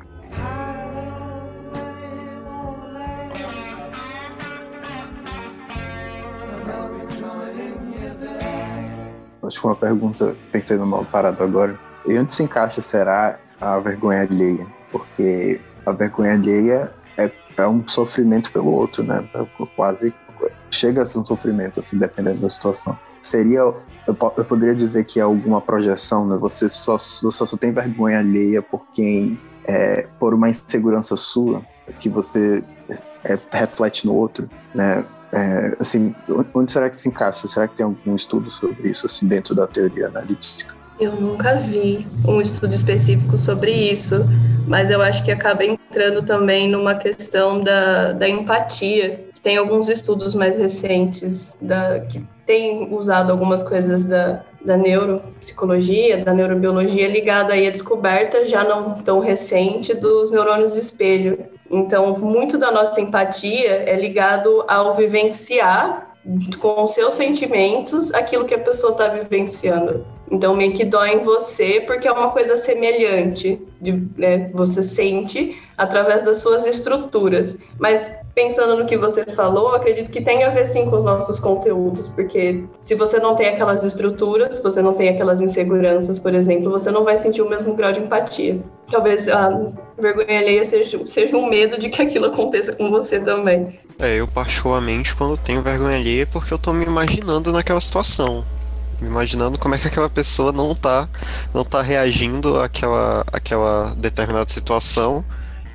Acho 9.44 9.60
que 9.60 9.68
uma 9.68 9.76
pergunta, 9.76 10.36
pensei 10.52 10.78
numa 10.78 11.04
parada 11.04 11.44
agora. 11.44 11.80
E 12.06 12.18
onde 12.18 12.34
se 12.34 12.44
encaixa, 12.44 12.82
será, 12.82 13.40
a 13.60 13.80
vergonha 13.80 14.22
alheia? 14.22 14.66
Porque 14.92 15.62
a 15.86 15.92
vergonha 15.92 16.34
alheia 16.34 16.92
é, 17.18 17.32
é 17.58 17.68
um 17.68 17.88
sofrimento 17.88 18.52
pelo 18.52 18.72
outro, 18.72 19.04
né? 19.04 19.28
É 19.34 19.66
quase 19.76 20.14
chega 20.72 21.04
a 21.04 21.06
ser 21.06 21.20
um 21.20 21.26
sofrimento, 21.26 21.80
assim, 21.80 21.98
dependendo 21.98 22.40
da 22.42 22.50
situação. 22.50 22.98
Seria, 23.22 23.60
eu, 23.60 23.76
eu 24.08 24.46
poderia 24.46 24.74
dizer 24.74 25.06
que 25.06 25.20
é 25.20 25.24
alguma 25.24 25.62
projeção, 25.62 26.26
né? 26.26 26.38
Você 26.38 26.68
só, 26.68 26.98
você 26.98 27.46
só 27.46 27.58
tem 27.58 27.72
vergonha 27.72 28.20
alheia 28.20 28.62
por 28.62 28.88
quem, 28.92 29.40
é, 29.66 30.08
por 30.20 30.34
uma 30.34 30.50
insegurança 30.50 31.16
sua, 31.16 31.62
que 32.00 32.10
você 32.10 32.64
é, 33.24 33.38
reflete 33.54 34.08
no 34.08 34.16
outro, 34.16 34.50
né? 34.74 35.06
É, 35.34 35.76
assim, 35.80 36.14
onde 36.54 36.72
será 36.72 36.90
que 36.90 36.98
se 36.98 37.08
encaixa? 37.08 37.48
Será 37.48 37.68
que 37.68 37.78
tem 37.78 37.86
algum 37.86 38.16
estudo 38.16 38.52
sobre 38.52 38.90
isso, 38.90 39.06
assim, 39.06 39.28
dentro 39.28 39.56
da 39.56 39.66
teoria 39.66 40.08
analítica? 40.08 40.76
Eu 41.00 41.14
nunca 41.14 41.56
vi 41.56 42.06
um 42.28 42.40
estudo 42.40 42.74
específico 42.74 43.38
sobre 43.38 43.72
isso, 43.72 44.18
mas 44.68 44.92
eu 44.92 45.02
acho 45.02 45.24
que 45.24 45.32
acaba 45.32 45.66
entrando 45.66 46.22
também 46.24 46.70
numa 46.70 46.96
questão 46.96 47.64
da, 47.64 48.12
da 48.12 48.30
empatia. 48.30 49.26
Tem 49.42 49.58
alguns 49.58 49.90
estudos 49.90 50.36
mais 50.36 50.56
recentes 50.56 51.58
da, 51.60 52.02
que 52.02 52.24
têm 52.46 52.94
usado 52.94 53.32
algumas 53.32 53.64
coisas 53.64 54.04
da, 54.04 54.44
da 54.64 54.78
neuropsicologia, 54.78 56.24
da 56.24 56.34
neurobiologia, 56.34 57.08
ligada 57.08 57.54
aí 57.54 57.66
à 57.66 57.72
descoberta 57.72 58.46
já 58.46 58.64
não 58.64 58.94
tão 59.02 59.20
recente 59.20 59.96
dos 59.96 60.30
neurônios 60.30 60.74
de 60.74 60.82
espelho. 60.82 61.40
Então, 61.72 62.18
muito 62.20 62.58
da 62.58 62.70
nossa 62.70 63.00
empatia 63.00 63.84
é 63.88 63.96
ligado 63.96 64.66
ao 64.68 64.94
vivenciar 64.94 66.12
com 66.60 66.84
os 66.84 66.92
seus 66.92 67.16
sentimentos 67.16 68.14
aquilo 68.14 68.46
que 68.46 68.54
a 68.54 68.60
pessoa 68.60 68.92
está 68.92 69.08
vivenciando. 69.08 70.06
Então, 70.30 70.56
meio 70.56 70.74
que 70.74 70.84
dói 70.84 71.14
em 71.14 71.24
você 71.24 71.80
porque 71.82 72.08
é 72.08 72.12
uma 72.12 72.30
coisa 72.32 72.58
semelhante, 72.58 73.60
de, 73.82 74.08
né, 74.18 74.50
você 74.54 74.84
sente 74.84 75.58
através 75.78 76.24
das 76.24 76.38
suas 76.38 76.66
estruturas. 76.66 77.58
Mas 77.80 78.12
pensando 78.36 78.78
no 78.78 78.86
que 78.86 78.98
você 78.98 79.26
falou, 79.26 79.76
acredito 79.76 80.12
que 80.12 80.22
tem 80.22 80.44
a 80.44 80.50
ver 80.50 80.68
sim 80.68 80.90
com 80.90 80.96
os 80.96 81.04
nossos 81.04 81.40
conteúdos, 81.40 82.08
porque 82.08 82.64
se 82.80 82.96
você 82.96 83.20
não 83.20 83.36
tem 83.36 83.50
aquelas 83.50 83.84
estruturas, 83.84 84.56
se 84.56 84.64
você 84.64 84.82
não 84.82 84.94
tem 84.94 85.10
aquelas 85.10 85.42
inseguranças, 85.42 86.20
por 86.20 86.34
exemplo, 86.34 86.70
você 86.70 86.92
não 86.92 87.04
vai 87.04 87.18
sentir 87.18 87.42
o 87.42 87.50
mesmo 87.50 87.74
grau 87.74 87.92
de 87.92 88.00
empatia. 88.00 88.60
Talvez 88.90 89.28
a 89.28 89.68
vergonha 89.98 90.40
alheia 90.40 90.64
seja, 90.64 91.06
seja 91.06 91.36
um 91.36 91.50
medo 91.50 91.80
de 91.80 91.90
que 91.90 92.02
aquilo 92.02 92.28
aconteça 92.28 92.74
com 92.74 92.90
você 92.90 93.20
também. 93.20 93.80
É, 94.00 94.20
eu 94.20 94.28
particularmente 94.28 95.16
quando 95.16 95.38
tenho 95.38 95.62
vergonha 95.62 95.98
alheia 95.98 96.24
é 96.24 96.26
porque 96.26 96.54
eu 96.54 96.58
tô 96.58 96.74
me 96.74 96.86
imaginando 96.86 97.52
naquela 97.52 97.82
situação 97.82 98.44
imaginando 99.02 99.58
como 99.58 99.76
é 99.76 99.78
que 99.78 99.88
aquela 99.88 100.10
pessoa 100.10 100.52
não 100.52 100.76
tá, 100.76 101.10
não 101.54 101.64
tá 101.64 101.82
reagindo 101.82 102.60
àquela, 102.60 103.24
àquela 103.32 103.94
determinada 103.96 104.50
situação 104.50 105.26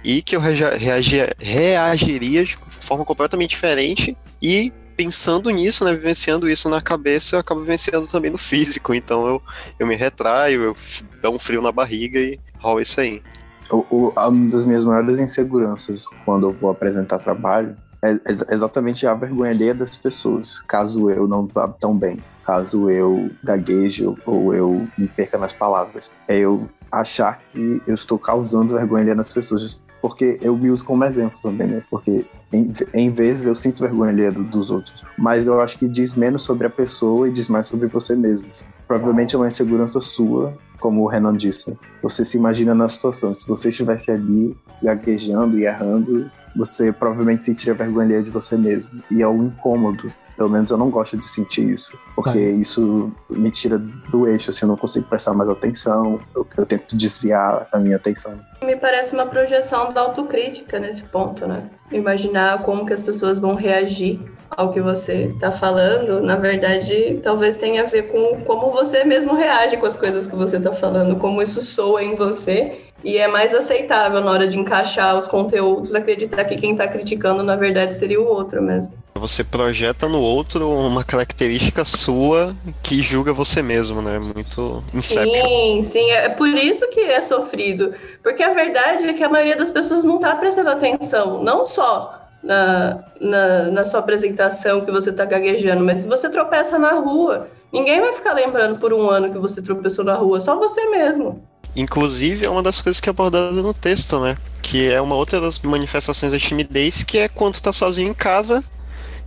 e 0.05 0.23
que 0.23 0.37
eu 0.37 0.41
reagia, 0.41 1.35
reagiria 1.39 2.45
de 2.45 2.57
forma 2.71 3.05
completamente 3.05 3.51
diferente 3.51 4.17
e 4.41 4.73
pensando 4.97 5.51
nisso, 5.51 5.85
né, 5.85 5.93
vivenciando 5.93 6.49
isso 6.49 6.71
na 6.71 6.81
cabeça, 6.81 7.37
eu 7.37 7.41
acabo 7.41 7.61
vivenciando 7.61 8.07
também 8.07 8.31
no 8.31 8.39
físico. 8.39 8.95
Então 8.95 9.27
eu, 9.27 9.43
eu 9.79 9.87
me 9.87 9.95
retraio, 9.95 10.63
eu 10.63 10.77
dou 11.21 11.35
um 11.35 11.39
frio 11.39 11.61
na 11.61 11.71
barriga 11.71 12.19
e 12.19 12.39
rola 12.59 12.81
isso 12.81 13.01
aí. 13.01 13.23
O, 13.71 13.85
o, 13.91 14.13
uma 14.17 14.51
das 14.51 14.65
minhas 14.65 14.85
maiores 14.85 15.19
inseguranças 15.19 16.07
quando 16.25 16.47
eu 16.49 16.53
vou 16.53 16.71
apresentar 16.71 17.19
trabalho 17.19 17.77
é 18.03 18.17
exatamente 18.55 19.07
a 19.07 19.15
vergonha 19.15 19.75
das 19.75 19.99
pessoas, 19.99 20.61
caso 20.61 21.11
eu 21.11 21.27
não 21.27 21.47
vá 21.47 21.67
tão 21.67 21.97
bem, 21.97 22.23
caso 22.47 22.89
eu 22.89 23.31
gagueje 23.43 24.07
ou 24.25 24.55
eu 24.55 24.87
me 24.97 25.09
perca 25.09 25.37
nas 25.37 25.53
palavras. 25.53 26.11
É 26.29 26.39
eu 26.39 26.69
achar 26.91 27.41
que 27.51 27.83
eu 27.87 27.95
estou 27.95 28.19
causando 28.19 28.75
vergonha 28.75 29.15
nas 29.15 29.33
pessoas, 29.33 29.83
porque 30.01 30.39
eu 30.41 30.57
me 30.57 30.71
uso 30.71 30.85
como 30.85 31.05
exemplo 31.05 31.39
também, 31.43 31.67
né? 31.67 31.83
Porque 31.91 32.25
em, 32.53 32.73
em 32.95 33.11
vezes 33.11 33.47
eu 33.47 33.55
sinto 33.55 33.83
vergonha 33.83 34.13
alheia 34.13 34.31
do, 34.31 34.45
dos 34.45 34.71
outros, 34.71 35.05
mas 35.19 35.49
eu 35.49 35.61
acho 35.61 35.79
que 35.79 35.89
diz 35.89 36.15
menos 36.15 36.43
sobre 36.43 36.67
a 36.67 36.71
pessoa 36.71 37.29
e 37.29 37.33
diz 37.33 37.49
mais 37.49 37.67
sobre 37.67 37.89
você 37.89 38.15
mesmo. 38.15 38.47
Assim. 38.51 38.65
Provavelmente 38.87 39.35
é 39.35 39.39
uma 39.39 39.49
insegurança 39.49 40.01
sua, 40.01 40.57
como 40.79 41.03
o 41.03 41.07
Renan 41.07 41.37
disse. 41.37 41.77
Você 42.03 42.25
se 42.25 42.37
imagina 42.37 42.75
na 42.75 42.89
situação, 42.89 43.35
se 43.35 43.49
você 43.49 43.71
estivesse 43.71 44.13
ali 44.13 44.57
gaguejando 44.81 45.59
e 45.59 45.65
errando, 45.65 46.31
você 46.55 46.93
provavelmente 46.93 47.45
sentiria 47.45 47.75
vergonha 47.75 48.23
de 48.23 48.31
você 48.31 48.57
mesmo. 48.57 49.03
E 49.11 49.23
é 49.23 49.29
um 49.29 49.45
incômodo. 49.45 50.13
Pelo 50.37 50.51
menos 50.51 50.71
eu 50.71 50.77
não 50.77 50.91
gosto 50.91 51.17
de 51.17 51.27
sentir 51.27 51.69
isso. 51.69 51.99
Porque 52.15 52.31
tá. 52.31 52.37
isso 52.37 53.13
me 53.31 53.51
tira 53.51 53.79
do 53.79 54.27
eixo, 54.27 54.51
assim, 54.51 54.65
eu 54.65 54.69
não 54.69 54.77
consigo 54.77 55.07
prestar 55.07 55.33
mais 55.33 55.49
atenção. 55.49 56.21
Eu, 56.35 56.47
eu 56.59 56.67
tento 56.67 56.97
desviar 56.97 57.67
a 57.73 57.79
minha 57.79 57.97
atenção. 57.97 58.39
Me 58.63 58.77
parece 58.77 59.15
uma 59.15 59.27
projeção 59.27 59.93
da 59.93 60.03
autocrítica 60.03 60.79
nesse 60.79 61.03
ponto, 61.05 61.47
né? 61.47 61.71
Imaginar 61.91 62.63
como 62.63 62.85
que 62.85 62.93
as 62.93 63.03
pessoas 63.03 63.39
vão 63.39 63.55
reagir 63.55 64.21
ao 64.51 64.73
que 64.73 64.81
você 64.81 65.25
está 65.25 65.51
falando, 65.51 66.21
na 66.21 66.37
verdade, 66.37 67.21
talvez 67.23 67.57
tenha 67.57 67.83
a 67.83 67.87
ver 67.87 68.05
com 68.05 68.41
como 68.45 68.71
você 68.71 69.05
mesmo 69.05 69.35
reage 69.35 69.77
com 69.77 69.87
as 69.87 69.97
coisas 69.97 70.27
que 70.27 70.37
você 70.37 70.57
está 70.57 70.73
falando, 70.73 71.17
como 71.17 71.43
isso 71.43 71.63
soa 71.63 72.03
em 72.03 72.15
você 72.15 72.81
e 73.05 73.19
é 73.19 73.29
mais 73.29 73.55
aceitável 73.55 74.21
na 74.21 74.31
hora 74.31 74.47
de 74.47 74.59
encaixar 74.59 75.17
os 75.17 75.29
conteúdos, 75.29 75.95
acreditar 75.95 76.45
que 76.45 76.57
quem 76.57 76.73
está 76.73 76.89
criticando 76.89 77.43
na 77.43 77.57
verdade 77.57 77.95
seria 77.95 78.21
o 78.21 78.27
outro 78.27 78.63
mesmo. 78.63 78.93
Você 79.19 79.43
projeta 79.45 80.09
no 80.09 80.21
outro 80.21 80.71
uma 80.71 81.05
característica 81.05 81.85
sua 81.85 82.55
que 82.83 83.03
julga 83.03 83.33
você 83.33 83.63
mesmo, 83.63 84.03
né? 84.03 84.19
Muito 84.19 84.83
Inception. 84.95 85.49
Sim, 85.49 85.83
sim. 85.83 86.11
É 86.11 86.29
por 86.29 86.49
isso 86.49 86.89
que 86.91 87.01
é 87.01 87.21
sofrido. 87.21 87.95
Porque 88.23 88.43
a 88.43 88.55
verdade 88.55 89.07
é 89.07 89.13
que 89.13 89.23
a 89.23 89.29
maioria 89.29 89.57
das 89.57 89.71
pessoas 89.71 90.05
não 90.05 90.17
está 90.17 90.35
prestando 90.37 90.71
atenção. 90.71 91.43
Não 91.43 91.65
só 91.65 92.27
na, 92.43 93.05
na, 93.21 93.71
na 93.71 93.85
sua 93.85 94.01
apresentação 94.01 94.81
que 94.81 94.91
você 94.91 95.11
está 95.11 95.25
gaguejando, 95.25 95.85
mas 95.85 96.03
se 96.03 96.07
você 96.07 96.29
tropeça 96.29 96.79
na 96.79 96.93
rua, 96.93 97.49
ninguém 97.73 98.01
vai 98.01 98.13
ficar 98.13 98.33
lembrando 98.33 98.79
por 98.79 98.93
um 98.93 99.11
ano 99.11 99.31
que 99.31 99.39
você 99.39 99.61
tropeçou 99.61 100.05
na 100.05 100.15
rua, 100.15 100.41
só 100.41 100.57
você 100.57 100.85
mesmo. 100.89 101.43
Inclusive, 101.75 102.47
é 102.47 102.49
uma 102.49 102.63
das 102.63 102.81
coisas 102.81 103.01
que 103.01 103.09
é 103.09 103.11
abordada 103.11 103.51
no 103.51 103.75
texto, 103.75 104.19
né? 104.19 104.37
Que 104.63 104.91
é 104.91 105.01
uma 105.01 105.15
outra 105.15 105.41
das 105.41 105.59
manifestações 105.59 106.33
da 106.33 106.39
timidez, 106.39 107.03
que 107.03 107.19
é 107.19 107.29
quando 107.29 107.61
tá 107.61 107.73
sozinho 107.73 108.11
em 108.11 108.15
casa 108.15 108.65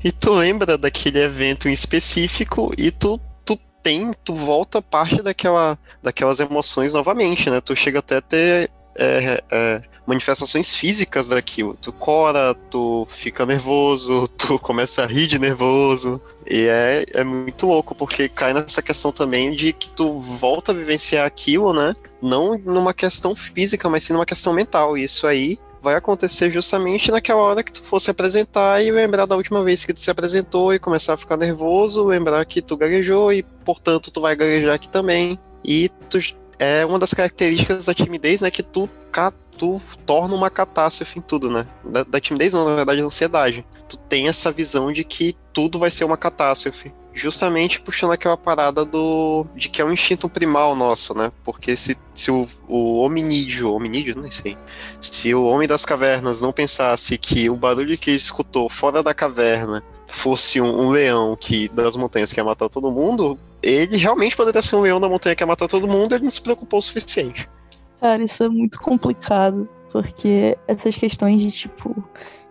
e 0.03 0.11
tu 0.11 0.33
lembra 0.33 0.77
daquele 0.77 1.19
evento 1.19 1.67
em 1.67 1.71
específico 1.71 2.71
e 2.77 2.91
tu, 2.91 3.19
tu 3.45 3.57
tem, 3.83 4.13
tu 4.23 4.33
volta 4.35 4.81
parte 4.81 5.21
daquela, 5.21 5.77
daquelas 6.01 6.39
emoções 6.39 6.93
novamente, 6.93 7.49
né? 7.49 7.59
Tu 7.61 7.75
chega 7.75 7.99
até 7.99 8.17
a 8.17 8.21
ter 8.21 8.71
é, 8.95 9.43
é, 9.51 9.81
manifestações 10.05 10.75
físicas 10.75 11.29
daquilo. 11.29 11.77
Tu 11.81 11.91
cora, 11.93 12.53
tu 12.69 13.07
fica 13.09 13.45
nervoso, 13.45 14.27
tu 14.37 14.57
começa 14.57 15.03
a 15.03 15.05
rir 15.05 15.27
de 15.27 15.37
nervoso. 15.37 16.21
E 16.49 16.65
é, 16.67 17.05
é 17.13 17.23
muito 17.23 17.67
louco, 17.67 17.93
porque 17.93 18.27
cai 18.27 18.53
nessa 18.53 18.81
questão 18.81 19.11
também 19.11 19.53
de 19.55 19.71
que 19.71 19.89
tu 19.89 20.19
volta 20.19 20.71
a 20.71 20.75
vivenciar 20.75 21.25
aquilo, 21.25 21.73
né? 21.73 21.95
Não 22.21 22.57
numa 22.57 22.93
questão 22.93 23.35
física, 23.35 23.87
mas 23.87 24.03
sim 24.03 24.13
numa 24.13 24.25
questão 24.25 24.53
mental. 24.53 24.97
E 24.97 25.03
isso 25.03 25.27
aí 25.27 25.59
vai 25.81 25.95
acontecer 25.95 26.51
justamente 26.51 27.11
naquela 27.11 27.41
hora 27.41 27.63
que 27.63 27.71
tu 27.71 27.83
for 27.83 27.99
se 27.99 28.11
apresentar 28.11 28.83
e 28.83 28.91
lembrar 28.91 29.25
da 29.25 29.35
última 29.35 29.63
vez 29.63 29.83
que 29.83 29.93
tu 29.93 30.01
se 30.01 30.11
apresentou 30.11 30.73
e 30.73 30.79
começar 30.79 31.13
a 31.13 31.17
ficar 31.17 31.37
nervoso, 31.37 32.05
lembrar 32.05 32.45
que 32.45 32.61
tu 32.61 32.77
gaguejou 32.77 33.31
e, 33.33 33.43
portanto, 33.43 34.11
tu 34.11 34.21
vai 34.21 34.35
gaguejar 34.35 34.75
aqui 34.75 34.89
também. 34.89 35.39
E 35.63 35.89
tu, 36.09 36.19
é 36.57 36.85
uma 36.85 36.99
das 36.99 37.13
características 37.13 37.85
da 37.85 37.93
timidez, 37.93 38.41
né? 38.41 38.51
Que 38.51 38.63
tu 38.63 38.89
tu 39.57 39.81
torna 40.05 40.33
uma 40.33 40.49
catástrofe 40.49 41.19
em 41.19 41.21
tudo, 41.21 41.51
né? 41.51 41.67
Da, 41.83 42.03
da 42.03 42.19
timidez 42.21 42.53
não, 42.53 42.63
na 42.63 42.75
verdade, 42.75 43.01
da 43.01 43.07
ansiedade. 43.07 43.65
Tu 43.89 43.97
tem 43.97 44.29
essa 44.29 44.51
visão 44.51 44.91
de 44.93 45.03
que 45.03 45.35
tudo 45.51 45.77
vai 45.77 45.91
ser 45.91 46.05
uma 46.05 46.15
catástrofe 46.15 46.93
justamente 47.13 47.81
puxando 47.81 48.11
aquela 48.11 48.37
parada 48.37 48.85
do 48.85 49.45
de 49.55 49.67
que 49.67 49.81
é 49.81 49.85
um 49.85 49.91
instinto 49.91 50.29
primal 50.29 50.75
nosso, 50.75 51.13
né? 51.13 51.31
Porque 51.43 51.75
se, 51.75 51.97
se 52.13 52.31
o, 52.31 52.47
o 52.67 52.99
hominídeo, 52.99 53.73
hominídeo, 53.73 54.15
não 54.15 54.31
sei, 54.31 54.57
se 55.01 55.33
o 55.33 55.45
homem 55.45 55.67
das 55.67 55.85
cavernas 55.85 56.41
não 56.41 56.51
pensasse 56.51 57.17
que 57.17 57.49
o 57.49 57.55
barulho 57.55 57.97
que 57.97 58.11
ele 58.11 58.17
escutou 58.17 58.69
fora 58.69 59.01
da 59.01 59.13
caverna 59.13 59.83
fosse 60.07 60.59
um, 60.59 60.87
um 60.87 60.89
leão 60.89 61.37
que 61.39 61.69
das 61.69 61.95
montanhas 61.95 62.33
que 62.33 62.39
ia 62.39 62.43
matar 62.43 62.69
todo 62.69 62.91
mundo, 62.91 63.37
ele 63.61 63.97
realmente 63.97 64.35
poderia 64.35 64.61
ser 64.61 64.75
um 64.75 64.81
leão 64.81 64.99
da 64.99 65.07
montanha 65.07 65.35
que 65.35 65.43
ia 65.43 65.47
matar 65.47 65.67
todo 65.67 65.87
mundo, 65.87 66.15
ele 66.15 66.23
não 66.23 66.31
se 66.31 66.41
preocupou 66.41 66.79
o 66.79 66.81
suficiente. 66.81 67.47
Cara, 67.99 68.23
isso 68.23 68.43
é 68.43 68.49
muito 68.49 68.79
complicado, 68.79 69.67
porque 69.91 70.57
essas 70.67 70.95
questões 70.95 71.41
de 71.41 71.51
tipo 71.51 72.03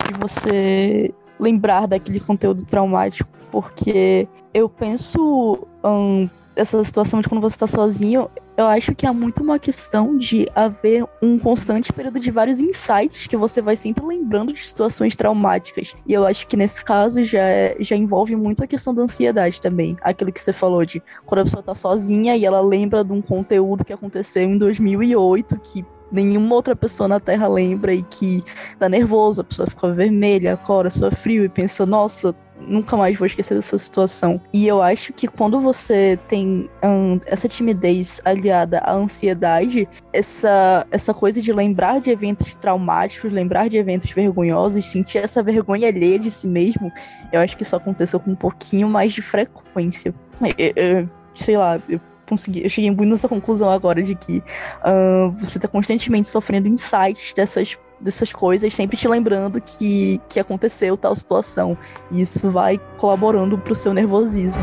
de 0.07 0.19
você 0.19 1.13
lembrar 1.39 1.87
daquele 1.87 2.21
conteúdo 2.21 2.65
traumático, 2.65 3.31
porque 3.51 4.29
eu 4.53 4.69
penso 4.69 5.67
hum, 5.85 6.29
essa 6.59 6.83
situação 6.83 7.21
de 7.21 7.29
quando 7.29 7.41
você 7.41 7.55
está 7.55 7.67
sozinho, 7.67 8.29
eu 8.57 8.67
acho 8.67 8.95
que 8.95 9.07
é 9.07 9.13
muito 9.13 9.43
uma 9.43 9.59
questão 9.59 10.17
de 10.17 10.49
haver 10.55 11.05
um 11.23 11.39
constante 11.39 11.93
período 11.93 12.19
de 12.19 12.31
vários 12.31 12.61
insights 12.61 13.29
que 13.29 13.37
você 13.37 13.63
vai 13.63 13.77
sempre 13.77 14.05
lembrando 14.05 14.53
de 14.53 14.67
situações 14.67 15.15
traumáticas. 15.15 15.97
E 16.07 16.13
eu 16.13 16.27
acho 16.27 16.47
que 16.49 16.57
nesse 16.57 16.85
caso 16.85 17.23
já, 17.23 17.43
é, 17.43 17.77
já 17.79 17.95
envolve 17.95 18.35
muito 18.35 18.63
a 18.65 18.67
questão 18.67 18.93
da 18.93 19.03
ansiedade 19.03 19.61
também. 19.61 19.97
Aquilo 20.03 20.33
que 20.33 20.41
você 20.41 20.53
falou 20.53 20.85
de 20.85 21.01
quando 21.25 21.43
a 21.43 21.45
pessoa 21.45 21.63
tá 21.63 21.75
sozinha 21.75 22.37
e 22.37 22.45
ela 22.45 22.61
lembra 22.61 23.05
de 23.05 23.13
um 23.13 23.23
conteúdo 23.23 23.85
que 23.85 23.93
aconteceu 23.93 24.43
em 24.43 24.59
2008 24.59 25.61
que 25.61 25.85
nenhuma 26.11 26.55
outra 26.55 26.75
pessoa 26.75 27.07
na 27.07 27.21
Terra 27.21 27.47
lembra 27.47 27.93
e 27.93 28.03
que 28.03 28.43
dá 28.79 28.89
nervoso, 28.89 29.43
a 29.43 29.45
pessoa 29.45 29.69
fica 29.69 29.93
vermelha, 29.93 30.57
cora, 30.57 30.91
sua 30.91 31.11
frio 31.11 31.45
e 31.45 31.49
pensa, 31.49 31.85
nossa, 31.87 32.35
nunca 32.61 32.97
mais 32.97 33.17
vou 33.17 33.27
esquecer 33.27 33.55
dessa 33.55 33.79
situação. 33.79 34.41
E 34.53 34.67
eu 34.67 34.83
acho 34.83 35.13
que 35.13 35.27
quando 35.27 35.61
você 35.61 36.19
tem 36.29 36.69
um, 36.83 37.21
essa 37.27 37.49
timidez 37.49 38.21
aliada 38.25 38.79
à 38.79 38.93
ansiedade, 38.93 39.89
essa, 40.13 40.87
essa 40.91 41.15
coisa 41.15 41.41
de 41.41 41.53
lembrar 41.53 42.01
de 42.01 42.11
eventos 42.11 42.55
traumáticos, 42.55 43.33
lembrar 43.33 43.69
de 43.69 43.77
eventos 43.77 44.11
vergonhosos, 44.11 44.87
sentir 44.87 45.19
essa 45.19 45.43
vergonha 45.43 45.89
alheia 45.89 46.19
de 46.19 46.31
si 46.31 46.47
mesmo, 46.47 46.93
eu 47.33 47.41
acho 47.41 47.57
que 47.57 47.63
isso 47.63 47.77
aconteceu 47.77 48.21
com 48.21 48.33
um 48.33 48.37
pouquinho 48.37 48.89
mais 48.89 49.13
de 49.13 49.23
frequência. 49.23 50.15
Eu, 50.57 50.73
eu, 50.77 51.09
sei 51.35 51.57
lá, 51.57 51.81
eu 51.89 52.01
consegui, 52.29 52.63
eu 52.63 52.69
cheguei 52.71 52.91
muito 52.91 53.11
nessa 53.11 53.29
conclusão 53.29 53.71
agora 53.71 54.03
de 54.03 54.15
que 54.15 54.43
uh, 54.85 55.31
você 55.33 55.59
está 55.59 55.67
constantemente 55.67 56.29
sofrendo 56.29 56.69
insights 56.69 57.33
dessas 57.35 57.79
dessas 58.01 58.33
coisas, 58.33 58.73
sempre 58.75 58.97
te 58.97 59.09
lembrando 59.09 59.61
que, 59.61 60.21
que 60.29 60.41
aconteceu 60.41 60.97
tal 60.97 61.15
situação. 61.15 61.77
E 62.11 62.21
isso 62.21 62.51
vai 62.51 62.79
colaborando 62.97 63.59
pro 63.59 63.75
seu 63.75 63.93
nervosismo. 63.93 64.63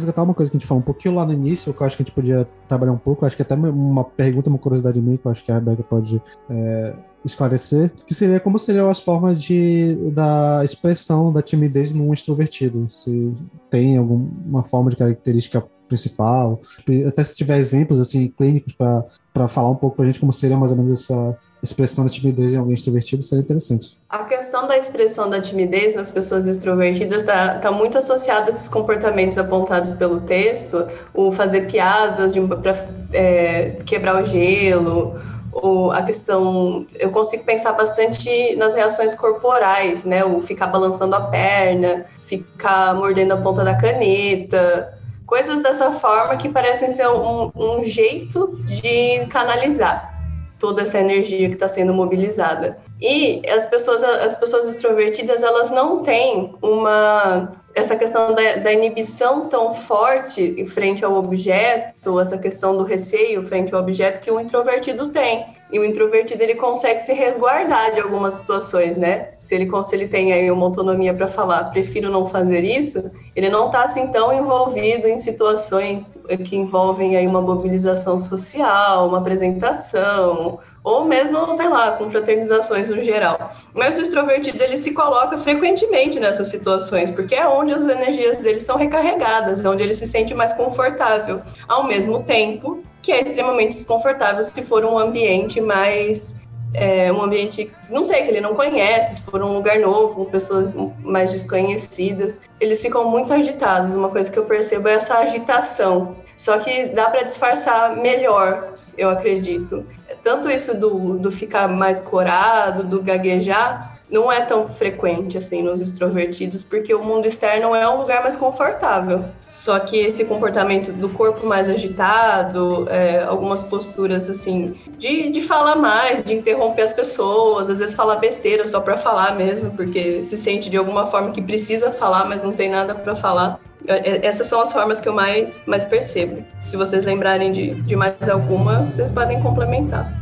Resgatar 0.00 0.22
uma 0.22 0.34
coisa 0.34 0.50
que 0.50 0.56
a 0.56 0.60
gente 0.60 0.66
falou 0.66 0.82
um 0.82 0.84
pouquinho 0.84 1.14
lá 1.14 1.24
no 1.24 1.32
início, 1.32 1.72
que 1.72 1.80
eu 1.80 1.86
acho 1.86 1.96
que 1.96 2.02
a 2.02 2.04
gente 2.04 2.14
podia 2.14 2.48
trabalhar 2.68 2.92
um 2.92 2.98
pouco, 2.98 3.24
acho 3.24 3.36
que 3.36 3.42
até 3.42 3.54
uma 3.54 4.04
pergunta, 4.04 4.48
uma 4.48 4.58
curiosidade 4.58 5.00
minha, 5.00 5.18
que 5.18 5.26
eu 5.26 5.30
acho 5.30 5.44
que 5.44 5.52
a 5.52 5.54
Rebeca 5.54 5.82
pode 5.82 6.20
é, 6.48 6.94
esclarecer, 7.24 7.92
que 8.06 8.14
seria 8.14 8.40
como 8.40 8.58
seriam 8.58 8.90
as 8.90 9.00
formas 9.00 9.42
de, 9.42 10.10
da 10.12 10.62
expressão 10.64 11.32
da 11.32 11.42
timidez 11.42 11.92
num 11.92 12.12
extrovertido. 12.12 12.88
Se 12.90 13.32
tem 13.70 13.96
alguma 13.96 14.62
forma 14.62 14.90
de 14.90 14.96
característica 14.96 15.64
principal, 15.88 16.60
até 17.06 17.24
se 17.24 17.36
tiver 17.36 17.58
exemplos 17.58 17.98
assim 17.98 18.28
clínicos 18.28 18.72
para 18.74 19.48
falar 19.48 19.70
um 19.70 19.74
pouco 19.74 19.96
para 19.96 20.04
a 20.04 20.06
gente 20.06 20.20
como 20.20 20.32
seria 20.32 20.56
mais 20.56 20.70
ou 20.70 20.76
menos 20.76 20.92
essa 20.92 21.36
expressão 21.62 22.04
da 22.04 22.10
timidez 22.10 22.52
em 22.52 22.56
alguém 22.56 22.74
extrovertido 22.74 23.22
seria 23.22 23.42
interessante. 23.42 23.98
A 24.08 24.24
questão 24.24 24.66
da 24.66 24.78
expressão 24.78 25.28
da 25.28 25.40
timidez 25.40 25.94
nas 25.94 26.10
pessoas 26.10 26.46
extrovertidas 26.46 27.20
está 27.20 27.58
tá 27.58 27.70
muito 27.70 27.98
associada 27.98 28.46
a 28.46 28.50
esses 28.50 28.68
comportamentos 28.68 29.36
apontados 29.36 29.92
pelo 29.92 30.20
texto, 30.22 30.86
o 31.14 31.30
fazer 31.30 31.70
piadas 31.70 32.32
para 32.62 32.86
é, 33.12 33.76
quebrar 33.84 34.22
o 34.22 34.24
gelo, 34.24 35.20
ou 35.52 35.90
a 35.90 36.02
questão, 36.02 36.86
eu 36.98 37.10
consigo 37.10 37.44
pensar 37.44 37.72
bastante 37.72 38.54
nas 38.56 38.74
reações 38.74 39.14
corporais, 39.14 40.04
né? 40.04 40.24
O 40.24 40.40
ficar 40.40 40.68
balançando 40.68 41.14
a 41.16 41.22
perna, 41.22 42.06
ficar 42.22 42.94
mordendo 42.94 43.32
a 43.32 43.36
ponta 43.36 43.64
da 43.64 43.74
caneta, 43.74 44.96
coisas 45.26 45.60
dessa 45.60 45.90
forma 45.90 46.36
que 46.36 46.48
parecem 46.48 46.92
ser 46.92 47.08
um, 47.08 47.50
um 47.54 47.82
jeito 47.82 48.60
de 48.64 49.26
canalizar 49.26 50.19
toda 50.60 50.82
essa 50.82 50.98
energia 50.98 51.48
que 51.48 51.54
está 51.54 51.66
sendo 51.66 51.92
mobilizada. 51.92 52.78
E 53.00 53.42
as 53.48 53.66
pessoas, 53.66 54.04
as 54.04 54.36
pessoas 54.36 54.68
extrovertidas, 54.68 55.42
elas 55.42 55.72
não 55.72 56.02
têm 56.02 56.54
uma 56.62 57.50
essa 57.74 57.96
questão 57.96 58.34
da, 58.34 58.56
da, 58.56 58.72
inibição 58.72 59.48
tão 59.48 59.72
forte 59.72 60.64
frente 60.66 61.04
ao 61.04 61.14
objeto, 61.14 62.18
essa 62.18 62.36
questão 62.36 62.76
do 62.76 62.82
receio 62.82 63.46
frente 63.46 63.72
ao 63.72 63.80
objeto 63.80 64.20
que 64.20 64.30
o 64.30 64.40
introvertido 64.40 65.08
tem. 65.08 65.46
E 65.72 65.78
o 65.78 65.84
introvertido 65.84 66.42
ele 66.42 66.56
consegue 66.56 67.00
se 67.00 67.12
resguardar 67.12 67.94
de 67.94 68.00
algumas 68.00 68.34
situações, 68.34 68.96
né? 68.96 69.28
Se 69.42 69.54
ele, 69.54 69.68
se 69.84 69.94
ele 69.94 70.08
tem 70.08 70.32
aí 70.32 70.50
uma 70.50 70.66
autonomia 70.66 71.14
para 71.14 71.28
falar, 71.28 71.64
prefiro 71.64 72.10
não 72.10 72.26
fazer 72.26 72.64
isso, 72.64 73.10
ele 73.36 73.48
não 73.48 73.66
está 73.66 73.84
assim 73.84 74.08
tão 74.08 74.32
envolvido 74.32 75.06
em 75.06 75.18
situações 75.20 76.12
que 76.44 76.56
envolvem 76.56 77.16
aí 77.16 77.26
uma 77.26 77.40
mobilização 77.40 78.18
social, 78.18 79.08
uma 79.08 79.18
apresentação, 79.18 80.58
ou 80.82 81.04
mesmo, 81.04 81.54
sei 81.54 81.68
lá, 81.68 81.92
com 81.92 82.08
fraternizações 82.08 82.90
no 82.90 83.02
geral. 83.02 83.50
Mas 83.74 83.96
o 83.96 84.02
extrovertido 84.02 84.62
ele 84.62 84.76
se 84.76 84.92
coloca 84.92 85.38
frequentemente 85.38 86.18
nessas 86.18 86.48
situações, 86.48 87.10
porque 87.10 87.34
é 87.34 87.46
onde 87.46 87.72
as 87.72 87.86
energias 87.86 88.38
dele 88.38 88.60
são 88.60 88.76
recarregadas, 88.76 89.64
é 89.64 89.68
onde 89.68 89.82
ele 89.82 89.94
se 89.94 90.06
sente 90.06 90.34
mais 90.34 90.52
confortável, 90.52 91.40
ao 91.68 91.86
mesmo 91.86 92.22
tempo 92.22 92.82
que 93.02 93.12
é 93.12 93.22
extremamente 93.22 93.72
desconfortável 93.72 94.42
se 94.42 94.62
for 94.62 94.84
um 94.84 94.98
ambiente 94.98 95.60
mais 95.60 96.38
é, 96.72 97.12
um 97.12 97.20
ambiente, 97.22 97.72
não 97.88 98.06
sei, 98.06 98.22
que 98.22 98.30
ele 98.30 98.40
não 98.40 98.54
conhece, 98.54 99.16
se 99.16 99.22
for 99.22 99.42
um 99.42 99.54
lugar 99.54 99.78
novo, 99.80 100.14
com 100.14 100.30
pessoas 100.30 100.72
mais 101.02 101.32
desconhecidas, 101.32 102.40
eles 102.60 102.80
ficam 102.80 103.10
muito 103.10 103.32
agitados. 103.32 103.94
Uma 103.96 104.08
coisa 104.08 104.30
que 104.30 104.38
eu 104.38 104.44
percebo 104.44 104.86
é 104.86 104.92
essa 104.92 105.16
agitação. 105.16 106.14
Só 106.36 106.58
que 106.58 106.86
dá 106.86 107.10
para 107.10 107.22
disfarçar 107.22 107.96
melhor, 107.96 108.74
eu 108.96 109.10
acredito 109.10 109.84
tanto 110.22 110.50
isso 110.50 110.78
do, 110.78 111.18
do 111.18 111.30
ficar 111.30 111.68
mais 111.68 112.00
corado, 112.00 112.84
do 112.84 113.02
gaguejar, 113.02 113.98
não 114.10 114.30
é 114.30 114.42
tão 114.42 114.68
frequente 114.68 115.38
assim 115.38 115.62
nos 115.62 115.80
extrovertidos, 115.80 116.64
porque 116.64 116.92
o 116.94 117.02
mundo 117.02 117.26
externo 117.26 117.74
é 117.74 117.88
um 117.88 118.00
lugar 118.00 118.22
mais 118.22 118.36
confortável. 118.36 119.24
Só 119.52 119.78
que 119.80 119.96
esse 119.96 120.24
comportamento 120.24 120.92
do 120.92 121.08
corpo 121.08 121.46
mais 121.46 121.68
agitado, 121.68 122.88
é, 122.88 123.22
algumas 123.24 123.62
posturas 123.62 124.30
assim, 124.30 124.76
de, 124.96 125.30
de 125.30 125.42
falar 125.42 125.74
mais, 125.76 126.22
de 126.22 126.34
interromper 126.34 126.82
as 126.82 126.92
pessoas, 126.92 127.68
às 127.68 127.80
vezes 127.80 127.94
falar 127.94 128.16
besteira 128.16 128.66
só 128.68 128.80
para 128.80 128.96
falar 128.96 129.34
mesmo, 129.34 129.70
porque 129.72 130.24
se 130.24 130.36
sente 130.36 130.70
de 130.70 130.76
alguma 130.76 131.06
forma 131.08 131.32
que 131.32 131.42
precisa 131.42 131.90
falar, 131.90 132.28
mas 132.28 132.42
não 132.42 132.52
tem 132.52 132.70
nada 132.70 132.94
para 132.94 133.16
falar. 133.16 133.58
É, 133.86 134.10
é, 134.10 134.26
essas 134.26 134.46
são 134.46 134.60
as 134.60 134.72
formas 134.72 135.00
que 135.00 135.08
eu 135.08 135.12
mais, 135.12 135.60
mais 135.66 135.84
percebo. 135.84 136.44
Se 136.68 136.76
vocês 136.76 137.04
lembrarem 137.04 137.50
de, 137.50 137.74
de 137.82 137.96
mais 137.96 138.28
alguma, 138.28 138.82
vocês 138.84 139.10
podem 139.10 139.42
complementar. 139.42 140.12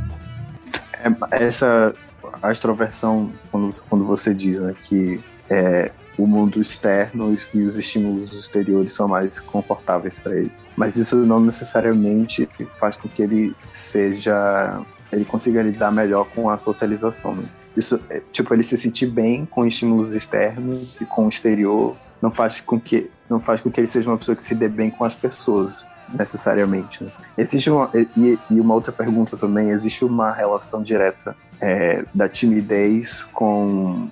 É, 0.93 1.45
essa 1.45 1.95
extroversão, 2.51 3.33
quando, 3.51 3.68
quando 3.89 4.05
você 4.05 4.33
diz 4.33 4.61
né, 4.61 4.74
que 4.79 5.20
é, 5.51 5.91
o 6.19 6.27
mundo 6.27 6.61
externo 6.61 7.37
e 7.55 7.62
os 7.62 7.79
estímulos 7.79 8.35
exteriores 8.35 8.93
são 8.93 9.07
mais 9.07 9.39
confortáveis 9.39 10.19
para 10.19 10.37
ele. 10.37 10.53
Mas 10.77 10.97
isso 10.97 11.16
não 11.16 11.41
necessariamente 11.41 12.49
faz 12.79 12.97
com 12.97 13.09
que 13.09 13.23
ele 13.23 13.55
seja 13.73 14.85
ele 15.11 15.25
consiga 15.25 15.62
lidar 15.62 15.91
melhor 15.91 16.27
com 16.35 16.51
a 16.51 16.59
socialização. 16.59 17.35
Né? 17.35 17.45
Isso, 17.77 18.01
é, 18.11 18.23
tipo, 18.33 18.53
ele 18.53 18.62
se 18.62 18.77
sentir 18.77 19.07
bem 19.07 19.47
com 19.47 19.66
estímulos 19.66 20.12
externos 20.12 21.01
e 21.01 21.07
com 21.07 21.27
o 21.27 21.29
exterior 21.29 21.97
não 22.21 22.31
faz 22.31 22.61
com 22.61 22.79
que 22.81 23.11
não 23.31 23.39
faz 23.39 23.61
com 23.61 23.71
que 23.71 23.79
ele 23.79 23.87
seja 23.87 24.09
uma 24.09 24.16
pessoa 24.16 24.35
que 24.35 24.43
se 24.43 24.55
dê 24.55 24.69
bem 24.69 24.91
com 24.91 25.05
as 25.05 25.14
pessoas 25.14 25.87
necessariamente. 26.12 27.05
Né? 27.05 27.11
Existe 27.37 27.71
uma 27.71 27.91
e, 27.95 28.39
e, 28.51 28.61
uma 28.61 28.75
outra 28.75 28.91
pergunta 28.91 29.37
também 29.37 29.71
existe 29.71 30.05
uma 30.05 30.33
relação 30.33 30.83
direta 30.83 31.37
é, 31.61 32.05
da 32.14 32.29
timidez 32.29 33.25
com 33.33 34.11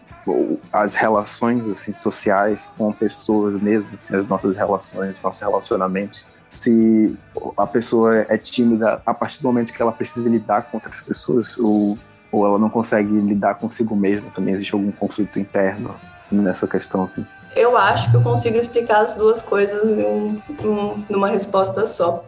as 0.72 0.94
relações 0.94 1.68
assim, 1.68 1.92
sociais 1.92 2.68
com 2.76 2.92
pessoas 2.92 3.60
mesmo, 3.60 3.90
assim, 3.94 4.16
as 4.16 4.26
nossas 4.26 4.56
relações, 4.56 5.20
nossos 5.22 5.40
relacionamentos. 5.40 6.26
Se 6.48 7.16
a 7.56 7.66
pessoa 7.66 8.24
é 8.28 8.38
tímida 8.38 9.02
a 9.04 9.14
partir 9.14 9.40
do 9.42 9.48
momento 9.48 9.72
que 9.72 9.82
ela 9.82 9.92
precisa 9.92 10.28
lidar 10.28 10.62
com 10.62 10.76
outras 10.76 11.06
pessoas, 11.06 11.58
ou, 11.58 11.96
ou 12.30 12.46
ela 12.46 12.58
não 12.58 12.70
consegue 12.70 13.08
lidar 13.08 13.56
consigo 13.56 13.96
mesma, 13.96 14.30
também 14.30 14.54
existe 14.54 14.74
algum 14.74 14.92
conflito 14.92 15.38
interno 15.38 15.94
nessa 16.30 16.66
questão, 16.66 17.04
assim. 17.04 17.26
Eu 17.56 17.76
acho 17.76 18.10
que 18.10 18.16
eu 18.16 18.22
consigo 18.22 18.56
explicar 18.58 19.06
as 19.06 19.14
duas 19.14 19.40
coisas 19.40 19.90
em, 19.90 20.42
em, 20.62 21.06
numa 21.08 21.28
resposta 21.28 21.86
só. 21.86 22.24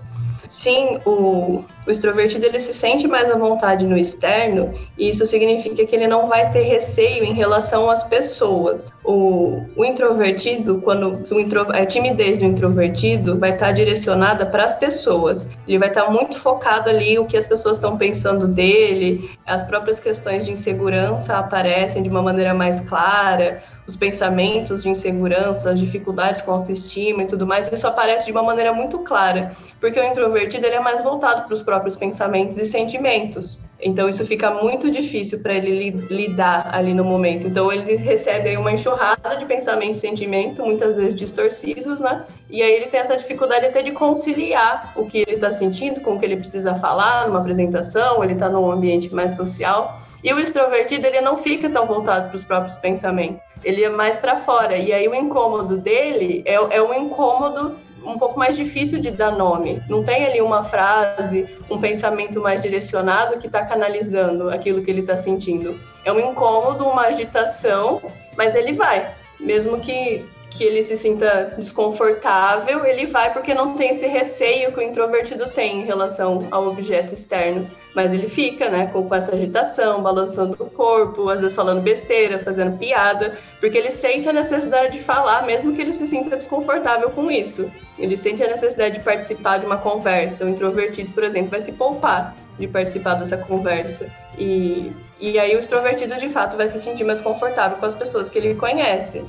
Sim, 0.48 0.98
o, 1.04 1.64
o 1.88 1.90
extrovertido 1.90 2.44
ele 2.44 2.60
se 2.60 2.74
sente 2.74 3.08
mais 3.08 3.30
à 3.30 3.38
vontade 3.38 3.86
no 3.86 3.96
externo 3.96 4.74
e 4.98 5.08
isso 5.08 5.24
significa 5.24 5.86
que 5.86 5.96
ele 5.96 6.06
não 6.06 6.28
vai 6.28 6.52
ter 6.52 6.64
receio 6.64 7.24
em 7.24 7.32
relação 7.32 7.88
às 7.88 8.04
pessoas. 8.04 8.92
O, 9.02 9.62
o 9.74 9.84
introvertido, 9.86 10.82
quando 10.82 11.24
o 11.32 11.40
intro, 11.40 11.66
a 11.72 11.86
timidez 11.86 12.36
do 12.36 12.44
introvertido 12.44 13.38
vai 13.38 13.54
estar 13.54 13.72
direcionada 13.72 14.44
para 14.44 14.64
as 14.64 14.74
pessoas. 14.74 15.48
Ele 15.66 15.78
vai 15.78 15.88
estar 15.88 16.10
muito 16.10 16.38
focado 16.38 16.90
ali 16.90 17.18
o 17.18 17.24
que 17.24 17.38
as 17.38 17.46
pessoas 17.46 17.78
estão 17.78 17.96
pensando 17.96 18.46
dele, 18.46 19.30
as 19.46 19.64
próprias 19.64 19.98
questões 19.98 20.44
de 20.44 20.52
insegurança 20.52 21.38
aparecem 21.38 22.02
de 22.02 22.10
uma 22.10 22.20
maneira 22.20 22.52
mais 22.52 22.80
clara 22.80 23.62
os 23.88 23.96
pensamentos 23.96 24.82
de 24.82 24.90
insegurança, 24.90 25.70
as 25.70 25.80
dificuldades 25.80 26.42
com 26.42 26.52
autoestima 26.52 27.22
e 27.22 27.26
tudo 27.26 27.46
mais, 27.46 27.72
isso 27.72 27.86
aparece 27.86 28.26
de 28.26 28.32
uma 28.32 28.42
maneira 28.42 28.70
muito 28.70 28.98
clara, 28.98 29.56
porque 29.80 29.98
o 29.98 30.04
introvertido 30.04 30.66
ele 30.66 30.76
é 30.76 30.80
mais 30.80 31.02
voltado 31.02 31.44
para 31.44 31.54
os 31.54 31.62
próprios 31.62 31.77
pensamentos 31.96 32.58
e 32.58 32.64
sentimentos. 32.64 33.58
Então 33.80 34.08
isso 34.08 34.24
fica 34.26 34.50
muito 34.50 34.90
difícil 34.90 35.40
para 35.40 35.54
ele 35.54 35.90
lidar 36.10 36.70
ali 36.72 36.92
no 36.92 37.04
momento. 37.04 37.46
Então 37.46 37.70
ele 37.72 37.94
recebe 37.96 38.48
aí 38.48 38.56
uma 38.56 38.72
enxurrada 38.72 39.36
de 39.36 39.46
pensamento 39.46 39.92
e 39.92 39.98
sentimento, 39.98 40.64
muitas 40.64 40.96
vezes 40.96 41.14
distorcidos, 41.14 42.00
né? 42.00 42.26
E 42.50 42.60
aí 42.60 42.72
ele 42.72 42.86
tem 42.86 42.98
essa 42.98 43.16
dificuldade 43.16 43.66
até 43.66 43.82
de 43.82 43.92
conciliar 43.92 44.92
o 44.96 45.06
que 45.06 45.18
ele 45.18 45.34
está 45.36 45.52
sentindo 45.52 46.00
com 46.00 46.14
o 46.14 46.18
que 46.18 46.24
ele 46.24 46.36
precisa 46.36 46.74
falar 46.74 47.28
numa 47.28 47.38
apresentação, 47.38 48.24
ele 48.24 48.32
está 48.32 48.48
num 48.48 48.70
ambiente 48.70 49.14
mais 49.14 49.36
social. 49.36 50.00
E 50.24 50.32
o 50.32 50.40
extrovertido, 50.40 51.06
ele 51.06 51.20
não 51.20 51.38
fica 51.38 51.70
tão 51.70 51.86
voltado 51.86 52.28
para 52.28 52.36
os 52.36 52.42
próprios 52.42 52.74
pensamentos. 52.74 53.40
Ele 53.62 53.84
é 53.84 53.88
mais 53.88 54.18
para 54.18 54.36
fora. 54.36 54.76
E 54.76 54.92
aí 54.92 55.06
o 55.06 55.14
incômodo 55.14 55.76
dele 55.76 56.42
é, 56.44 56.54
é 56.54 56.82
um 56.82 56.92
incômodo 56.92 57.76
um 58.04 58.18
pouco 58.18 58.38
mais 58.38 58.56
difícil 58.56 58.98
de 58.98 59.10
dar 59.10 59.32
nome. 59.32 59.82
Não 59.88 60.02
tem 60.04 60.24
ali 60.24 60.40
uma 60.40 60.62
frase, 60.62 61.48
um 61.70 61.78
pensamento 61.80 62.40
mais 62.40 62.60
direcionado 62.60 63.38
que 63.38 63.46
está 63.46 63.64
canalizando 63.64 64.50
aquilo 64.50 64.82
que 64.82 64.90
ele 64.90 65.00
está 65.00 65.16
sentindo. 65.16 65.78
É 66.04 66.12
um 66.12 66.20
incômodo, 66.20 66.84
uma 66.84 67.02
agitação, 67.02 68.00
mas 68.36 68.54
ele 68.54 68.72
vai. 68.72 69.10
Mesmo 69.38 69.80
que 69.80 70.24
que 70.58 70.64
ele 70.64 70.82
se 70.82 70.96
sinta 70.96 71.54
desconfortável, 71.56 72.84
ele 72.84 73.06
vai 73.06 73.32
porque 73.32 73.54
não 73.54 73.74
tem 73.74 73.90
esse 73.90 74.08
receio 74.08 74.72
que 74.72 74.80
o 74.80 74.82
introvertido 74.82 75.46
tem 75.50 75.82
em 75.82 75.84
relação 75.84 76.48
ao 76.50 76.66
objeto 76.66 77.14
externo. 77.14 77.70
Mas 77.94 78.12
ele 78.12 78.28
fica, 78.28 78.68
né, 78.68 78.88
com, 78.88 79.14
essa 79.14 79.34
agitação, 79.34 80.02
balançando 80.02 80.56
o 80.58 80.68
corpo, 80.68 81.28
às 81.28 81.40
vezes 81.40 81.54
falando 81.54 81.80
besteira, 81.80 82.40
fazendo 82.40 82.76
piada, 82.76 83.38
porque 83.60 83.78
ele 83.78 83.92
sente 83.92 84.28
a 84.28 84.32
necessidade 84.32 84.98
de 84.98 85.02
falar, 85.02 85.46
mesmo 85.46 85.74
que 85.74 85.80
ele 85.80 85.92
se 85.92 86.08
sinta 86.08 86.36
desconfortável 86.36 87.08
com 87.10 87.30
isso. 87.30 87.70
Ele 87.96 88.18
sente 88.18 88.42
a 88.42 88.48
necessidade 88.48 88.98
de 88.98 89.04
participar 89.04 89.58
de 89.58 89.66
uma 89.66 89.78
conversa. 89.78 90.44
O 90.44 90.48
introvertido, 90.48 91.12
por 91.12 91.22
exemplo, 91.22 91.50
vai 91.50 91.60
se 91.60 91.70
poupar 91.70 92.36
de 92.58 92.66
participar 92.66 93.14
dessa 93.14 93.36
conversa. 93.36 94.10
E, 94.36 94.92
e 95.20 95.38
aí 95.38 95.54
o 95.54 95.60
extrovertido, 95.60 96.16
de 96.16 96.28
fato, 96.28 96.56
vai 96.56 96.68
se 96.68 96.80
sentir 96.80 97.04
mais 97.04 97.20
confortável 97.20 97.78
com 97.78 97.86
as 97.86 97.94
pessoas 97.94 98.28
que 98.28 98.38
ele 98.38 98.56
conhece 98.56 99.24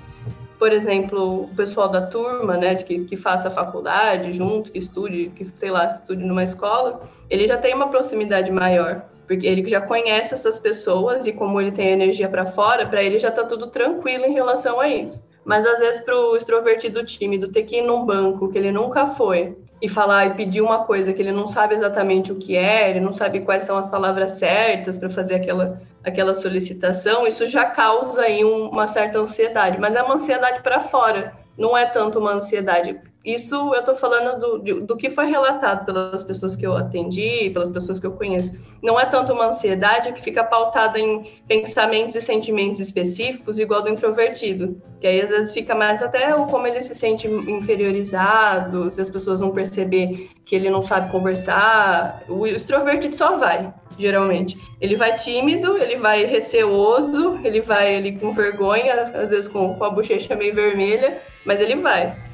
por 0.60 0.74
exemplo, 0.74 1.44
o 1.44 1.56
pessoal 1.56 1.88
da 1.88 2.06
turma, 2.06 2.58
né, 2.58 2.76
que, 2.76 3.06
que 3.06 3.16
faça 3.16 3.50
faculdade 3.50 4.34
junto, 4.34 4.70
que 4.72 4.78
estude, 4.78 5.32
que, 5.34 5.46
sei 5.46 5.72
lá, 5.72 5.92
estude 5.92 6.22
numa 6.22 6.44
escola, 6.44 7.02
ele 7.30 7.48
já 7.48 7.58
tem 7.58 7.74
uma 7.74 7.88
proximidade 7.88 8.52
maior, 8.52 9.06
porque 9.26 9.48
ele 9.48 9.66
já 9.66 9.80
conhece 9.80 10.34
essas 10.34 10.60
pessoas 10.60 11.26
e 11.26 11.32
como 11.32 11.62
ele 11.62 11.72
tem 11.72 11.88
energia 11.88 12.28
para 12.28 12.46
fora, 12.46 12.86
para 12.86 13.02
ele 13.02 13.18
já 13.18 13.32
tá 13.32 13.46
tudo 13.46 13.68
tranquilo 13.68 14.26
em 14.26 14.34
relação 14.34 14.82
a 14.82 14.90
isso. 14.90 15.26
Mas 15.46 15.66
às 15.66 15.80
vezes 15.80 16.04
para 16.04 16.16
o 16.16 16.36
extrovertido 16.36 17.06
tímido 17.06 17.48
ter 17.48 17.64
que 17.64 17.78
ir 17.78 17.82
num 17.82 18.06
banco 18.06 18.52
que 18.52 18.58
ele 18.58 18.72
nunca 18.72 19.08
foi 19.08 19.56
e 19.82 19.88
falar 19.88 20.28
e 20.28 20.34
pedir 20.34 20.62
uma 20.62 20.84
coisa 20.84 21.14
que 21.14 21.22
ele 21.22 21.32
não 21.32 21.48
sabe 21.48 21.76
exatamente 21.76 22.32
o 22.32 22.36
que 22.36 22.58
é, 22.58 22.90
ele 22.90 23.00
não 23.00 23.14
sabe 23.14 23.42
quais 23.42 23.64
são 23.64 23.78
as 23.78 23.90
palavras 23.90 24.34
certas 24.34 24.98
para 24.98 25.10
fazer 25.10 25.36
aquela 25.36 25.82
aquela 26.04 26.34
solicitação, 26.34 27.28
isso 27.28 27.46
já 27.46 27.66
causa 27.66 28.22
aí 28.22 28.44
um, 28.44 28.70
uma 28.70 28.88
certa 28.88 29.20
ansiedade, 29.20 29.80
mas 29.80 29.96
é 29.96 30.02
uma 30.02 30.16
ansiedade 30.16 30.62
para 30.62 30.80
fora, 30.80 31.34
não 31.58 31.78
é 31.78 31.86
tanto 31.86 32.20
uma 32.20 32.32
ansiedade. 32.32 33.00
Isso 33.24 33.74
eu 33.74 33.80
estou 33.80 33.96
falando 33.96 34.40
do, 34.40 34.82
do, 34.82 34.96
que 34.96 35.10
foi 35.10 35.26
relatado 35.26 35.86
pelas 35.86 36.24
pessoas 36.24 36.56
que 36.56 36.66
eu 36.66 36.78
atendi, 36.78 37.50
pelas 37.50 37.70
pessoas 37.70 38.00
que 38.00 38.08
eu 38.08 38.14
conheço. 38.14 38.58
Não 38.82 38.98
é 38.98 39.06
tanto 39.06 39.34
uma 39.34 39.48
ansiedade 39.48 40.14
que 40.14 40.22
fica 40.22 40.42
pautada 40.42 40.98
em 40.98 41.30
pensamentos 41.46 42.16
e 42.16 42.22
sentimentos 42.22 42.80
específicos, 42.80 43.60
igual 43.60 43.82
do 43.82 43.90
introvertido. 43.90 44.82
Que 45.02 45.08
aí 45.08 45.22
às 45.22 45.32
vezes 45.32 45.52
fica 45.52 45.76
mais 45.76 46.02
até 46.02 46.34
o 46.34 46.46
como 46.46 46.66
ele 46.66 46.82
se 46.82 46.96
sente 46.96 47.28
inferiorizado, 47.28 48.90
se 48.90 49.02
as 49.02 49.10
pessoas 49.10 49.42
vão 49.42 49.52
perceber 49.52 50.30
que 50.46 50.56
ele 50.56 50.70
não 50.70 50.82
sabe 50.82 51.12
conversar. 51.12 52.24
O 52.30 52.48
extrovertido 52.48 53.18
só 53.18 53.36
vai 53.36 53.74
geralmente. 53.98 54.58
Ele 54.80 54.96
vai 54.96 55.18
tímido, 55.18 55.78
ele 55.78 55.98
vai 55.98 56.24
receoso, 56.24 57.38
ele 57.44 57.60
vai 57.60 57.98
ali 57.98 58.14
com 58.14 58.32
vergonha, 58.32 58.94
às 59.14 59.30
vezes 59.30 59.48
com, 59.48 59.76
com 59.76 59.84
a 59.84 59.90
bochecha 59.90 60.38
meio 60.38 60.56
vermelha, 60.56 61.22
mas 61.46 61.60
ele 61.60 61.76
vai. 61.76 62.29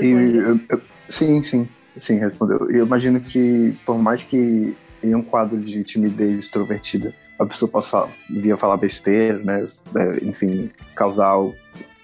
E, 0.00 0.10
eu, 0.10 0.60
eu, 0.68 0.80
sim, 1.08 1.42
sim, 1.42 1.68
sim, 1.98 2.18
respondeu. 2.18 2.70
Eu 2.70 2.86
imagino 2.86 3.20
que, 3.20 3.76
por 3.84 3.98
mais 3.98 4.22
que 4.22 4.76
em 5.02 5.14
um 5.14 5.22
quadro 5.22 5.58
de 5.60 5.84
timidez 5.84 6.30
extrovertida, 6.38 7.14
a 7.38 7.44
pessoa 7.44 7.70
possa 7.70 7.90
falar, 7.90 8.10
via 8.30 8.56
falar 8.56 8.76
besteira, 8.76 9.38
né? 9.38 9.66
É, 9.94 10.24
enfim, 10.24 10.70
causar 10.94 11.36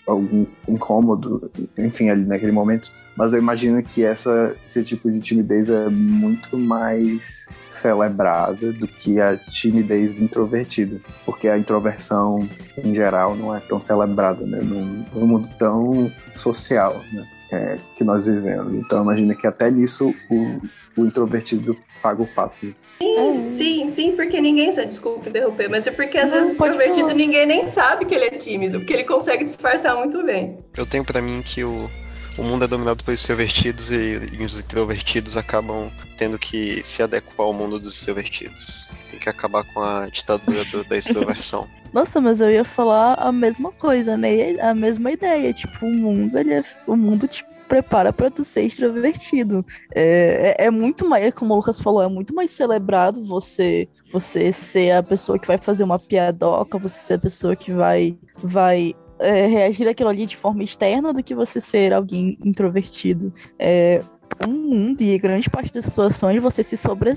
algum 0.06 0.44
incômodo, 0.68 1.50
enfim, 1.78 2.10
ali 2.10 2.24
naquele 2.24 2.52
momento. 2.52 2.92
Mas 3.16 3.32
eu 3.32 3.38
imagino 3.38 3.82
que 3.82 4.04
essa, 4.04 4.56
esse 4.64 4.82
tipo 4.82 5.10
de 5.10 5.20
timidez 5.20 5.68
é 5.68 5.88
muito 5.88 6.56
mais 6.56 7.46
celebrada 7.68 8.72
do 8.72 8.88
que 8.88 9.20
a 9.20 9.36
timidez 9.36 10.22
introvertida, 10.22 11.00
porque 11.24 11.48
a 11.48 11.58
introversão, 11.58 12.48
em 12.82 12.94
geral, 12.94 13.36
não 13.36 13.54
é 13.54 13.60
tão 13.60 13.78
celebrada, 13.78 14.44
né? 14.46 14.60
Num, 14.62 15.04
num 15.14 15.26
mundo 15.26 15.48
tão 15.58 16.10
social, 16.34 17.02
né? 17.12 17.26
É, 17.52 17.78
que 17.96 18.04
nós 18.04 18.26
vivemos. 18.26 18.74
Então, 18.74 19.02
imagina 19.02 19.34
que 19.34 19.46
até 19.46 19.70
nisso 19.70 20.14
o, 20.30 20.60
o 20.96 21.04
introvertido 21.04 21.76
paga 22.00 22.22
o 22.22 22.26
pato. 22.26 22.74
Sim, 23.00 23.46
é. 23.48 23.50
sim, 23.50 23.88
sim, 23.88 24.12
porque 24.12 24.40
ninguém 24.40 24.70
sabe, 24.72 24.88
desculpa 24.88 25.28
interromper, 25.28 25.68
mas 25.68 25.86
é 25.86 25.90
porque 25.90 26.18
às 26.18 26.30
vezes 26.30 26.48
o 26.48 26.52
extrovertido 26.52 27.14
ninguém 27.14 27.46
nem 27.46 27.68
sabe 27.68 28.04
que 28.04 28.14
ele 28.14 28.26
é 28.26 28.30
tímido, 28.30 28.78
porque 28.78 28.92
ele 28.92 29.04
consegue 29.04 29.44
disfarçar 29.44 29.96
muito 29.96 30.22
bem. 30.22 30.58
Eu 30.76 30.86
tenho 30.86 31.04
para 31.04 31.20
mim 31.22 31.42
que 31.42 31.64
o, 31.64 31.90
o 32.36 32.42
mundo 32.42 32.64
é 32.64 32.68
dominado 32.68 33.02
pelos 33.02 33.20
extrovertidos 33.20 33.90
e, 33.90 34.20
e 34.38 34.44
os 34.44 34.60
introvertidos 34.60 35.36
acabam 35.36 35.90
tendo 36.16 36.38
que 36.38 36.82
se 36.84 37.02
adequar 37.02 37.46
ao 37.46 37.54
mundo 37.54 37.78
dos 37.78 37.94
extrovertidos. 37.94 38.88
Tem 39.10 39.18
que 39.18 39.28
acabar 39.28 39.64
com 39.64 39.80
a 39.80 40.06
ditadura 40.08 40.64
do, 40.66 40.84
da 40.84 40.96
extroversão. 40.96 41.68
Nossa, 41.92 42.20
mas 42.20 42.40
eu 42.40 42.50
ia 42.50 42.64
falar 42.64 43.14
a 43.14 43.32
mesma 43.32 43.72
coisa, 43.72 44.16
né? 44.16 44.60
A 44.60 44.74
mesma 44.74 45.10
ideia. 45.10 45.52
Tipo, 45.52 45.86
o 45.86 45.92
mundo, 45.92 46.38
ele 46.38 46.54
é. 46.54 46.62
O 46.86 46.96
mundo, 46.96 47.26
tipo, 47.26 47.50
prepara 47.70 48.12
para 48.12 48.30
tu 48.30 48.44
ser 48.44 48.62
extrovertido. 48.62 49.64
É, 49.94 50.56
é, 50.58 50.66
é, 50.66 50.70
muito 50.70 51.08
mais, 51.08 51.32
como 51.32 51.54
o 51.54 51.56
Lucas 51.56 51.78
falou, 51.78 52.02
é 52.02 52.08
muito 52.08 52.34
mais 52.34 52.50
celebrado 52.50 53.24
você 53.24 53.88
você 54.12 54.50
ser 54.50 54.90
a 54.90 55.04
pessoa 55.04 55.38
que 55.38 55.46
vai 55.46 55.56
fazer 55.56 55.84
uma 55.84 55.96
piadoca, 55.96 56.76
você 56.78 56.98
ser 56.98 57.14
a 57.14 57.18
pessoa 57.18 57.54
que 57.54 57.72
vai 57.72 58.18
vai 58.36 58.92
é, 59.20 59.46
reagir 59.46 59.86
àquilo 59.86 60.08
ali 60.08 60.26
de 60.26 60.36
forma 60.36 60.64
externa 60.64 61.12
do 61.12 61.22
que 61.22 61.32
você 61.32 61.60
ser 61.60 61.92
alguém 61.92 62.36
introvertido. 62.44 63.32
É, 63.56 64.02
um 64.48 64.52
mundo 64.52 65.00
e 65.00 65.16
grande 65.18 65.48
parte 65.48 65.72
das 65.72 65.84
situações 65.84 66.42
você 66.42 66.64
se 66.64 66.76
sobre 66.76 67.16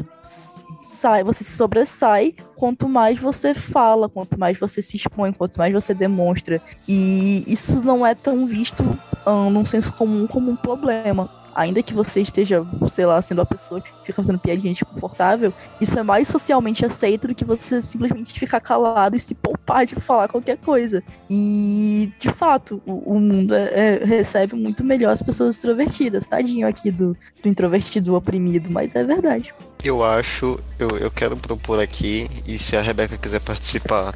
você 1.24 1.44
se 1.44 1.52
sobressai 1.52 2.36
quanto 2.56 2.88
mais 2.88 3.20
você 3.20 3.54
fala, 3.54 4.08
quanto 4.08 4.40
mais 4.40 4.58
você 4.58 4.82
se 4.82 4.98
expõe, 4.98 5.34
quanto 5.34 5.58
mais 5.58 5.74
você 5.74 5.94
demonstra. 5.94 6.62
E 6.88 7.44
isso 7.48 7.84
não 7.84 8.06
é 8.06 8.16
tão 8.16 8.46
visto 8.46 8.84
um, 9.28 9.50
num 9.50 9.66
senso 9.66 9.94
comum 9.94 10.28
como 10.28 10.52
um 10.52 10.56
problema 10.56 11.43
ainda 11.56 11.84
que 11.84 11.94
você 11.94 12.22
esteja, 12.22 12.66
sei 12.90 13.06
lá, 13.06 13.22
sendo 13.22 13.42
a 13.42 13.46
pessoa 13.46 13.82
que 13.82 13.92
fica 14.04 14.14
fazendo 14.14 14.40
piadinha 14.40 14.74
desconfortável, 14.74 15.54
isso 15.80 15.98
é 15.98 16.04
mais 16.04 16.28
socialmente 16.28 16.86
aceito 16.86 17.28
do 17.28 17.36
que 17.36 17.46
você 17.46 17.82
simplesmente 17.82 18.40
ficar 18.40 18.60
calado 18.60 19.16
e 19.16 19.20
se 19.20 19.36
poupar 19.36 19.86
de 19.86 19.96
falar 19.96 20.28
qualquer 20.28 20.58
coisa. 20.58 21.04
E, 21.30 22.12
de 22.20 22.30
fato, 22.30 22.82
o, 22.86 23.16
o 23.16 23.20
mundo 23.20 23.54
é, 23.54 24.00
é, 24.02 24.04
recebe 24.04 24.56
muito 24.56 24.84
melhor 24.84 25.12
as 25.12 25.22
pessoas 25.22 25.56
extrovertidas. 25.56 26.28
Tadinho 26.28 26.68
aqui 26.68 26.92
do, 26.92 27.16
do 27.42 27.50
introvertido 27.50 28.16
oprimido, 28.16 28.70
mas 28.70 28.96
é 28.96 29.04
verdade. 29.04 29.54
Eu 29.84 30.04
acho, 30.04 30.60
eu, 30.80 30.98
eu 30.98 31.12
quero 31.12 31.36
propor 31.36 31.82
aqui, 31.82 32.30
e 32.48 32.58
se 32.58 32.78
a 32.78 32.82
Rebeca 32.82 33.18
quiser 33.18 33.42
participar 33.42 34.14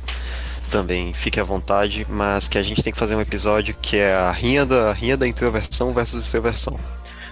também 0.69 1.13
fique 1.13 1.39
à 1.39 1.43
vontade, 1.43 2.05
mas 2.09 2.47
que 2.47 2.57
a 2.57 2.63
gente 2.63 2.83
tem 2.83 2.91
que 2.91 2.99
fazer 2.99 3.15
um 3.15 3.21
episódio 3.21 3.75
que 3.81 3.97
é 3.97 4.13
a 4.13 4.31
rinha 4.31 4.65
da, 4.65 4.89
a 4.89 4.93
rinha 4.93 5.17
da 5.17 5.27
introversão 5.27 5.93
versus 5.93 6.23
extroversão. 6.23 6.79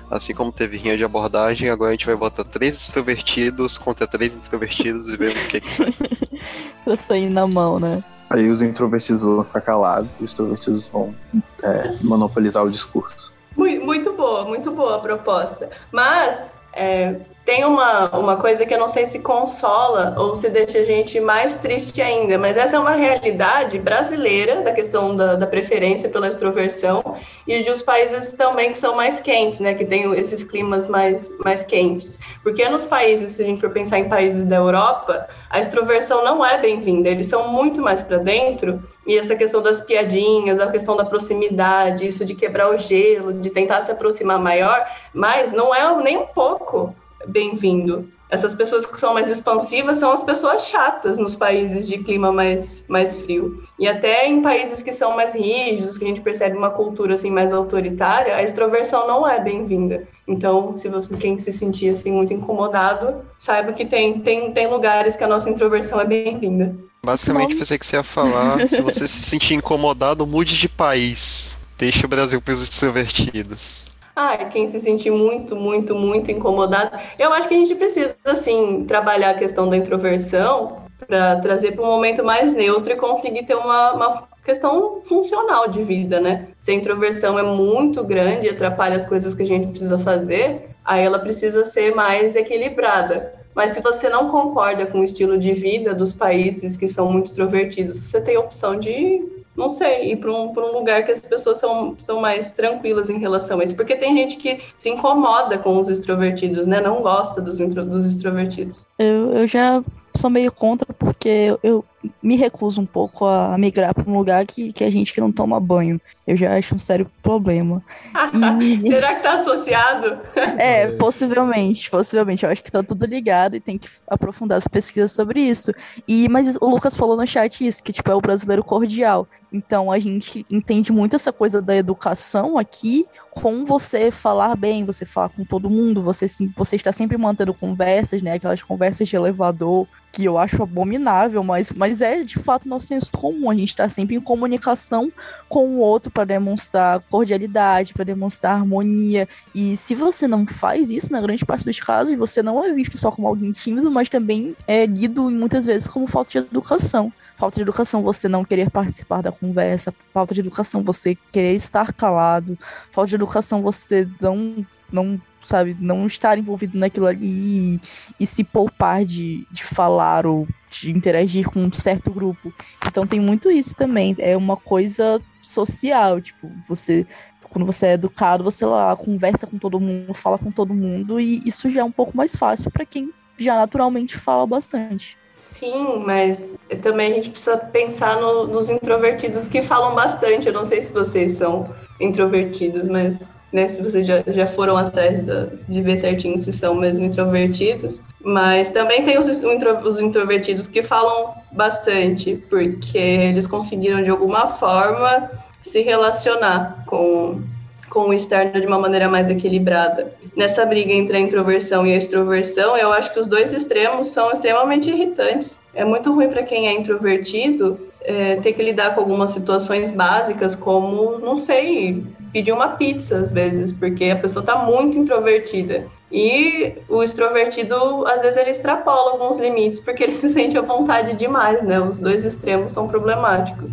Assim 0.10 0.34
como 0.34 0.52
teve 0.52 0.78
rinha 0.78 0.98
de 0.98 1.04
abordagem, 1.04 1.70
agora 1.70 1.90
a 1.90 1.94
gente 1.94 2.06
vai 2.06 2.16
botar 2.16 2.44
três 2.44 2.76
extrovertidos 2.76 3.78
contra 3.78 4.06
três 4.06 4.36
introvertidos 4.36 5.10
e 5.10 5.18
ver 5.18 5.32
o 5.32 5.48
que 5.48 5.62
que 5.62 5.74
sai. 5.74 5.94
pra 6.86 6.96
sair 6.96 7.30
na 7.30 7.48
mão, 7.48 7.80
né? 7.80 8.04
Aí 8.30 8.50
os 8.50 8.62
introvertidos 8.62 9.24
vão 9.24 9.44
ficar 9.44 9.62
calados 9.62 10.20
e 10.20 10.24
os 10.24 10.32
extrovertidos 10.32 10.88
vão 10.88 11.16
é, 11.64 11.98
monopolizar 12.02 12.64
o 12.64 12.70
discurso. 12.70 13.34
Muito, 13.56 13.86
muito 13.86 14.14
boa, 14.14 14.46
muito 14.46 14.72
boa 14.72 14.98
a 14.98 15.00
proposta. 15.00 15.70
Mas 15.92 16.55
é, 16.76 17.16
tem 17.46 17.64
uma, 17.64 18.10
uma 18.18 18.38
coisa 18.38 18.66
que 18.66 18.74
eu 18.74 18.80
não 18.80 18.88
sei 18.88 19.06
se 19.06 19.20
consola 19.20 20.16
ou 20.18 20.36
se 20.36 20.50
deixa 20.50 20.80
a 20.80 20.84
gente 20.84 21.20
mais 21.20 21.56
triste 21.58 22.02
ainda, 22.02 22.40
mas 22.40 22.58
essa 22.58 22.76
é 22.76 22.80
uma 22.80 22.96
realidade 22.96 23.78
brasileira 23.78 24.62
da 24.62 24.74
questão 24.74 25.16
da, 25.16 25.36
da 25.36 25.46
preferência 25.46 26.10
pela 26.10 26.28
extroversão 26.28 27.04
e 27.48 27.62
de 27.62 27.70
os 27.70 27.84
países 27.84 28.32
também 28.32 28.72
que 28.72 28.78
são 28.80 28.96
mais 28.96 29.20
quentes, 29.20 29.60
né, 29.60 29.76
que 29.76 29.86
tem 29.86 30.12
esses 30.16 30.44
climas 30.44 30.88
mais, 30.88 31.32
mais 31.46 31.62
quentes. 31.62 32.20
Porque 32.42 32.68
nos 32.68 32.84
países, 32.84 33.32
se 33.34 33.44
a 33.44 33.46
gente 33.46 33.62
for 33.62 33.70
pensar 33.70 34.00
em 34.00 34.10
países 34.10 34.44
da 34.44 34.56
Europa, 34.56 35.28
a 35.52 35.60
extroversão 35.60 36.26
não 36.26 36.44
é 36.44 36.58
bem-vinda, 36.58 37.10
eles 37.10 37.28
são 37.28 37.48
muito 37.50 37.80
mais 37.80 38.02
para 38.02 38.18
dentro 38.18 38.84
e 39.06 39.18
essa 39.18 39.36
questão 39.36 39.62
das 39.62 39.82
piadinhas, 39.82 40.60
a 40.60 40.72
questão 40.72 40.96
da 40.96 41.06
proximidade, 41.06 42.08
isso 42.08 42.26
de 42.26 42.34
quebrar 42.34 42.74
o 42.74 42.78
gelo, 42.78 43.34
de 43.34 43.50
tentar 43.50 43.82
se 43.82 43.92
aproximar 43.92 44.40
maior, 44.40 44.86
mas 45.14 45.52
não 45.52 45.74
é 45.74 46.04
nem 46.04 46.18
um 46.18 46.28
pouco 46.28 46.96
bem-vindo. 47.28 48.10
Essas 48.28 48.56
pessoas 48.56 48.86
que 48.88 49.00
são 49.00 49.14
mais 49.14 49.30
expansivas 49.30 50.00
são 50.00 50.12
as 50.12 50.24
pessoas 50.24 50.68
chatas 50.68 51.20
nos 51.20 51.36
países 51.36 51.88
de 51.88 52.00
clima 52.00 52.32
mais, 52.32 52.84
mais 52.88 53.16
frio. 53.16 53.64
E 53.78 53.88
até 53.88 54.28
em 54.28 54.42
países 54.42 54.82
que 54.82 54.92
são 54.92 55.16
mais 55.16 55.34
rígidos, 55.34 55.98
que 55.98 56.06
a 56.06 56.08
gente 56.08 56.22
percebe 56.22 56.58
uma 56.58 56.72
cultura 56.72 57.14
assim 57.14 57.30
mais 57.30 57.54
autoritária, 57.54 58.36
a 58.36 58.42
extroversão 58.42 59.08
não 59.08 59.28
é 59.28 59.40
bem-vinda. 59.40 60.08
Então, 60.28 60.76
se 60.76 60.90
você 60.90 61.16
quem 61.18 61.38
se 61.38 61.54
sentir 61.54 61.92
assim 61.92 62.12
muito 62.12 62.34
incomodado, 62.34 63.22
saiba 63.38 63.74
que 63.74 63.86
tem, 63.86 64.20
tem, 64.20 64.52
tem 64.52 64.68
lugares 64.68 65.16
que 65.16 65.24
a 65.24 65.28
nossa 65.28 65.50
introversão 65.50 66.02
é 66.02 66.06
bem-vinda. 66.06 66.76
Basicamente, 67.06 67.56
pensei 67.56 67.78
que 67.78 67.86
você 67.86 67.98
ia 67.98 68.04
falar, 68.04 68.68
se 68.68 68.82
você 68.82 69.08
se 69.08 69.22
sentir 69.22 69.54
incomodado, 69.54 70.26
mude 70.26 70.58
de 70.58 70.68
país. 70.68 71.56
Deixe 71.78 72.06
o 72.06 72.10
Brasil 72.10 72.42
para 72.42 72.54
os 72.54 72.64
extrovertidos. 72.64 73.86
Ah, 74.16 74.38
quem 74.46 74.68
se 74.68 74.80
sentir 74.80 75.12
muito, 75.12 75.56
muito, 75.56 75.94
muito 75.94 76.32
incomodado. 76.32 76.98
Eu 77.20 77.34
acho 77.34 77.50
que 77.50 77.54
a 77.54 77.58
gente 77.58 77.76
precisa, 77.76 78.16
assim, 78.24 78.86
trabalhar 78.86 79.32
a 79.32 79.34
questão 79.34 79.70
da 79.70 79.76
introversão 79.76 80.84
para 81.06 81.36
trazer 81.42 81.74
para 81.74 81.84
um 81.84 81.88
momento 81.88 82.24
mais 82.24 82.54
neutro 82.54 82.94
e 82.94 82.96
conseguir 82.96 83.44
ter 83.44 83.56
uma, 83.56 83.92
uma 83.92 84.28
questão 84.44 85.02
funcional 85.02 85.68
de 85.68 85.84
vida, 85.84 86.22
né? 86.22 86.48
Se 86.58 86.72
a 86.72 86.74
introversão 86.74 87.38
é 87.38 87.44
muito 87.44 88.04
grande 88.04 88.48
e 88.48 88.50
atrapalha 88.50 88.96
as 88.96 89.06
coisas 89.06 89.36
que 89.36 89.44
a 89.44 89.46
gente 89.46 89.68
precisa 89.68 90.00
fazer, 90.00 90.70
aí 90.86 91.04
ela 91.04 91.20
precisa 91.20 91.66
ser 91.66 91.94
mais 91.94 92.38
equilibrada. 92.38 93.34
Mas 93.56 93.74
se 93.74 93.82
você 93.82 94.10
não 94.10 94.30
concorda 94.30 94.86
com 94.86 95.00
o 95.00 95.04
estilo 95.04 95.38
de 95.38 95.54
vida 95.54 95.94
dos 95.94 96.12
países 96.12 96.76
que 96.76 96.88
são 96.88 97.10
muito 97.10 97.28
extrovertidos, 97.28 97.98
você 98.00 98.20
tem 98.20 98.36
a 98.36 98.40
opção 98.42 98.78
de 98.78 99.24
não 99.56 99.70
sei, 99.70 100.12
ir 100.12 100.18
para 100.18 100.32
um, 100.32 100.52
um 100.52 100.74
lugar 100.74 101.06
que 101.06 101.12
as 101.12 101.22
pessoas 101.22 101.60
são, 101.60 101.96
são 102.06 102.20
mais 102.20 102.52
tranquilas 102.52 103.10
em 103.10 103.18
relação 103.18 103.60
a 103.60 103.64
isso. 103.64 103.76
Porque 103.76 103.96
tem 103.96 104.16
gente 104.16 104.38
que 104.38 104.60
se 104.78 104.90
incomoda 104.90 105.58
com 105.58 105.80
os 105.80 105.88
extrovertidos, 105.88 106.68
né? 106.68 106.82
Não 106.82 107.02
gosta 107.02 107.42
dos, 107.42 107.58
dos 107.60 108.06
extrovertidos. 108.06 108.86
Eu, 109.00 109.32
eu 109.32 109.48
já 109.48 109.82
sou 110.16 110.30
meio 110.30 110.52
contra 110.52 110.94
porque 110.94 111.58
eu 111.64 111.86
me 112.22 112.36
recuso 112.36 112.82
um 112.82 112.86
pouco 112.86 113.26
a 113.26 113.58
migrar 113.58 113.94
para 113.94 114.10
um 114.10 114.18
lugar 114.18 114.46
que, 114.46 114.72
que 114.74 114.84
a 114.84 114.90
gente 114.90 115.14
que 115.14 115.22
não 115.22 115.32
toma 115.32 115.60
banho. 115.60 116.00
Eu 116.26 116.36
já 116.36 116.58
acho 116.58 116.76
um 116.76 116.80
sério 116.80 117.10
problema. 117.22 117.84
E... 118.62 118.88
Será 118.88 119.16
que 119.16 119.24
tá 119.24 119.34
associado? 119.34 120.20
É, 120.58 120.88
possivelmente, 120.94 121.90
possivelmente. 121.90 122.44
Eu 122.44 122.52
acho 122.52 122.64
que 122.64 122.72
tá 122.72 122.82
tudo 122.82 123.06
ligado 123.06 123.56
e 123.56 123.60
tem 123.60 123.78
que 123.78 123.88
aprofundar 124.08 124.58
as 124.58 124.68
pesquisas 124.68 125.12
sobre 125.12 125.42
isso. 125.42 125.72
E 126.08 126.28
mas 126.30 126.58
o 126.62 126.68
Lucas 126.68 126.96
falou 126.96 127.16
no 127.18 127.28
chat 127.28 127.66
isso, 127.66 127.84
que 127.84 127.94
tipo 127.94 128.10
é 128.12 128.16
o 128.16 128.22
brasileiro 128.22 128.64
cordial. 128.64 129.28
Então 129.52 129.92
a 129.92 130.00
gente 130.00 130.46
entende 130.50 130.92
muito 130.92 131.16
essa 131.16 131.32
coisa 131.32 131.62
da 131.62 131.76
educação 131.76 132.58
aqui 132.58 133.06
com 133.32 133.66
você 133.66 134.12
falar 134.12 134.56
bem, 134.56 134.86
você 134.86 135.06
falar 135.06 135.30
com 135.30 135.44
todo 135.44 135.70
mundo, 135.70 136.02
você 136.02 136.26
você 136.56 136.76
está 136.76 136.92
sempre 136.92 137.18
mantendo 137.18 137.54
conversas, 137.54 138.22
né? 138.22 138.34
Aquelas 138.34 138.64
conversas 138.64 139.08
de 139.08 139.16
elevador 139.16 139.88
que 140.16 140.24
eu 140.24 140.38
acho 140.38 140.64
abominável, 140.64 141.44
mas, 141.44 141.74
mas 141.74 142.00
é 142.00 142.24
de 142.24 142.40
fato 142.40 142.70
nosso 142.70 142.88
senso 142.88 143.12
comum. 143.12 143.50
A 143.50 143.54
gente 143.54 143.68
está 143.68 143.90
sempre 143.90 144.16
em 144.16 144.22
comunicação 144.22 145.12
com 145.50 145.68
o 145.68 145.80
outro 145.80 146.10
para 146.10 146.24
demonstrar 146.24 147.02
cordialidade, 147.10 147.94
para 147.94 148.06
demonstrar 148.06 148.54
harmonia. 148.54 149.28
E 149.54 149.76
se 149.76 149.94
você 149.94 150.26
não 150.26 150.48
faz 150.48 150.90
isso, 150.90 151.12
na 151.12 151.20
grande 151.20 151.44
parte 151.44 151.66
dos 151.66 151.78
casos, 151.82 152.16
você 152.16 152.42
não 152.42 152.64
é 152.64 152.72
visto 152.72 152.98
só 152.98 153.12
como 153.12 153.28
alguém 153.28 153.52
tímido, 153.52 153.92
mas 153.92 154.08
também 154.08 154.56
é 154.66 154.86
lido 154.86 155.30
muitas 155.30 155.66
vezes 155.66 155.86
como 155.86 156.08
falta 156.08 156.32
de 156.32 156.38
educação. 156.38 157.12
Falta 157.38 157.58
de 157.58 157.64
educação 157.64 158.02
você 158.02 158.30
não 158.30 158.46
querer 158.46 158.70
participar 158.70 159.22
da 159.22 159.34
conversa, 159.34 159.94
falta 160.14 160.34
de 160.34 160.40
educação 160.40 160.82
você 160.82 161.18
querer 161.30 161.56
estar 161.56 161.92
calado, 161.92 162.58
falta 162.94 163.10
de 163.10 163.16
educação 163.16 163.62
você 163.62 164.08
não, 164.22 164.66
não 164.90 165.22
sabe, 165.46 165.76
não 165.80 166.08
estar 166.08 166.38
envolvido 166.38 166.78
naquilo 166.78 167.08
ali 167.08 167.26
e, 167.26 167.82
e 168.20 168.28
se 168.28 168.44
poupar 168.44 169.06
de, 169.06 169.48
de 169.52 169.64
falar 169.64 170.26
ou 170.26 170.48
de 170.70 170.92
interagir 170.92 171.50
com 171.50 171.60
um 171.60 171.72
certo 171.72 172.12
grupo. 172.12 172.54
Então 172.86 173.06
tem 173.08 173.20
muito 173.20 173.50
isso 173.50 173.76
também. 173.76 174.16
É 174.20 174.36
uma 174.36 174.58
coisa 174.58 175.22
social, 175.42 176.20
tipo, 176.20 176.52
você 176.68 177.06
quando 177.50 177.66
você 177.66 177.88
é 177.88 177.94
educado, 177.94 178.44
você 178.44 178.66
lá 178.66 178.94
conversa 178.98 179.48
com 179.48 179.58
todo 179.58 179.80
mundo, 179.80 180.14
fala 180.14 180.38
com 180.38 180.52
todo 180.52 180.74
mundo 180.74 181.22
e 181.22 181.42
isso 181.46 181.70
já 181.70 181.80
é 181.80 181.84
um 181.86 181.92
pouco 181.92 182.16
mais 182.16 182.36
fácil 182.36 182.70
para 182.70 182.86
quem 182.86 183.14
já 183.38 183.56
naturalmente 183.56 184.18
fala 184.18 184.46
bastante. 184.46 185.18
Sim, 185.32 186.04
mas 186.06 186.58
também 186.82 187.12
a 187.12 187.16
gente 187.16 187.30
precisa 187.30 187.58
pensar 187.58 188.20
no, 188.20 188.48
nos 188.48 188.70
introvertidos 188.70 189.48
que 189.48 189.62
falam 189.62 189.96
bastante. 189.96 190.48
Eu 190.48 190.54
não 190.54 190.66
sei 190.66 190.82
se 190.82 190.92
vocês 190.92 191.34
são 191.34 191.74
introvertidos, 192.00 192.88
mas 192.88 193.32
né, 193.52 193.68
se 193.68 193.82
vocês 193.82 194.06
já, 194.06 194.24
já 194.28 194.46
foram 194.46 194.76
atrás 194.76 195.22
da, 195.22 195.48
de 195.68 195.82
ver 195.82 195.98
certinho 195.98 196.38
se 196.38 196.52
são 196.52 196.76
mesmo 196.76 197.06
introvertidos. 197.06 198.02
Mas 198.24 198.72
também 198.72 199.04
tem 199.04 199.20
os, 199.20 199.28
os 199.28 200.02
introvertidos 200.02 200.68
que 200.68 200.84
falam 200.84 201.34
bastante, 201.52 202.36
porque 202.50 202.98
eles 202.98 203.48
conseguiram 203.48 204.04
de 204.04 204.10
alguma 204.10 204.48
forma 204.48 205.30
se 205.62 205.82
relacionar 205.82 206.84
com, 206.86 207.42
com 207.90 208.10
o 208.10 208.14
externo 208.14 208.60
de 208.60 208.68
uma 208.68 208.80
maneira 208.80 209.08
mais 209.08 209.30
equilibrada. 209.30 210.14
Nessa 210.36 210.66
briga 210.66 210.92
entre 210.92 211.18
a 211.18 211.20
introversão 211.20 211.88
e 211.88 211.94
a 211.94 211.98
extroversão, 211.98 212.76
eu 212.76 212.92
acho 212.92 213.14
que 213.14 213.20
os 213.20 213.28
dois 213.28 213.54
extremos 213.54 214.08
são 214.08 214.32
extremamente 214.32 214.90
irritantes. 214.90 215.58
É 215.74 215.86
muito 215.86 216.14
ruim 216.14 216.28
para 216.28 216.44
quem 216.44 216.68
é 216.68 216.74
introvertido 216.74 217.80
é, 218.06 218.36
ter 218.38 218.54
que 218.54 218.62
lidar 218.62 218.94
com 218.94 219.02
algumas 219.02 219.32
situações 219.32 219.92
básicas, 219.92 220.56
como, 220.56 221.18
não 221.20 221.36
sei, 221.36 222.04
pedir 222.36 222.52
uma 222.52 222.68
pizza 222.68 223.20
às 223.20 223.32
vezes, 223.32 223.72
porque 223.72 224.10
a 224.10 224.18
pessoa 224.18 224.42
está 224.44 224.58
muito 224.58 224.98
introvertida. 224.98 225.88
E 226.12 226.74
o 226.90 227.02
extrovertido, 227.02 228.06
às 228.06 228.22
vezes, 228.22 228.36
ele 228.36 228.52
extrapola 228.52 229.12
alguns 229.12 229.38
limites, 229.38 229.80
porque 229.80 230.04
ele 230.04 230.16
se 230.20 230.28
sente 230.30 230.58
à 230.58 230.62
vontade 230.62 231.16
demais, 231.16 231.64
né? 231.64 231.80
Os 231.80 231.98
dois 231.98 232.26
extremos 232.26 232.74
são 232.74 232.90
problemáticos. 232.90 233.72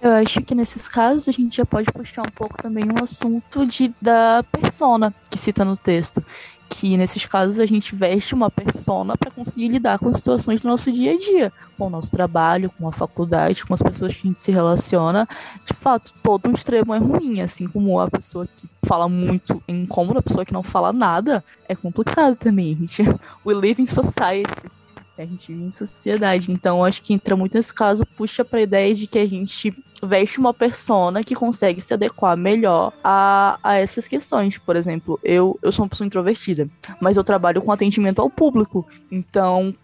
Eu 0.00 0.12
acho 0.12 0.40
que 0.42 0.54
nesses 0.54 0.86
casos 0.86 1.26
a 1.26 1.32
gente 1.32 1.56
já 1.56 1.66
pode 1.66 1.90
puxar 1.90 2.22
um 2.22 2.30
pouco 2.30 2.56
também 2.62 2.84
um 2.84 3.02
assunto 3.02 3.66
de, 3.66 3.92
da 4.00 4.44
persona 4.52 5.12
que 5.28 5.36
cita 5.36 5.64
no 5.64 5.76
texto. 5.76 6.22
Que 6.68 6.96
nesses 6.96 7.24
casos 7.26 7.58
a 7.58 7.66
gente 7.66 7.94
veste 7.94 8.34
uma 8.34 8.50
persona 8.50 9.16
para 9.16 9.30
conseguir 9.30 9.68
lidar 9.68 9.98
com 9.98 10.12
situações 10.12 10.60
do 10.60 10.68
nosso 10.68 10.90
dia 10.90 11.12
a 11.12 11.18
dia, 11.18 11.52
com 11.78 11.86
o 11.86 11.90
nosso 11.90 12.10
trabalho, 12.10 12.72
com 12.78 12.88
a 12.88 12.92
faculdade, 12.92 13.64
com 13.64 13.74
as 13.74 13.82
pessoas 13.82 14.14
que 14.14 14.26
a 14.26 14.30
gente 14.30 14.40
se 14.40 14.50
relaciona. 14.50 15.28
De 15.64 15.74
fato, 15.74 16.12
todo 16.22 16.50
extremo 16.50 16.94
é 16.94 16.98
ruim, 16.98 17.40
assim 17.40 17.68
como 17.68 18.00
a 18.00 18.10
pessoa 18.10 18.46
que 18.46 18.68
fala 18.86 19.08
muito 19.08 19.62
é 19.68 19.72
incômoda, 19.72 20.20
a 20.20 20.22
pessoa 20.22 20.44
que 20.44 20.52
não 20.52 20.62
fala 20.62 20.92
nada 20.92 21.44
é 21.68 21.74
complicado 21.74 22.36
também, 22.36 22.76
gente. 22.76 23.02
We 23.44 23.54
live 23.54 23.82
in 23.82 23.86
society. 23.86 24.70
A 25.16 25.24
gente 25.24 25.52
vive 25.52 25.64
em 25.64 25.70
sociedade. 25.70 26.50
Então, 26.50 26.84
acho 26.84 27.00
que 27.00 27.14
entra 27.14 27.36
muito 27.36 27.56
nesse 27.56 27.72
caso, 27.72 28.04
puxa 28.16 28.44
pra 28.44 28.60
ideia 28.60 28.92
de 28.94 29.06
que 29.06 29.18
a 29.18 29.26
gente 29.26 29.72
veste 30.04 30.38
uma 30.38 30.54
persona 30.54 31.22
que 31.22 31.34
consegue 31.34 31.80
se 31.80 31.94
adequar 31.94 32.36
melhor 32.36 32.92
a, 33.02 33.58
a 33.62 33.74
essas 33.74 34.08
questões. 34.08 34.58
Por 34.58 34.76
exemplo, 34.76 35.18
eu, 35.22 35.58
eu 35.62 35.72
sou 35.72 35.84
uma 35.84 35.88
pessoa 35.88 36.06
introvertida, 36.06 36.68
mas 37.00 37.16
eu 37.16 37.24
trabalho 37.24 37.62
com 37.62 37.72
atendimento 37.72 38.20
ao 38.20 38.30
público. 38.30 38.86
Então, 39.10 39.74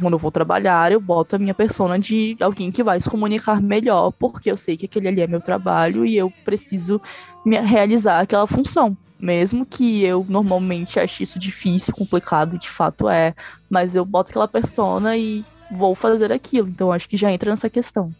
quando 0.00 0.14
eu 0.14 0.18
vou 0.18 0.30
trabalhar, 0.30 0.92
eu 0.92 1.00
boto 1.00 1.36
a 1.36 1.38
minha 1.38 1.54
persona 1.54 1.98
de 1.98 2.36
alguém 2.40 2.70
que 2.70 2.82
vai 2.82 3.00
se 3.00 3.08
comunicar 3.08 3.60
melhor, 3.60 4.10
porque 4.12 4.50
eu 4.50 4.56
sei 4.56 4.76
que 4.76 4.86
aquele 4.86 5.08
ali 5.08 5.20
é 5.20 5.26
meu 5.26 5.40
trabalho 5.40 6.04
e 6.04 6.16
eu 6.16 6.32
preciso 6.44 7.00
me 7.44 7.58
realizar 7.58 8.20
aquela 8.20 8.46
função. 8.46 8.96
Mesmo 9.18 9.64
que 9.64 10.02
eu 10.02 10.26
normalmente 10.28 10.98
ache 10.98 11.22
isso 11.22 11.38
difícil, 11.38 11.94
complicado, 11.94 12.58
de 12.58 12.68
fato 12.68 13.08
é, 13.08 13.34
mas 13.70 13.94
eu 13.94 14.04
boto 14.04 14.30
aquela 14.30 14.48
persona 14.48 15.16
e 15.16 15.44
vou 15.70 15.94
fazer 15.94 16.32
aquilo. 16.32 16.68
Então 16.68 16.90
acho 16.90 17.08
que 17.08 17.16
já 17.16 17.32
entra 17.32 17.50
nessa 17.50 17.70
questão. 17.70 18.12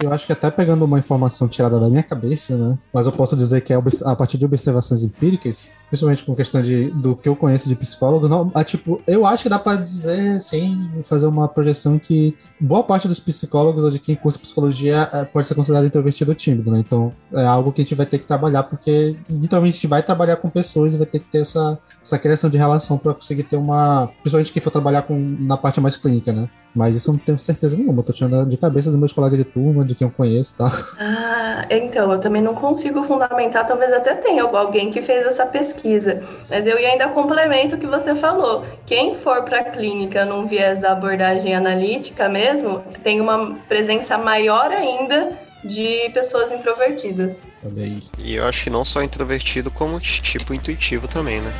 Eu 0.00 0.12
acho 0.12 0.26
que 0.26 0.32
até 0.32 0.48
pegando 0.48 0.84
uma 0.84 0.98
informação 0.98 1.48
tirada 1.48 1.80
da 1.80 1.88
minha 1.88 2.04
cabeça, 2.04 2.56
né? 2.56 2.78
Mas 2.92 3.06
eu 3.06 3.12
posso 3.12 3.34
dizer 3.34 3.62
que 3.62 3.72
é 3.72 3.76
a 4.04 4.16
partir 4.16 4.38
de 4.38 4.44
observações 4.44 5.02
empíricas, 5.02 5.72
principalmente 5.88 6.24
com 6.24 6.36
questão 6.36 6.62
de, 6.62 6.90
do 6.90 7.16
que 7.16 7.28
eu 7.28 7.34
conheço 7.34 7.68
de 7.68 7.74
psicólogo, 7.74 8.28
não, 8.28 8.50
a, 8.54 8.62
tipo, 8.62 9.02
eu 9.06 9.26
acho 9.26 9.42
que 9.42 9.48
dá 9.48 9.58
para 9.58 9.80
dizer, 9.80 10.40
sim, 10.40 10.88
fazer 11.02 11.26
uma 11.26 11.48
projeção 11.48 11.98
que 11.98 12.36
boa 12.60 12.84
parte 12.84 13.08
dos 13.08 13.18
psicólogos 13.18 13.82
ou 13.82 13.90
de 13.90 13.98
quem 13.98 14.14
cursa 14.14 14.38
psicologia 14.38 15.08
é, 15.12 15.24
pode 15.24 15.48
ser 15.48 15.56
considerado 15.56 15.86
introvertido 15.86 16.30
ou 16.30 16.34
tímido, 16.34 16.70
né? 16.70 16.78
Então 16.78 17.12
é 17.32 17.44
algo 17.44 17.72
que 17.72 17.80
a 17.80 17.84
gente 17.84 17.94
vai 17.96 18.06
ter 18.06 18.18
que 18.18 18.26
trabalhar, 18.26 18.62
porque 18.62 19.16
literalmente 19.28 19.72
a 19.72 19.76
gente 19.78 19.86
vai 19.88 20.02
trabalhar 20.02 20.36
com 20.36 20.48
pessoas 20.48 20.94
e 20.94 20.96
vai 20.96 21.06
ter 21.06 21.18
que 21.18 21.26
ter 21.26 21.38
essa, 21.38 21.76
essa 22.00 22.18
criação 22.18 22.48
de 22.48 22.56
relação 22.56 22.96
para 22.96 23.14
conseguir 23.14 23.42
ter 23.42 23.56
uma. 23.56 24.08
Principalmente 24.20 24.52
quem 24.52 24.62
for 24.62 24.70
trabalhar 24.70 25.02
com, 25.02 25.18
na 25.40 25.56
parte 25.56 25.80
mais 25.80 25.96
clínica, 25.96 26.32
né? 26.32 26.48
Mas 26.74 26.94
isso 26.94 27.10
eu 27.10 27.14
não 27.14 27.18
tenho 27.18 27.38
certeza 27.38 27.76
nenhuma, 27.76 28.00
eu 28.00 28.04
tô 28.04 28.12
tirando 28.12 28.48
de 28.48 28.56
cabeça 28.56 28.90
dos 28.90 28.98
meus 28.98 29.12
colegas 29.12 29.38
de 29.38 29.44
turma, 29.44 29.84
de 29.88 29.94
quem 29.94 30.06
eu 30.06 30.12
conheço 30.14 30.56
tá? 30.56 30.70
Ah, 30.98 31.66
então, 31.70 32.12
eu 32.12 32.20
também 32.20 32.42
não 32.42 32.54
consigo 32.54 33.02
fundamentar, 33.04 33.66
talvez 33.66 33.92
até 33.92 34.14
tenha 34.14 34.42
alguém 34.42 34.90
que 34.90 35.02
fez 35.02 35.26
essa 35.26 35.46
pesquisa, 35.46 36.22
mas 36.48 36.66
eu 36.66 36.76
ainda 36.76 37.08
complemento 37.08 37.76
o 37.76 37.78
que 37.78 37.86
você 37.86 38.14
falou. 38.14 38.64
Quem 38.86 39.16
for 39.16 39.42
para 39.42 39.60
a 39.60 39.64
clínica 39.64 40.24
num 40.24 40.46
viés 40.46 40.78
da 40.78 40.92
abordagem 40.92 41.54
analítica 41.54 42.28
mesmo, 42.28 42.82
tem 43.02 43.20
uma 43.20 43.54
presença 43.68 44.18
maior 44.18 44.70
ainda 44.70 45.32
de 45.64 46.10
pessoas 46.10 46.52
introvertidas. 46.52 47.40
Olha 47.64 47.84
aí. 47.84 48.00
E 48.18 48.36
eu 48.36 48.44
acho 48.44 48.64
que 48.64 48.70
não 48.70 48.84
só 48.84 49.02
introvertido, 49.02 49.70
como 49.70 49.98
tipo 50.00 50.54
intuitivo 50.54 51.08
também, 51.08 51.40
né? 51.40 51.52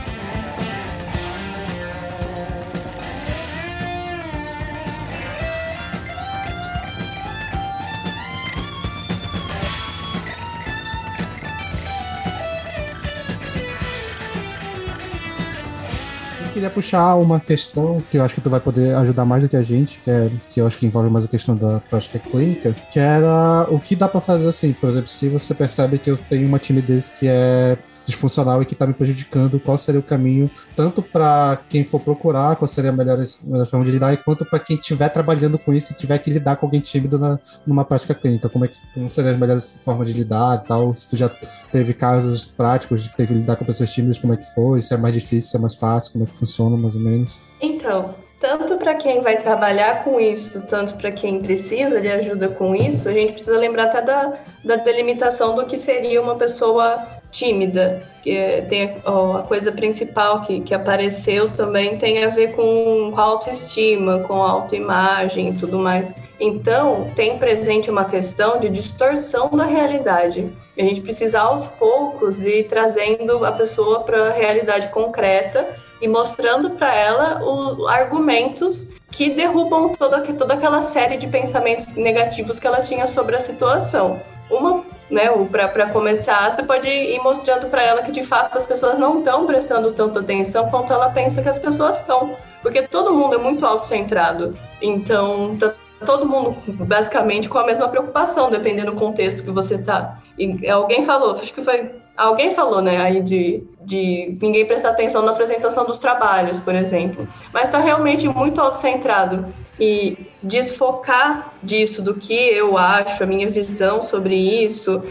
Queria 16.58 16.70
puxar 16.70 17.14
uma 17.14 17.38
questão 17.38 18.02
que 18.10 18.16
eu 18.18 18.24
acho 18.24 18.34
que 18.34 18.40
tu 18.40 18.50
vai 18.50 18.58
poder 18.58 18.92
ajudar 18.96 19.24
mais 19.24 19.44
do 19.44 19.48
que 19.48 19.56
a 19.56 19.62
gente, 19.62 20.00
que, 20.00 20.10
é, 20.10 20.28
que 20.48 20.60
eu 20.60 20.66
acho 20.66 20.76
que 20.76 20.86
envolve 20.86 21.08
mais 21.08 21.24
a 21.24 21.28
questão 21.28 21.54
da 21.54 21.80
prática 21.88 22.18
clínica, 22.18 22.74
que 22.90 22.98
era 22.98 23.66
o 23.70 23.78
que 23.78 23.94
dá 23.94 24.08
para 24.08 24.20
fazer 24.20 24.48
assim, 24.48 24.72
por 24.72 24.88
exemplo, 24.90 25.08
se 25.08 25.28
você 25.28 25.54
percebe 25.54 25.98
que 25.98 26.10
eu 26.10 26.18
tenho 26.18 26.48
uma 26.48 26.58
timidez 26.58 27.10
que 27.10 27.28
é 27.28 27.78
disfuncional 28.08 28.62
e 28.62 28.66
que 28.66 28.72
está 28.72 28.86
me 28.86 28.94
prejudicando, 28.94 29.60
qual 29.60 29.76
seria 29.76 30.00
o 30.00 30.02
caminho, 30.02 30.50
tanto 30.74 31.02
para 31.02 31.60
quem 31.68 31.84
for 31.84 32.00
procurar, 32.00 32.56
qual 32.56 32.66
seria 32.66 32.90
a 32.90 32.92
melhor, 32.92 33.18
melhor 33.44 33.66
forma 33.66 33.84
de 33.84 33.92
lidar, 33.92 34.16
quanto 34.24 34.44
para 34.44 34.58
quem 34.58 34.76
estiver 34.76 35.08
trabalhando 35.08 35.58
com 35.58 35.72
isso 35.72 35.92
e 35.92 35.96
tiver 35.96 36.18
que 36.18 36.30
lidar 36.30 36.56
com 36.56 36.66
alguém 36.66 36.80
tímido 36.80 37.18
na, 37.18 37.38
numa 37.66 37.84
prática 37.84 38.14
clínica. 38.14 38.48
Como, 38.48 38.64
é 38.64 38.68
que, 38.68 38.78
como 38.94 39.08
seriam 39.08 39.32
as 39.32 39.38
melhores 39.38 39.78
formas 39.82 40.08
de 40.08 40.14
lidar 40.14 40.62
e 40.64 40.68
tal? 40.68 40.94
Se 40.96 41.08
tu 41.08 41.16
já 41.16 41.30
teve 41.70 41.92
casos 41.92 42.48
práticos 42.48 43.02
de 43.02 43.14
ter 43.14 43.26
que 43.26 43.34
lidar 43.34 43.56
com 43.56 43.64
pessoas 43.64 43.90
tímidas, 43.90 44.18
como 44.18 44.32
é 44.32 44.36
que 44.36 44.46
foi? 44.54 44.80
Se 44.80 44.94
é 44.94 44.96
mais 44.96 45.14
difícil, 45.14 45.50
se 45.50 45.56
é 45.56 45.60
mais 45.60 45.74
fácil, 45.74 46.12
como 46.12 46.24
é 46.24 46.26
que 46.26 46.36
funciona, 46.36 46.76
mais 46.76 46.94
ou 46.94 47.00
menos? 47.00 47.40
Então, 47.60 48.14
tanto 48.40 48.76
para 48.76 48.94
quem 48.94 49.20
vai 49.20 49.36
trabalhar 49.36 50.04
com 50.04 50.20
isso, 50.20 50.62
tanto 50.66 50.94
para 50.94 51.10
quem 51.10 51.42
precisa 51.42 52.00
de 52.00 52.08
ajuda 52.08 52.48
com 52.48 52.74
isso, 52.74 53.08
a 53.08 53.12
gente 53.12 53.32
precisa 53.32 53.58
lembrar 53.58 53.84
até 53.84 54.00
da, 54.00 54.38
da 54.64 54.76
delimitação 54.76 55.56
do 55.56 55.66
que 55.66 55.76
seria 55.76 56.22
uma 56.22 56.36
pessoa 56.36 57.17
tímida, 57.30 58.02
que 58.22 58.64
tem 58.68 58.96
a 59.04 59.42
coisa 59.42 59.70
principal 59.72 60.42
que, 60.42 60.60
que 60.60 60.74
apareceu 60.74 61.50
também 61.50 61.96
tem 61.96 62.24
a 62.24 62.28
ver 62.28 62.54
com, 62.54 63.10
com 63.14 63.20
autoestima, 63.20 64.20
com 64.20 64.42
autoimagem 64.42 65.50
e 65.50 65.52
tudo 65.54 65.78
mais. 65.78 66.12
Então, 66.40 67.10
tem 67.16 67.36
presente 67.36 67.90
uma 67.90 68.04
questão 68.04 68.60
de 68.60 68.68
distorção 68.68 69.50
da 69.50 69.64
realidade. 69.64 70.52
A 70.78 70.82
gente 70.82 71.00
precisa, 71.00 71.40
aos 71.40 71.66
poucos, 71.66 72.44
ir 72.44 72.68
trazendo 72.68 73.44
a 73.44 73.52
pessoa 73.52 74.00
para 74.00 74.28
a 74.28 74.32
realidade 74.32 74.88
concreta 74.88 75.76
e 76.00 76.06
mostrando 76.06 76.70
para 76.70 76.94
ela 76.94 77.42
os 77.42 77.88
argumentos 77.88 78.88
que 79.10 79.30
derrubam 79.30 79.92
toda, 79.94 80.20
toda 80.20 80.54
aquela 80.54 80.82
série 80.82 81.16
de 81.16 81.26
pensamentos 81.26 81.92
negativos 81.94 82.60
que 82.60 82.66
ela 82.66 82.82
tinha 82.82 83.08
sobre 83.08 83.34
a 83.34 83.40
situação. 83.40 84.20
Uma 84.50 84.84
né? 85.10 85.28
Para 85.50 85.88
começar, 85.88 86.52
você 86.52 86.62
pode 86.62 86.88
ir 86.88 87.18
mostrando 87.22 87.68
para 87.68 87.82
ela 87.82 88.02
que 88.02 88.12
de 88.12 88.22
fato 88.22 88.56
as 88.56 88.66
pessoas 88.66 88.98
não 88.98 89.18
estão 89.18 89.46
prestando 89.46 89.92
tanta 89.92 90.20
atenção 90.20 90.68
quanto 90.70 90.92
ela 90.92 91.10
pensa 91.10 91.42
que 91.42 91.48
as 91.48 91.58
pessoas 91.58 92.00
estão, 92.00 92.36
porque 92.62 92.82
todo 92.82 93.14
mundo 93.14 93.34
é 93.34 93.38
muito 93.38 93.64
autocentrado. 93.64 94.54
Então, 94.82 95.56
tá 95.58 95.72
todo 96.04 96.26
mundo 96.26 96.56
basicamente 96.84 97.48
com 97.48 97.58
a 97.58 97.66
mesma 97.66 97.88
preocupação, 97.88 98.50
dependendo 98.50 98.92
do 98.92 98.98
contexto 98.98 99.42
que 99.42 99.50
você 99.50 99.78
tá. 99.78 100.18
E 100.38 100.68
alguém 100.68 101.04
falou, 101.04 101.32
acho 101.32 101.52
que 101.52 101.62
foi 101.62 101.90
alguém 102.16 102.52
falou, 102.52 102.82
né, 102.82 103.00
aí 103.00 103.22
de, 103.22 103.62
de 103.82 104.36
ninguém 104.42 104.66
prestar 104.66 104.90
atenção 104.90 105.22
na 105.22 105.30
apresentação 105.30 105.86
dos 105.86 106.00
trabalhos, 106.00 106.58
por 106.58 106.74
exemplo. 106.74 107.26
Mas 107.52 107.64
está 107.64 107.78
realmente 107.78 108.28
muito 108.28 108.60
autocentrado 108.60 109.46
e 109.80 110.26
desfocar 110.42 111.54
disso, 111.62 112.02
do 112.02 112.14
que 112.14 112.34
eu 112.34 112.76
acho, 112.76 113.22
a 113.22 113.26
minha 113.26 113.48
visão 113.48 114.02
sobre 114.02 114.34
isso, 114.34 115.02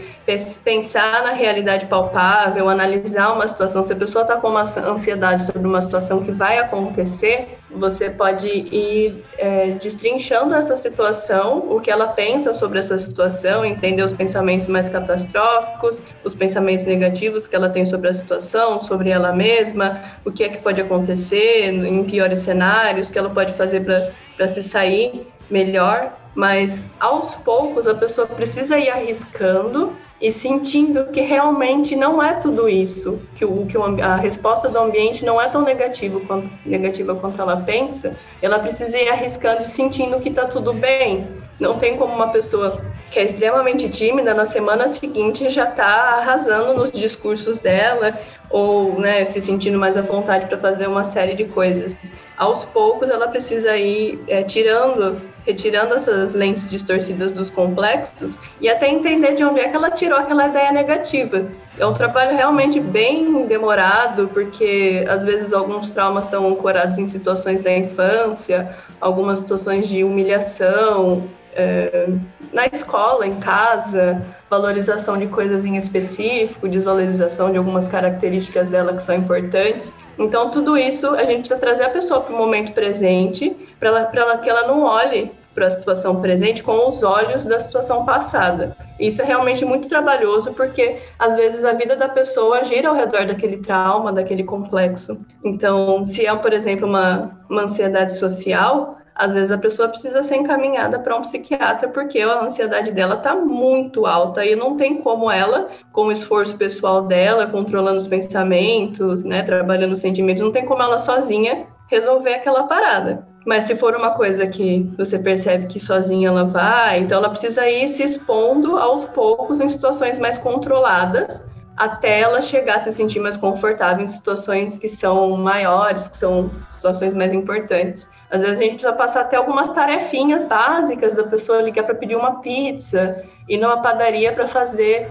pensar 0.64 1.22
na 1.22 1.32
realidade 1.32 1.86
palpável, 1.86 2.68
analisar 2.68 3.32
uma 3.32 3.46
situação. 3.46 3.82
Se 3.82 3.92
a 3.92 3.96
pessoa 3.96 4.22
está 4.22 4.36
com 4.36 4.48
uma 4.48 4.62
ansiedade 4.62 5.44
sobre 5.44 5.66
uma 5.66 5.80
situação 5.80 6.22
que 6.22 6.32
vai 6.32 6.58
acontecer, 6.58 7.58
você 7.70 8.08
pode 8.08 8.48
ir 8.48 9.24
é, 9.36 9.72
destrinchando 9.72 10.54
essa 10.54 10.76
situação, 10.76 11.58
o 11.70 11.80
que 11.80 11.90
ela 11.90 12.08
pensa 12.08 12.54
sobre 12.54 12.78
essa 12.78 12.98
situação, 12.98 13.64
entender 13.64 14.02
os 14.02 14.12
pensamentos 14.12 14.68
mais 14.68 14.88
catastróficos, 14.88 16.00
os 16.24 16.34
pensamentos 16.34 16.86
negativos 16.86 17.46
que 17.46 17.54
ela 17.54 17.68
tem 17.68 17.84
sobre 17.84 18.08
a 18.08 18.14
situação, 18.14 18.80
sobre 18.80 19.10
ela 19.10 19.32
mesma, 19.32 20.00
o 20.24 20.32
que 20.32 20.44
é 20.44 20.48
que 20.48 20.58
pode 20.58 20.80
acontecer 20.80 21.70
em 21.70 22.04
piores 22.04 22.40
cenários, 22.40 23.08
o 23.08 23.12
que 23.12 23.18
ela 23.18 23.30
pode 23.30 23.52
fazer 23.52 23.80
para 23.80 24.12
para 24.38 24.48
se 24.48 24.62
sair 24.62 25.26
melhor, 25.50 26.16
mas 26.34 26.86
aos 27.00 27.34
poucos 27.34 27.86
a 27.88 27.94
pessoa 27.94 28.26
precisa 28.26 28.78
ir 28.78 28.88
arriscando 28.88 29.94
e 30.20 30.32
sentindo 30.32 31.06
que 31.06 31.20
realmente 31.20 31.94
não 31.94 32.22
é 32.22 32.34
tudo 32.34 32.68
isso, 32.68 33.20
que, 33.36 33.44
o, 33.44 33.66
que 33.66 33.76
a 34.02 34.16
resposta 34.16 34.68
do 34.68 34.78
ambiente 34.78 35.24
não 35.24 35.40
é 35.40 35.48
tão 35.48 35.62
negativa 35.62 36.18
quanto, 36.26 36.50
negativa 36.66 37.14
quanto 37.14 37.40
ela 37.40 37.58
pensa, 37.58 38.16
ela 38.42 38.58
precisa 38.58 38.98
ir 38.98 39.08
arriscando 39.08 39.62
e 39.62 39.64
sentindo 39.64 40.18
que 40.18 40.28
está 40.28 40.46
tudo 40.46 40.72
bem. 40.72 41.28
Não 41.60 41.78
tem 41.78 41.96
como 41.96 42.14
uma 42.14 42.28
pessoa 42.30 42.80
que 43.12 43.18
é 43.18 43.24
extremamente 43.24 43.88
tímida, 43.88 44.34
na 44.34 44.44
semana 44.44 44.88
seguinte 44.88 45.48
já 45.50 45.68
está 45.68 45.86
arrasando 46.18 46.74
nos 46.74 46.90
discursos 46.90 47.60
dela, 47.60 48.18
ou 48.50 48.98
né, 48.98 49.24
se 49.24 49.40
sentindo 49.40 49.78
mais 49.78 49.96
à 49.96 50.02
vontade 50.02 50.46
para 50.46 50.58
fazer 50.58 50.88
uma 50.88 51.04
série 51.04 51.34
de 51.34 51.44
coisas. 51.44 51.96
Aos 52.36 52.64
poucos, 52.64 53.08
ela 53.10 53.28
precisa 53.28 53.76
ir 53.76 54.18
é, 54.26 54.42
tirando, 54.42 55.20
retirando 55.48 55.94
essas 55.94 56.34
lentes 56.34 56.68
distorcidas 56.68 57.32
dos 57.32 57.50
complexos 57.50 58.38
e 58.60 58.68
até 58.68 58.86
entender 58.86 59.34
de 59.34 59.42
onde 59.42 59.60
é 59.60 59.68
que 59.70 59.74
ela 59.74 59.90
tirou 59.90 60.18
aquela 60.18 60.46
ideia 60.46 60.70
negativa. 60.72 61.46
É 61.78 61.86
um 61.86 61.94
trabalho 61.94 62.36
realmente 62.36 62.78
bem 62.78 63.46
demorado, 63.46 64.28
porque 64.28 65.06
às 65.08 65.24
vezes 65.24 65.54
alguns 65.54 65.88
traumas 65.88 66.26
estão 66.26 66.46
ancorados 66.46 66.98
em 66.98 67.08
situações 67.08 67.62
da 67.62 67.74
infância, 67.74 68.76
algumas 69.00 69.38
situações 69.38 69.88
de 69.88 70.04
humilhação, 70.04 71.24
é, 71.54 72.08
na 72.52 72.66
escola, 72.66 73.26
em 73.26 73.40
casa, 73.40 74.22
valorização 74.50 75.16
de 75.16 75.28
coisas 75.28 75.64
em 75.64 75.76
específico, 75.76 76.68
desvalorização 76.68 77.50
de 77.50 77.56
algumas 77.56 77.88
características 77.88 78.68
dela 78.68 78.92
que 78.92 79.02
são 79.02 79.14
importantes. 79.14 79.96
Então, 80.18 80.50
tudo 80.50 80.76
isso 80.76 81.08
a 81.14 81.24
gente 81.24 81.40
precisa 81.40 81.58
trazer 81.58 81.84
a 81.84 81.90
pessoa 81.90 82.20
para 82.20 82.34
o 82.34 82.36
momento 82.36 82.72
presente, 82.72 83.56
para 83.80 84.38
que 84.38 84.50
ela 84.50 84.66
não 84.66 84.82
olhe 84.82 85.37
para 85.58 85.66
a 85.66 85.70
situação 85.70 86.20
presente 86.20 86.62
com 86.62 86.88
os 86.88 87.02
olhos 87.02 87.44
da 87.44 87.58
situação 87.58 88.04
passada. 88.04 88.76
Isso 89.00 89.20
é 89.20 89.24
realmente 89.24 89.64
muito 89.64 89.88
trabalhoso 89.88 90.54
porque 90.54 91.00
às 91.18 91.34
vezes 91.34 91.64
a 91.64 91.72
vida 91.72 91.96
da 91.96 92.08
pessoa 92.08 92.62
gira 92.62 92.88
ao 92.88 92.94
redor 92.94 93.26
daquele 93.26 93.56
trauma, 93.56 94.12
daquele 94.12 94.44
complexo. 94.44 95.20
Então, 95.44 96.06
se 96.06 96.24
é, 96.26 96.36
por 96.36 96.52
exemplo, 96.52 96.86
uma, 96.86 97.36
uma 97.50 97.62
ansiedade 97.62 98.16
social, 98.16 98.98
às 99.16 99.34
vezes 99.34 99.50
a 99.50 99.58
pessoa 99.58 99.88
precisa 99.88 100.22
ser 100.22 100.36
encaminhada 100.36 101.00
para 101.00 101.16
um 101.16 101.22
psiquiatra 101.22 101.88
porque 101.88 102.20
a 102.20 102.44
ansiedade 102.44 102.92
dela 102.92 103.16
está 103.16 103.34
muito 103.34 104.06
alta 104.06 104.46
e 104.46 104.54
não 104.54 104.76
tem 104.76 105.02
como 105.02 105.28
ela, 105.28 105.70
com 105.92 106.06
o 106.06 106.12
esforço 106.12 106.56
pessoal 106.56 107.02
dela, 107.02 107.48
controlando 107.48 107.98
os 107.98 108.06
pensamentos, 108.06 109.24
né, 109.24 109.42
trabalhando 109.42 109.94
os 109.94 110.00
sentimentos, 110.00 110.44
não 110.44 110.52
tem 110.52 110.64
como 110.64 110.84
ela 110.84 111.00
sozinha 111.00 111.66
resolver 111.88 112.34
aquela 112.34 112.64
parada. 112.64 113.26
Mas 113.46 113.64
se 113.64 113.76
for 113.76 113.96
uma 113.96 114.10
coisa 114.10 114.46
que 114.46 114.90
você 114.96 115.18
percebe 115.18 115.66
que 115.66 115.80
sozinha 115.80 116.28
ela 116.28 116.44
vai, 116.44 116.98
então 116.98 117.18
ela 117.18 117.30
precisa 117.30 117.68
ir 117.68 117.88
se 117.88 118.02
expondo 118.02 118.76
aos 118.76 119.04
poucos 119.04 119.60
em 119.60 119.68
situações 119.68 120.18
mais 120.18 120.36
controladas 120.38 121.46
até 121.78 122.20
ela 122.20 122.42
chegar 122.42 122.76
a 122.76 122.80
se 122.80 122.90
sentir 122.90 123.20
mais 123.20 123.36
confortável 123.36 124.02
em 124.02 124.06
situações 124.06 124.76
que 124.76 124.88
são 124.88 125.36
maiores, 125.36 126.08
que 126.08 126.16
são 126.16 126.50
situações 126.68 127.14
mais 127.14 127.32
importantes. 127.32 128.10
Às 128.30 128.42
vezes 128.42 128.58
a 128.58 128.62
gente 128.62 128.74
precisa 128.74 128.92
passar 128.92 129.20
até 129.22 129.36
algumas 129.36 129.68
tarefinhas 129.68 130.44
básicas 130.44 131.14
da 131.14 131.22
pessoa 131.22 131.62
ligar 131.62 131.84
para 131.84 131.94
pedir 131.94 132.16
uma 132.16 132.40
pizza, 132.40 133.22
ir 133.48 133.58
numa 133.58 133.80
padaria 133.80 134.32
para 134.32 134.48
fazer 134.48 135.08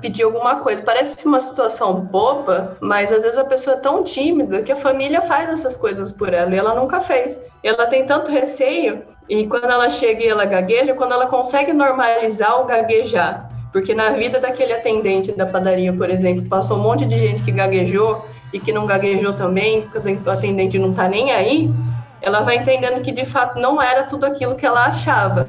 pedir 0.00 0.24
alguma 0.24 0.56
coisa. 0.56 0.82
Parece 0.82 1.26
uma 1.26 1.40
situação 1.40 1.94
boba, 1.94 2.76
mas 2.80 3.12
às 3.12 3.22
vezes 3.22 3.38
a 3.38 3.44
pessoa 3.44 3.76
é 3.76 3.80
tão 3.80 4.04
tímida 4.04 4.62
que 4.62 4.72
a 4.72 4.76
família 4.76 5.22
faz 5.22 5.48
essas 5.50 5.76
coisas 5.76 6.12
por 6.12 6.32
ela 6.32 6.54
e 6.54 6.58
ela 6.58 6.74
nunca 6.74 7.00
fez. 7.00 7.40
Ela 7.62 7.86
tem 7.86 8.06
tanto 8.06 8.30
receio 8.30 9.02
e 9.28 9.46
quando 9.46 9.70
ela 9.70 9.88
chega 9.88 10.24
e 10.24 10.28
ela 10.28 10.44
gagueja, 10.44 10.94
quando 10.94 11.12
ela 11.12 11.26
consegue 11.26 11.72
normalizar 11.72 12.60
o 12.60 12.64
gaguejar 12.64 13.52
porque 13.72 13.94
na 13.94 14.10
vida 14.10 14.38
daquele 14.38 14.74
atendente 14.74 15.32
da 15.32 15.46
padaria, 15.46 15.92
por 15.92 16.10
exemplo, 16.10 16.44
passou 16.44 16.76
um 16.76 16.82
monte 16.82 17.06
de 17.06 17.18
gente 17.18 17.42
que 17.42 17.50
gaguejou 17.50 18.24
e 18.52 18.60
que 18.60 18.70
não 18.70 18.84
gaguejou 18.84 19.32
também, 19.32 19.88
o 20.26 20.30
atendente 20.30 20.78
não 20.78 20.90
está 20.90 21.08
nem 21.08 21.32
aí, 21.32 21.72
ela 22.20 22.40
vai 22.42 22.56
entendendo 22.56 23.00
que 23.00 23.10
de 23.10 23.24
fato 23.24 23.58
não 23.58 23.80
era 23.80 24.04
tudo 24.04 24.26
aquilo 24.26 24.54
que 24.54 24.66
ela 24.66 24.84
achava. 24.84 25.46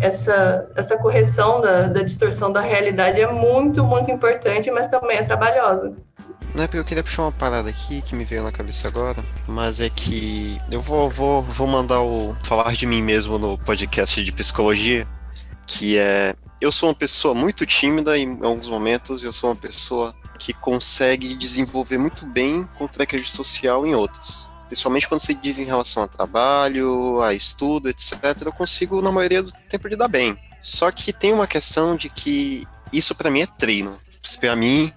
Essa, 0.00 0.68
essa 0.76 0.96
correção 0.96 1.60
da, 1.60 1.88
da 1.88 2.02
distorção 2.02 2.52
da 2.52 2.60
realidade 2.60 3.20
é 3.20 3.30
muito, 3.30 3.84
muito 3.84 4.10
importante, 4.10 4.70
mas 4.70 4.86
também 4.86 5.18
é 5.18 5.22
trabalhosa. 5.22 5.94
Não 6.54 6.64
é 6.64 6.66
porque 6.66 6.78
eu 6.78 6.84
queria 6.84 7.02
puxar 7.02 7.22
uma 7.22 7.32
parada 7.32 7.68
aqui 7.68 8.00
que 8.00 8.14
me 8.14 8.24
veio 8.24 8.42
na 8.42 8.50
cabeça 8.50 8.88
agora, 8.88 9.22
mas 9.46 9.80
é 9.80 9.90
que 9.90 10.60
eu 10.70 10.80
vou, 10.80 11.10
vou, 11.10 11.42
vou 11.42 11.66
mandar 11.66 12.00
o 12.00 12.34
falar 12.44 12.74
de 12.74 12.86
mim 12.86 13.02
mesmo 13.02 13.38
no 13.38 13.58
podcast 13.58 14.22
de 14.22 14.32
psicologia, 14.32 15.06
que 15.66 15.98
é 15.98 16.34
eu 16.60 16.72
sou 16.72 16.88
uma 16.88 16.94
pessoa 16.94 17.34
muito 17.34 17.66
tímida 17.66 18.16
em 18.16 18.38
alguns 18.42 18.68
momentos, 18.68 19.22
eu 19.22 19.32
sou 19.32 19.50
uma 19.50 19.56
pessoa 19.56 20.14
que 20.38 20.52
consegue 20.54 21.34
desenvolver 21.34 21.98
muito 21.98 22.24
bem 22.26 22.66
com 22.78 22.86
traquejo 22.86 23.28
social 23.28 23.86
em 23.86 23.94
outros. 23.94 24.48
Principalmente 24.66 25.08
quando 25.08 25.20
se 25.20 25.34
diz 25.34 25.58
em 25.58 25.64
relação 25.64 26.02
a 26.02 26.08
trabalho, 26.08 27.20
a 27.22 27.32
estudo, 27.32 27.88
etc., 27.88 28.42
eu 28.44 28.52
consigo, 28.52 29.00
na 29.00 29.12
maioria 29.12 29.42
do 29.42 29.52
tempo, 29.68 29.88
lidar 29.88 30.08
bem. 30.08 30.36
Só 30.60 30.90
que 30.90 31.12
tem 31.12 31.32
uma 31.32 31.46
questão 31.46 31.96
de 31.96 32.08
que 32.08 32.66
isso 32.92 33.14
para 33.14 33.30
mim 33.30 33.42
é 33.42 33.46
treino. 33.46 33.98
Para 34.40 34.56
mim, 34.56 34.92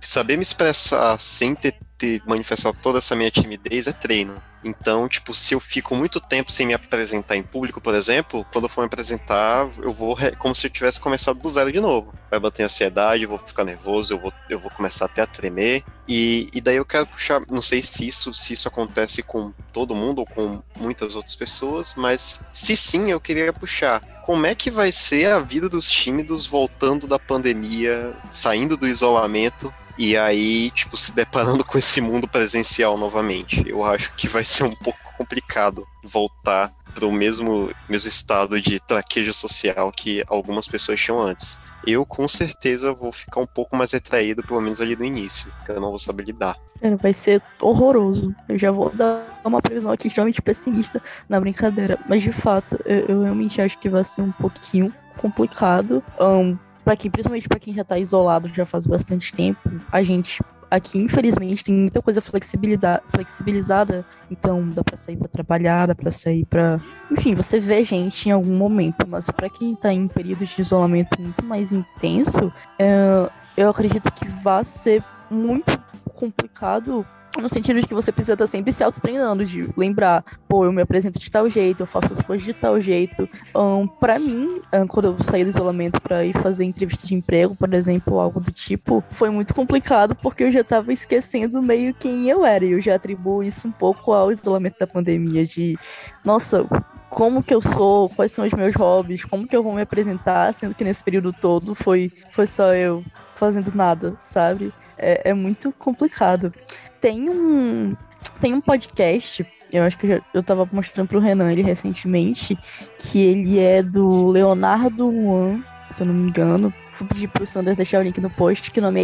saber 0.00 0.36
me 0.36 0.42
expressar 0.42 1.18
sem 1.18 1.54
ter, 1.54 1.76
ter 1.98 2.22
manifestado 2.26 2.78
toda 2.80 2.98
essa 2.98 3.14
minha 3.14 3.30
timidez 3.30 3.86
é 3.86 3.92
treino. 3.92 4.42
Então, 4.64 5.08
tipo, 5.08 5.34
se 5.34 5.54
eu 5.54 5.60
fico 5.60 5.94
muito 5.94 6.20
tempo 6.20 6.52
sem 6.52 6.66
me 6.66 6.74
apresentar 6.74 7.36
em 7.36 7.42
público, 7.42 7.80
por 7.80 7.94
exemplo, 7.94 8.46
quando 8.52 8.64
eu 8.64 8.68
for 8.68 8.82
me 8.82 8.86
apresentar, 8.86 9.68
eu 9.82 9.92
vou 9.92 10.16
como 10.38 10.54
se 10.54 10.66
eu 10.66 10.70
tivesse 10.70 11.00
começado 11.00 11.40
do 11.40 11.48
zero 11.48 11.72
de 11.72 11.80
novo. 11.80 12.14
Vai 12.30 12.38
bater 12.38 12.62
ansiedade, 12.62 13.24
eu 13.24 13.28
vou 13.28 13.38
ficar 13.38 13.64
nervoso, 13.64 14.14
eu 14.14 14.18
vou, 14.18 14.32
eu 14.48 14.58
vou 14.58 14.70
começar 14.70 15.06
até 15.06 15.22
a 15.22 15.26
tremer. 15.26 15.82
E, 16.06 16.48
e 16.52 16.60
daí 16.60 16.76
eu 16.76 16.84
quero 16.84 17.06
puxar, 17.06 17.42
não 17.48 17.62
sei 17.62 17.82
se 17.82 18.06
isso, 18.06 18.34
se 18.34 18.52
isso 18.52 18.68
acontece 18.68 19.22
com 19.22 19.52
todo 19.72 19.94
mundo 19.94 20.18
ou 20.20 20.26
com 20.26 20.62
muitas 20.76 21.14
outras 21.14 21.34
pessoas, 21.34 21.94
mas 21.96 22.44
se 22.52 22.76
sim, 22.76 23.10
eu 23.10 23.20
queria 23.20 23.52
puxar. 23.52 24.02
Como 24.24 24.46
é 24.46 24.54
que 24.54 24.70
vai 24.70 24.92
ser 24.92 25.32
a 25.32 25.40
vida 25.40 25.68
dos 25.68 25.90
tímidos 25.90 26.46
voltando 26.46 27.06
da 27.06 27.18
pandemia, 27.18 28.14
saindo 28.30 28.76
do 28.76 28.86
isolamento 28.86 29.72
e 29.98 30.16
aí, 30.16 30.70
tipo, 30.70 30.96
se 30.96 31.14
deparando 31.14 31.64
com 31.66 31.78
esse 31.78 32.00
mundo 32.00 32.28
presencial 32.28 32.96
novamente. 32.96 33.64
Eu 33.68 33.84
acho 33.84 34.14
que 34.14 34.28
vai 34.28 34.44
ser 34.44 34.64
um 34.64 34.70
pouco 34.70 34.98
complicado 35.18 35.86
voltar 36.02 36.72
para 36.94 37.06
o 37.06 37.12
mesmo, 37.12 37.70
mesmo 37.88 38.08
estado 38.08 38.60
de 38.60 38.78
traquejo 38.80 39.32
social 39.32 39.90
que 39.92 40.22
algumas 40.26 40.68
pessoas 40.68 41.00
tinham 41.00 41.20
antes. 41.20 41.58
Eu 41.86 42.04
com 42.04 42.28
certeza 42.28 42.92
vou 42.92 43.10
ficar 43.10 43.40
um 43.40 43.46
pouco 43.46 43.76
mais 43.76 43.92
retraído, 43.92 44.42
pelo 44.42 44.60
menos 44.60 44.80
ali 44.80 44.94
no 44.94 45.04
início, 45.04 45.50
porque 45.58 45.72
eu 45.72 45.80
não 45.80 45.90
vou 45.90 45.98
saber 45.98 46.24
lidar. 46.24 46.56
Cara, 46.80 46.96
vai 46.96 47.12
ser 47.12 47.42
horroroso. 47.60 48.34
Eu 48.48 48.58
já 48.58 48.70
vou 48.70 48.90
dar 48.90 49.40
uma 49.44 49.60
previsão 49.60 49.90
aqui 49.92 50.08
extremamente 50.08 50.42
pessimista 50.42 51.02
na 51.28 51.40
brincadeira. 51.40 51.98
Mas 52.08 52.22
de 52.22 52.32
fato, 52.32 52.78
eu, 52.84 53.06
eu 53.06 53.22
realmente 53.22 53.60
acho 53.60 53.78
que 53.78 53.88
vai 53.88 54.04
ser 54.04 54.22
um 54.22 54.32
pouquinho 54.32 54.92
complicado. 55.16 56.02
Um, 56.20 56.56
para 56.84 56.96
quem, 56.96 57.10
principalmente 57.10 57.48
para 57.48 57.58
quem 57.58 57.74
já 57.74 57.84
tá 57.84 57.98
isolado 57.98 58.48
já 58.48 58.66
faz 58.66 58.86
bastante 58.86 59.32
tempo, 59.32 59.60
a 59.90 60.02
gente 60.02 60.42
aqui, 60.72 60.98
infelizmente, 60.98 61.64
tem 61.64 61.74
muita 61.74 62.00
coisa 62.00 62.22
flexibilizada, 62.22 64.06
então 64.30 64.70
dá 64.70 64.82
para 64.82 64.96
sair 64.96 65.18
para 65.18 65.28
trabalhar, 65.28 65.86
dá 65.86 65.94
para 65.94 66.10
sair 66.10 66.46
para, 66.46 66.80
enfim, 67.10 67.34
você 67.34 67.58
vê 67.60 67.84
gente 67.84 68.30
em 68.30 68.32
algum 68.32 68.56
momento, 68.56 69.06
mas 69.06 69.28
para 69.30 69.50
quem 69.50 69.76
tá 69.76 69.92
em 69.92 70.08
período 70.08 70.46
de 70.46 70.60
isolamento 70.60 71.20
muito 71.20 71.44
mais 71.44 71.72
intenso, 71.72 72.50
é, 72.78 73.28
eu 73.54 73.68
acredito 73.68 74.10
que 74.12 74.26
vai 74.26 74.64
ser 74.64 75.04
muito 75.30 75.78
complicado 76.14 77.06
no 77.38 77.48
sentido 77.48 77.80
de 77.80 77.86
que 77.86 77.94
você 77.94 78.12
precisa 78.12 78.34
estar 78.34 78.46
sempre 78.46 78.72
se 78.72 78.84
autotreinando, 78.84 79.44
de 79.44 79.68
lembrar, 79.76 80.24
pô, 80.46 80.64
eu 80.64 80.72
me 80.72 80.82
apresento 80.82 81.18
de 81.18 81.30
tal 81.30 81.48
jeito, 81.48 81.82
eu 81.82 81.86
faço 81.86 82.12
as 82.12 82.20
coisas 82.20 82.44
de 82.44 82.52
tal 82.52 82.80
jeito. 82.80 83.28
Um, 83.54 83.86
para 83.86 84.18
mim, 84.18 84.60
um, 84.72 84.86
quando 84.86 85.06
eu 85.06 85.22
saí 85.22 85.44
do 85.44 85.50
isolamento 85.50 86.00
para 86.00 86.24
ir 86.24 86.36
fazer 86.38 86.64
entrevista 86.64 87.06
de 87.06 87.14
emprego, 87.14 87.56
por 87.56 87.72
exemplo, 87.72 88.20
algo 88.20 88.40
do 88.40 88.52
tipo, 88.52 89.02
foi 89.10 89.30
muito 89.30 89.54
complicado 89.54 90.14
porque 90.14 90.44
eu 90.44 90.52
já 90.52 90.62
tava 90.62 90.92
esquecendo 90.92 91.62
meio 91.62 91.94
quem 91.94 92.28
eu 92.28 92.44
era. 92.44 92.64
E 92.64 92.72
eu 92.72 92.80
já 92.80 92.96
atribuo 92.96 93.42
isso 93.42 93.66
um 93.66 93.72
pouco 93.72 94.12
ao 94.12 94.30
isolamento 94.30 94.78
da 94.78 94.86
pandemia, 94.86 95.44
de, 95.44 95.78
nossa, 96.24 96.66
como 97.08 97.42
que 97.42 97.54
eu 97.54 97.60
sou, 97.60 98.08
quais 98.10 98.32
são 98.32 98.44
os 98.44 98.52
meus 98.52 98.74
hobbies, 98.74 99.24
como 99.24 99.46
que 99.46 99.56
eu 99.56 99.62
vou 99.62 99.74
me 99.74 99.82
apresentar, 99.82 100.52
sendo 100.54 100.74
que 100.74 100.84
nesse 100.84 101.02
período 101.04 101.32
todo 101.32 101.74
foi, 101.74 102.10
foi 102.32 102.46
só 102.46 102.74
eu 102.74 103.04
fazendo 103.34 103.72
nada, 103.74 104.14
sabe? 104.18 104.72
É, 105.02 105.30
é 105.30 105.34
muito 105.34 105.72
complicado. 105.72 106.52
Tem 107.00 107.28
um, 107.28 107.96
tem 108.40 108.54
um 108.54 108.60
podcast, 108.60 109.44
eu 109.72 109.82
acho 109.84 109.98
que 109.98 110.06
eu, 110.06 110.16
já, 110.16 110.22
eu 110.32 110.42
tava 110.42 110.68
mostrando 110.72 111.08
pro 111.08 111.18
Renan 111.18 111.50
ele 111.50 111.62
recentemente, 111.62 112.56
que 112.98 113.20
ele 113.20 113.58
é 113.58 113.82
do 113.82 114.28
Leonardo 114.28 115.10
Juan, 115.10 115.62
se 115.88 116.02
eu 116.02 116.06
não 116.06 116.14
me 116.14 116.28
engano. 116.28 116.72
Vou 116.98 117.08
pedir 117.08 117.28
pro 117.28 117.46
Sander 117.46 117.74
deixar 117.74 117.98
o 117.98 118.02
link 118.02 118.20
no 118.20 118.30
post, 118.30 118.70
que 118.70 118.78
o 118.78 118.82
nome 118.82 119.00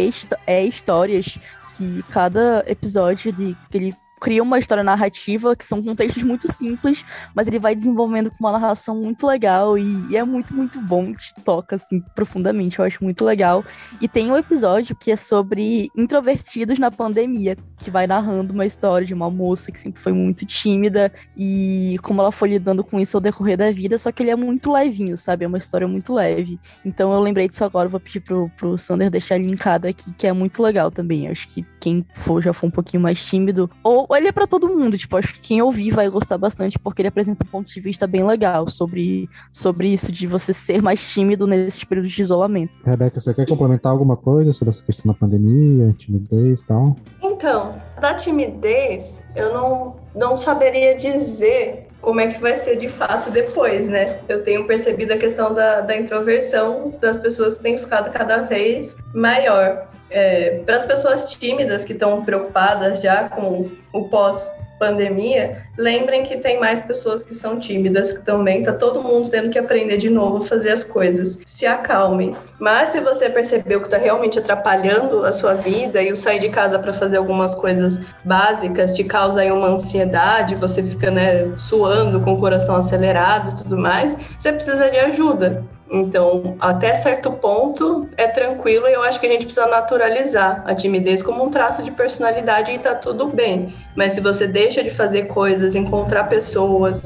é, 0.47 0.53
é 0.53 0.63
Histórias, 0.63 1.37
que 1.75 2.03
cada 2.09 2.63
episódio 2.67 3.29
ele, 3.29 3.57
ele 3.73 3.95
cria 4.19 4.43
uma 4.43 4.59
história 4.59 4.83
narrativa 4.83 5.55
que 5.55 5.65
são 5.65 5.81
contextos 5.81 6.23
muito 6.23 6.51
simples, 6.51 7.05
mas 7.33 7.47
ele 7.47 7.59
vai 7.59 7.75
desenvolvendo 7.75 8.29
com 8.29 8.37
uma 8.39 8.51
narração 8.51 8.95
muito 8.95 9.25
legal 9.25 9.77
e, 9.77 10.11
e, 10.11 10.17
é 10.17 10.23
muito, 10.23 10.53
muito 10.53 10.81
bom, 10.81 11.11
te 11.11 11.33
toca 11.43 11.75
assim 11.75 12.01
profundamente, 12.13 12.79
eu 12.79 12.85
acho 12.85 13.03
muito 13.03 13.23
legal. 13.23 13.63
E 14.01 14.07
tem 14.07 14.31
um 14.31 14.37
episódio 14.37 14.95
que 14.95 15.11
é 15.11 15.15
sobre 15.15 15.89
introvertidos 15.95 16.77
na 16.79 16.91
pandemia, 16.91 17.55
que 17.77 17.89
vai 17.89 18.05
narrando 18.05 18.53
uma 18.53 18.65
história 18.65 19.07
de 19.07 19.13
uma 19.13 19.29
moça 19.29 19.71
que 19.71 19.79
sempre 19.79 20.01
foi 20.01 20.11
muito 20.11 20.45
tímida 20.45 21.11
e 21.37 21.97
como 22.03 22.21
ela 22.21 22.31
foi 22.31 22.49
lidando 22.49 22.83
com 22.83 22.99
isso 22.99 23.15
ao 23.17 23.21
decorrer 23.21 23.57
da 23.57 23.71
vida, 23.71 23.97
só 23.97 24.11
que 24.11 24.23
ele 24.23 24.31
é 24.31 24.35
muito 24.35 24.71
levinho, 24.71 25.17
sabe? 25.17 25.45
É 25.45 25.47
uma 25.47 25.57
história 25.57 25.87
muito 25.87 26.13
leve. 26.13 26.59
Então 26.83 27.13
eu 27.13 27.19
lembrei 27.19 27.47
disso 27.47 27.63
agora, 27.63 27.87
vou 27.87 27.99
pedir 27.99 28.19
pro, 28.19 28.49
pro 28.57 28.77
Sander 28.77 29.09
deixar 29.09 29.37
linkado 29.37 29.87
aqui, 29.87 30.11
que 30.13 30.27
é 30.27 30.33
muito 30.33 30.61
legal 30.61 30.91
também. 30.91 31.25
Eu 31.25 31.31
acho 31.31 31.47
que 31.47 31.65
quem 31.79 32.05
for 32.13 32.41
já 32.41 32.53
for 32.53 32.67
um 32.67 32.71
pouquinho 32.71 33.01
mais 33.01 33.23
tímido, 33.23 33.69
ou 33.83 34.05
ele 34.15 34.27
é 34.27 34.31
para 34.31 34.47
todo 34.47 34.67
mundo, 34.67 34.97
tipo, 34.97 35.17
acho 35.17 35.33
que 35.35 35.41
quem 35.41 35.61
ouvir 35.61 35.91
vai 35.91 36.09
gostar 36.09 36.37
bastante, 36.37 36.79
porque 36.79 37.01
ele 37.01 37.09
apresenta 37.09 37.43
um 37.43 37.47
ponto 37.47 37.71
de 37.71 37.79
vista 37.79 38.07
bem 38.07 38.23
legal 38.23 38.67
sobre, 38.67 39.29
sobre 39.51 39.89
isso, 39.89 40.11
de 40.11 40.27
você 40.27 40.53
ser 40.53 40.81
mais 40.81 41.07
tímido 41.11 41.45
nesses 41.45 41.83
períodos 41.83 42.11
de 42.11 42.21
isolamento. 42.21 42.77
Rebeca, 42.83 43.19
você 43.19 43.33
quer 43.33 43.47
complementar 43.47 43.91
alguma 43.91 44.17
coisa 44.17 44.53
sobre 44.53 44.69
essa 44.69 44.83
questão 44.83 45.11
da 45.11 45.17
pandemia, 45.17 45.93
timidez 45.93 46.61
e 46.61 46.67
tal? 46.67 46.95
Então, 47.21 47.75
da 47.99 48.13
timidez, 48.13 49.23
eu 49.35 49.53
não, 49.53 49.95
não 50.15 50.37
saberia 50.37 50.95
dizer 50.95 51.89
como 52.01 52.21
é 52.21 52.27
que 52.27 52.39
vai 52.39 52.55
ser 52.55 52.77
de 52.77 52.87
fato 52.87 53.29
depois, 53.29 53.89
né? 53.89 54.19
Eu 54.29 54.43
tenho 54.43 54.65
percebido 54.65 55.13
a 55.13 55.17
questão 55.17 55.53
da, 55.53 55.81
da 55.81 55.97
introversão 55.97 56.93
das 57.01 57.17
pessoas 57.17 57.57
que 57.57 57.63
têm 57.63 57.77
ficado 57.77 58.11
cada 58.11 58.43
vez 58.43 58.95
maior. 59.13 59.88
É, 60.09 60.61
Para 60.65 60.75
as 60.75 60.85
pessoas 60.85 61.31
tímidas 61.31 61.83
que 61.83 61.93
estão 61.93 62.23
preocupadas 62.23 63.01
já 63.01 63.29
com 63.29 63.69
o 63.93 64.09
pós 64.09 64.49
pandemia, 64.79 65.63
lembrem 65.77 66.23
que 66.23 66.37
tem 66.37 66.59
mais 66.59 66.79
pessoas 66.81 67.21
que 67.21 67.35
são 67.35 67.59
tímidas 67.59 68.13
que 68.13 68.23
também, 68.23 68.63
tá 68.63 68.71
todo 68.71 69.03
mundo 69.03 69.29
tendo 69.29 69.49
que 69.49 69.59
aprender 69.59 69.97
de 69.97 70.09
novo 70.09 70.43
a 70.43 70.47
fazer 70.47 70.71
as 70.71 70.83
coisas. 70.83 71.37
Se 71.45 71.65
acalme. 71.65 72.33
Mas 72.57 72.89
se 72.89 73.01
você 73.01 73.29
percebeu 73.29 73.83
que 73.83 73.89
tá 73.89 73.97
realmente 73.97 74.39
atrapalhando 74.39 75.25
a 75.25 75.33
sua 75.33 75.53
vida 75.53 76.01
e 76.01 76.11
o 76.11 76.17
sair 76.17 76.39
de 76.39 76.49
casa 76.49 76.79
para 76.79 76.93
fazer 76.93 77.17
algumas 77.17 77.53
coisas 77.53 77.99
básicas 78.23 78.95
te 78.95 79.03
causa 79.03 79.41
aí 79.41 79.51
uma 79.51 79.67
ansiedade, 79.67 80.55
você 80.55 80.81
fica, 80.81 81.11
né, 81.11 81.51
suando 81.57 82.21
com 82.21 82.33
o 82.33 82.39
coração 82.39 82.77
acelerado 82.77 83.51
e 83.51 83.63
tudo 83.63 83.77
mais, 83.77 84.17
você 84.37 84.53
precisa 84.53 84.89
de 84.89 84.97
ajuda. 84.97 85.63
Então, 85.91 86.55
até 86.59 86.93
certo 86.93 87.31
ponto 87.31 88.07
é 88.15 88.27
tranquilo 88.27 88.87
e 88.87 88.93
eu 88.93 89.01
acho 89.01 89.19
que 89.19 89.25
a 89.25 89.29
gente 89.29 89.45
precisa 89.45 89.65
naturalizar 89.67 90.63
a 90.65 90.75
timidez 90.75 91.21
como 91.21 91.43
um 91.43 91.49
traço 91.49 91.81
de 91.81 91.91
personalidade 91.91 92.71
e 92.71 92.77
tá 92.77 92.93
tudo 92.93 93.27
bem. 93.27 93.73
Mas 93.95 94.13
se 94.13 94.21
você 94.21 94.45
deixa 94.45 94.83
de 94.83 94.91
fazer 94.91 95.27
coisas, 95.27 95.73
encontrar 95.73 96.25
pessoas 96.25 97.01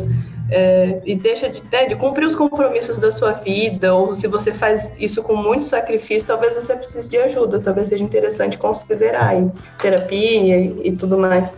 é, 0.52 1.02
e 1.06 1.16
deixa 1.16 1.50
de, 1.50 1.64
né, 1.72 1.86
de 1.86 1.96
cumprir 1.96 2.26
os 2.26 2.36
compromissos 2.36 2.98
da 2.98 3.12
sua 3.12 3.32
vida, 3.32 3.94
ou 3.94 4.14
se 4.14 4.28
você 4.28 4.52
faz 4.52 4.92
isso 5.00 5.24
com 5.24 5.36
muito 5.36 5.66
sacrifício, 5.66 6.28
talvez 6.28 6.56
você 6.56 6.76
precise 6.76 7.10
de 7.10 7.18
ajuda, 7.18 7.60
talvez 7.60 7.88
seja 7.88 8.04
interessante 8.04 8.58
considerar 8.58 9.30
aí, 9.30 9.50
terapia 9.82 10.58
e, 10.58 10.90
e 10.90 10.92
tudo 10.92 11.18
mais. 11.18 11.56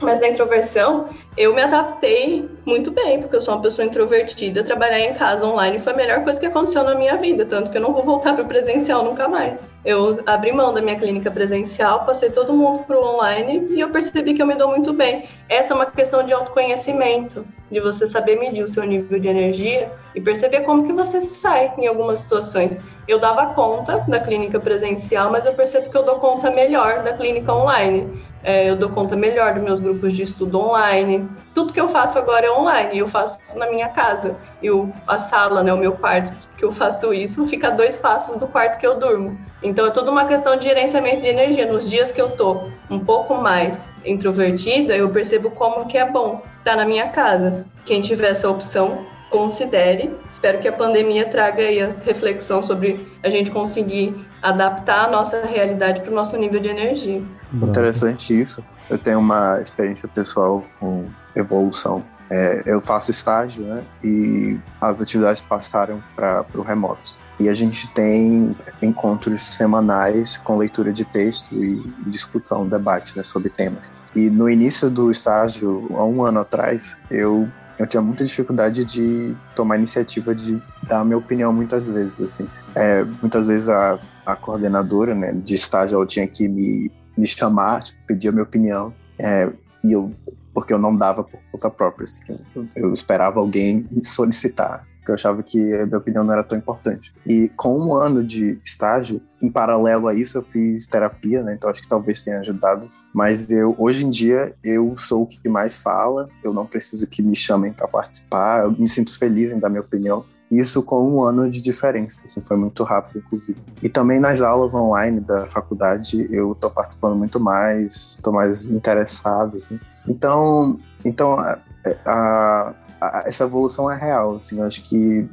Mas 0.00 0.20
na 0.20 0.28
introversão, 0.28 1.08
eu 1.36 1.54
me 1.54 1.62
adaptei 1.62 2.48
muito 2.66 2.90
bem, 2.90 3.20
porque 3.20 3.36
eu 3.36 3.42
sou 3.42 3.54
uma 3.54 3.62
pessoa 3.62 3.86
introvertida. 3.86 4.62
Trabalhar 4.62 5.00
em 5.00 5.14
casa 5.14 5.46
online 5.46 5.78
foi 5.78 5.92
a 5.92 5.96
melhor 5.96 6.22
coisa 6.22 6.38
que 6.38 6.46
aconteceu 6.46 6.82
na 6.82 6.94
minha 6.94 7.16
vida, 7.16 7.46
tanto 7.46 7.70
que 7.70 7.78
eu 7.78 7.82
não 7.82 7.92
vou 7.92 8.02
voltar 8.02 8.34
para 8.34 8.44
o 8.44 8.48
presencial 8.48 9.04
nunca 9.04 9.26
mais. 9.26 9.64
Eu 9.84 10.18
abri 10.26 10.52
mão 10.52 10.74
da 10.74 10.82
minha 10.82 10.98
clínica 10.98 11.30
presencial, 11.30 12.04
passei 12.04 12.28
todo 12.28 12.52
mundo 12.52 12.84
para 12.84 12.98
o 12.98 13.14
online 13.14 13.68
e 13.70 13.80
eu 13.80 13.88
percebi 13.90 14.34
que 14.34 14.42
eu 14.42 14.46
me 14.46 14.56
dou 14.56 14.68
muito 14.68 14.92
bem. 14.92 15.28
Essa 15.48 15.72
é 15.72 15.76
uma 15.76 15.86
questão 15.86 16.24
de 16.26 16.32
autoconhecimento, 16.32 17.46
de 17.70 17.80
você 17.80 18.06
saber 18.06 18.36
medir 18.36 18.64
o 18.64 18.68
seu 18.68 18.84
nível 18.84 19.18
de 19.18 19.28
energia 19.28 19.90
e 20.14 20.20
perceber 20.20 20.62
como 20.62 20.86
que 20.86 20.92
você 20.92 21.20
se 21.20 21.36
sai 21.36 21.72
em 21.78 21.86
algumas 21.86 22.18
situações. 22.18 22.82
Eu 23.06 23.20
dava 23.20 23.54
conta 23.54 23.98
da 24.08 24.18
clínica 24.18 24.58
presencial, 24.58 25.30
mas 25.30 25.46
eu 25.46 25.54
percebo 25.54 25.88
que 25.88 25.96
eu 25.96 26.02
dou 26.02 26.16
conta 26.16 26.50
melhor 26.50 27.04
da 27.04 27.12
clínica 27.12 27.54
online 27.54 28.10
é, 28.46 28.70
eu 28.70 28.76
dou 28.76 28.88
conta 28.90 29.16
melhor 29.16 29.54
dos 29.54 29.62
meus 29.64 29.80
grupos 29.80 30.12
de 30.12 30.22
estudo 30.22 30.60
online. 30.60 31.28
Tudo 31.52 31.72
que 31.72 31.80
eu 31.80 31.88
faço 31.88 32.16
agora 32.16 32.46
é 32.46 32.50
online, 32.52 32.96
eu 32.96 33.08
faço 33.08 33.40
na 33.56 33.68
minha 33.68 33.88
casa. 33.88 34.36
E 34.62 34.68
a 35.08 35.18
sala, 35.18 35.64
né, 35.64 35.72
o 35.72 35.76
meu 35.76 35.92
quarto, 35.92 36.48
que 36.56 36.64
eu 36.64 36.70
faço 36.70 37.12
isso, 37.12 37.44
fica 37.48 37.66
a 37.66 37.70
dois 37.72 37.96
passos 37.96 38.36
do 38.36 38.46
quarto 38.46 38.78
que 38.78 38.86
eu 38.86 39.00
durmo. 39.00 39.36
Então 39.64 39.84
é 39.84 39.90
tudo 39.90 40.12
uma 40.12 40.26
questão 40.26 40.56
de 40.56 40.62
gerenciamento 40.62 41.22
de 41.22 41.26
energia. 41.26 41.70
Nos 41.70 41.90
dias 41.90 42.12
que 42.12 42.22
eu 42.22 42.30
tô 42.36 42.68
um 42.88 43.00
pouco 43.00 43.34
mais 43.34 43.90
introvertida, 44.04 44.96
eu 44.96 45.10
percebo 45.10 45.50
como 45.50 45.86
que 45.86 45.98
é 45.98 46.08
bom 46.08 46.40
estar 46.58 46.76
na 46.76 46.84
minha 46.84 47.08
casa. 47.08 47.66
Quem 47.84 48.00
tiver 48.00 48.30
essa 48.30 48.48
opção, 48.48 49.04
considere. 49.28 50.14
Espero 50.30 50.60
que 50.60 50.68
a 50.68 50.72
pandemia 50.72 51.26
traga 51.28 51.64
aí 51.64 51.82
a 51.82 51.90
reflexão 52.04 52.62
sobre 52.62 53.08
a 53.24 53.28
gente 53.28 53.50
conseguir 53.50 54.14
adaptar 54.40 55.06
a 55.06 55.10
nossa 55.10 55.44
realidade 55.44 56.00
para 56.00 56.12
o 56.12 56.14
nosso 56.14 56.36
nível 56.36 56.60
de 56.60 56.68
energia. 56.68 57.22
Interessante 57.52 58.38
isso. 58.38 58.62
Eu 58.88 58.98
tenho 58.98 59.18
uma 59.18 59.60
experiência 59.60 60.08
pessoal 60.08 60.64
com 60.78 61.06
evolução. 61.34 62.04
É, 62.28 62.62
eu 62.66 62.80
faço 62.80 63.10
estágio, 63.10 63.64
né? 63.64 63.84
E 64.02 64.58
as 64.80 65.00
atividades 65.00 65.42
passaram 65.42 66.02
para 66.14 66.44
o 66.54 66.62
remoto. 66.62 67.16
E 67.38 67.48
a 67.48 67.54
gente 67.54 67.86
tem 67.88 68.56
encontros 68.80 69.44
semanais 69.44 70.36
com 70.38 70.56
leitura 70.56 70.92
de 70.92 71.04
texto 71.04 71.54
e 71.54 71.76
discussão, 72.06 72.66
debate 72.66 73.16
né, 73.16 73.22
sobre 73.22 73.50
temas. 73.50 73.92
E 74.14 74.30
no 74.30 74.48
início 74.48 74.88
do 74.88 75.10
estágio, 75.10 75.86
há 75.94 76.04
um 76.04 76.22
ano 76.22 76.40
atrás, 76.40 76.96
eu 77.10 77.48
eu 77.78 77.86
tinha 77.86 78.00
muita 78.00 78.24
dificuldade 78.24 78.86
de 78.86 79.36
tomar 79.54 79.76
iniciativa 79.76 80.34
de 80.34 80.62
dar 80.84 81.00
a 81.00 81.04
minha 81.04 81.18
opinião 81.18 81.52
muitas 81.52 81.90
vezes, 81.90 82.20
assim. 82.22 82.48
É, 82.74 83.04
muitas 83.20 83.48
vezes 83.48 83.68
a, 83.68 83.98
a 84.24 84.34
coordenadora, 84.34 85.14
né, 85.14 85.32
de 85.32 85.54
estágio, 85.54 85.96
ela 85.96 86.06
tinha 86.06 86.26
que 86.26 86.48
me 86.48 86.90
me 87.16 87.26
chamar, 87.26 87.82
tipo, 87.84 87.98
pedir 88.06 88.28
a 88.28 88.32
minha 88.32 88.44
opinião. 88.44 88.92
É, 89.18 89.50
e 89.82 89.92
eu, 89.92 90.12
porque 90.52 90.72
eu 90.72 90.78
não 90.78 90.96
dava 90.96 91.22
por 91.22 91.40
conta 91.52 91.70
própria. 91.70 92.04
Assim, 92.04 92.38
eu 92.74 92.92
esperava 92.92 93.40
alguém 93.40 93.86
me 93.90 94.04
solicitar, 94.04 94.86
porque 94.96 95.10
eu 95.10 95.14
achava 95.14 95.42
que 95.42 95.58
a 95.74 95.86
minha 95.86 95.98
opinião 95.98 96.24
não 96.24 96.32
era 96.32 96.42
tão 96.42 96.58
importante. 96.58 97.14
E 97.26 97.50
com 97.56 97.78
um 97.78 97.94
ano 97.94 98.24
de 98.24 98.58
estágio, 98.64 99.20
em 99.40 99.50
paralelo 99.50 100.08
a 100.08 100.14
isso, 100.14 100.38
eu 100.38 100.42
fiz 100.42 100.86
terapia, 100.86 101.42
né? 101.42 101.54
Então 101.54 101.70
acho 101.70 101.82
que 101.82 101.88
talvez 101.88 102.22
tenha 102.22 102.40
ajudado. 102.40 102.90
Mas 103.14 103.50
eu, 103.50 103.74
hoje 103.78 104.04
em 104.04 104.10
dia, 104.10 104.54
eu 104.62 104.94
sou 104.96 105.22
o 105.22 105.26
que 105.26 105.48
mais 105.48 105.76
fala, 105.76 106.28
eu 106.42 106.52
não 106.52 106.66
preciso 106.66 107.06
que 107.06 107.22
me 107.22 107.36
chamem 107.36 107.72
para 107.72 107.88
participar, 107.88 108.64
eu 108.64 108.72
me 108.72 108.88
sinto 108.88 109.16
feliz 109.18 109.52
em 109.52 109.58
dar 109.58 109.68
minha 109.68 109.80
opinião. 109.80 110.24
Isso 110.50 110.82
com 110.82 111.08
um 111.08 111.22
ano 111.22 111.50
de 111.50 111.60
diferença, 111.60 112.18
assim, 112.24 112.40
foi 112.40 112.56
muito 112.56 112.84
rápido, 112.84 113.18
inclusive. 113.18 113.58
E 113.82 113.88
também 113.88 114.20
nas 114.20 114.40
aulas 114.40 114.74
online 114.74 115.20
da 115.20 115.44
faculdade, 115.44 116.26
eu 116.30 116.52
estou 116.52 116.70
participando 116.70 117.16
muito 117.16 117.40
mais, 117.40 118.14
estou 118.16 118.32
mais 118.32 118.68
interessado, 118.68 119.56
assim. 119.58 119.80
Então, 120.06 120.78
então 121.04 121.32
a, 121.32 121.58
a, 122.04 122.74
a, 123.00 123.24
essa 123.26 123.44
evolução 123.44 123.90
é 123.90 123.96
real, 123.96 124.36
assim, 124.36 124.60
eu 124.60 124.64
acho 124.64 124.84
que 124.84 125.28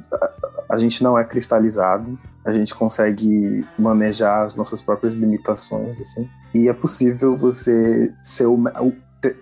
a, 0.68 0.76
gente 0.76 1.02
não 1.02 1.16
é 1.16 1.24
cristalizado, 1.24 2.18
a 2.44 2.52
gente 2.52 2.74
consegue 2.74 3.64
manejar 3.78 4.44
as 4.44 4.56
nossas 4.56 4.82
próprias 4.82 5.14
limitações, 5.14 6.00
assim, 6.00 6.28
e 6.52 6.68
é 6.68 6.72
possível 6.72 7.38
você 7.38 8.12
ser 8.20 8.46
o, 8.46 8.58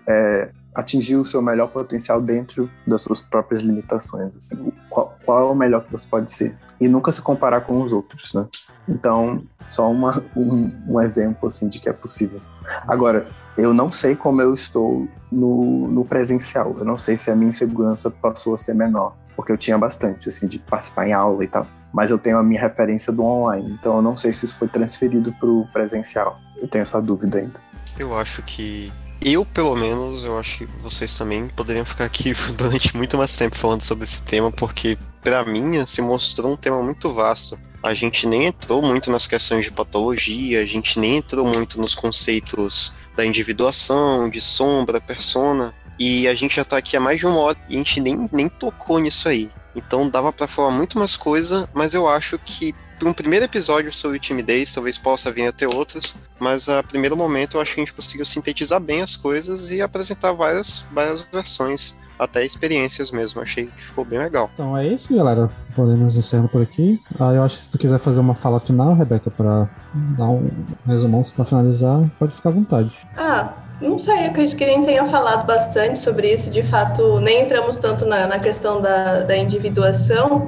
é, 0.07 0.51
atingir 0.73 1.15
o 1.15 1.25
seu 1.25 1.41
melhor 1.41 1.67
potencial 1.67 2.21
dentro 2.21 2.69
das 2.85 3.01
suas 3.01 3.21
próprias 3.21 3.61
limitações. 3.61 4.35
Assim, 4.37 4.71
qual, 4.89 5.17
qual, 5.25 5.39
é 5.39 5.51
o 5.51 5.55
melhor 5.55 5.83
que 5.83 5.91
você 5.91 6.07
pode 6.07 6.31
ser? 6.31 6.57
E 6.79 6.87
nunca 6.87 7.11
se 7.11 7.21
comparar 7.21 7.61
com 7.61 7.81
os 7.81 7.93
outros, 7.93 8.33
né? 8.33 8.47
Então, 8.87 9.43
só 9.67 9.89
uma, 9.89 10.23
um, 10.35 10.73
um 10.87 11.01
exemplo 11.01 11.47
assim 11.47 11.69
de 11.69 11.79
que 11.79 11.89
é 11.89 11.93
possível. 11.93 12.41
Agora, 12.87 13.27
eu 13.57 13.73
não 13.73 13.91
sei 13.91 14.15
como 14.15 14.41
eu 14.41 14.53
estou 14.53 15.07
no, 15.31 15.87
no 15.89 16.05
presencial. 16.05 16.75
Eu 16.77 16.85
não 16.85 16.97
sei 16.97 17.17
se 17.17 17.29
a 17.29 17.35
minha 17.35 17.49
insegurança 17.49 18.09
passou 18.09 18.55
a 18.55 18.57
ser 18.57 18.73
menor, 18.73 19.15
porque 19.35 19.51
eu 19.51 19.57
tinha 19.57 19.77
bastante, 19.77 20.29
assim, 20.29 20.47
de 20.47 20.59
participar 20.59 21.07
em 21.07 21.13
aula 21.13 21.43
e 21.43 21.47
tal. 21.47 21.67
Mas 21.93 22.09
eu 22.09 22.17
tenho 22.17 22.39
a 22.39 22.43
minha 22.43 22.59
referência 22.59 23.13
do 23.13 23.23
online, 23.23 23.77
então 23.79 23.97
eu 23.97 24.01
não 24.01 24.17
sei 24.17 24.33
se 24.33 24.45
isso 24.45 24.57
foi 24.57 24.67
transferido 24.67 25.31
para 25.33 25.47
o 25.47 25.67
presencial. 25.71 26.39
Eu 26.57 26.67
tenho 26.67 26.81
essa 26.81 26.99
dúvida 26.99 27.37
ainda. 27.37 27.61
Eu 27.99 28.17
acho 28.17 28.41
que 28.41 28.91
eu, 29.23 29.45
pelo 29.45 29.75
menos, 29.75 30.23
eu 30.23 30.37
acho 30.37 30.59
que 30.59 30.65
vocês 30.81 31.15
também 31.17 31.47
poderiam 31.47 31.85
ficar 31.85 32.05
aqui 32.05 32.33
durante 32.55 32.95
muito 32.95 33.17
mais 33.17 33.35
tempo 33.35 33.55
falando 33.55 33.81
sobre 33.81 34.05
esse 34.05 34.21
tema, 34.21 34.51
porque 34.51 34.97
para 35.23 35.45
mim 35.45 35.85
se 35.85 36.01
mostrou 36.01 36.53
um 36.53 36.57
tema 36.57 36.83
muito 36.83 37.13
vasto. 37.13 37.57
A 37.81 37.93
gente 37.93 38.27
nem 38.27 38.45
entrou 38.45 38.81
muito 38.81 39.09
nas 39.09 39.27
questões 39.27 39.65
de 39.65 39.71
patologia, 39.71 40.61
a 40.61 40.65
gente 40.65 40.99
nem 40.99 41.17
entrou 41.17 41.45
muito 41.45 41.79
nos 41.79 41.95
conceitos 41.95 42.93
da 43.15 43.25
individuação, 43.25 44.29
de 44.29 44.41
sombra, 44.41 44.99
persona, 44.99 45.73
e 45.99 46.27
a 46.27 46.33
gente 46.33 46.55
já 46.55 46.65
tá 46.65 46.77
aqui 46.77 46.97
há 46.97 46.99
mais 46.99 47.19
de 47.19 47.25
uma 47.25 47.39
hora 47.39 47.57
e 47.69 47.75
a 47.75 47.77
gente 47.77 48.01
nem, 48.01 48.29
nem 48.31 48.49
tocou 48.49 48.99
nisso 48.99 49.29
aí. 49.29 49.49
Então 49.75 50.09
dava 50.09 50.31
para 50.31 50.47
falar 50.47 50.71
muito 50.71 50.97
mais 50.97 51.15
coisa, 51.15 51.69
mas 51.73 51.93
eu 51.93 52.07
acho 52.07 52.37
que 52.39 52.75
um 53.07 53.13
primeiro 53.13 53.45
episódio 53.45 53.91
sobre 53.93 54.19
timidez, 54.19 54.73
talvez 54.73 54.97
possa 54.97 55.31
vir 55.31 55.47
a 55.47 55.51
ter 55.51 55.67
outros, 55.67 56.15
mas 56.39 56.69
a 56.69 56.83
primeiro 56.83 57.15
momento 57.15 57.57
eu 57.57 57.61
acho 57.61 57.73
que 57.73 57.81
a 57.81 57.83
gente 57.83 57.93
conseguiu 57.93 58.25
sintetizar 58.25 58.79
bem 58.79 59.01
as 59.01 59.15
coisas 59.15 59.71
e 59.71 59.81
apresentar 59.81 60.31
várias, 60.31 60.85
várias 60.91 61.21
versões 61.21 61.95
até 62.17 62.45
experiências 62.45 63.11
mesmo. 63.11 63.41
Achei 63.41 63.67
que 63.67 63.83
ficou 63.83 64.05
bem 64.05 64.19
legal. 64.19 64.49
Então 64.53 64.77
é 64.77 64.87
isso, 64.87 65.15
galera. 65.15 65.49
Podemos 65.75 66.15
encerrar 66.15 66.47
por 66.47 66.61
aqui. 66.61 66.99
Ah, 67.19 67.33
eu 67.33 67.43
acho 67.43 67.57
que 67.57 67.61
se 67.63 67.71
tu 67.71 67.77
quiser 67.77 67.99
fazer 67.99 68.19
uma 68.19 68.35
fala 68.35 68.59
final, 68.59 68.93
Rebeca, 68.95 69.29
para 69.29 69.69
dar 70.17 70.29
um 70.29 70.49
resumão 70.85 71.21
para 71.35 71.45
finalizar, 71.45 72.09
pode 72.19 72.35
ficar 72.35 72.49
à 72.49 72.53
vontade. 72.53 72.97
Ah, 73.17 73.53
não 73.81 73.99
sei, 73.99 74.27
acredito 74.27 74.57
que 74.57 74.65
nem 74.65 74.85
tenha 74.85 75.05
falado 75.05 75.45
bastante 75.45 75.99
sobre 75.99 76.33
isso. 76.33 76.49
De 76.49 76.63
fato, 76.63 77.19
nem 77.19 77.43
entramos 77.43 77.77
tanto 77.77 78.05
na, 78.05 78.27
na 78.27 78.39
questão 78.39 78.81
da, 78.81 79.23
da 79.23 79.35
individuação, 79.35 80.47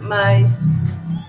mas 0.00 0.68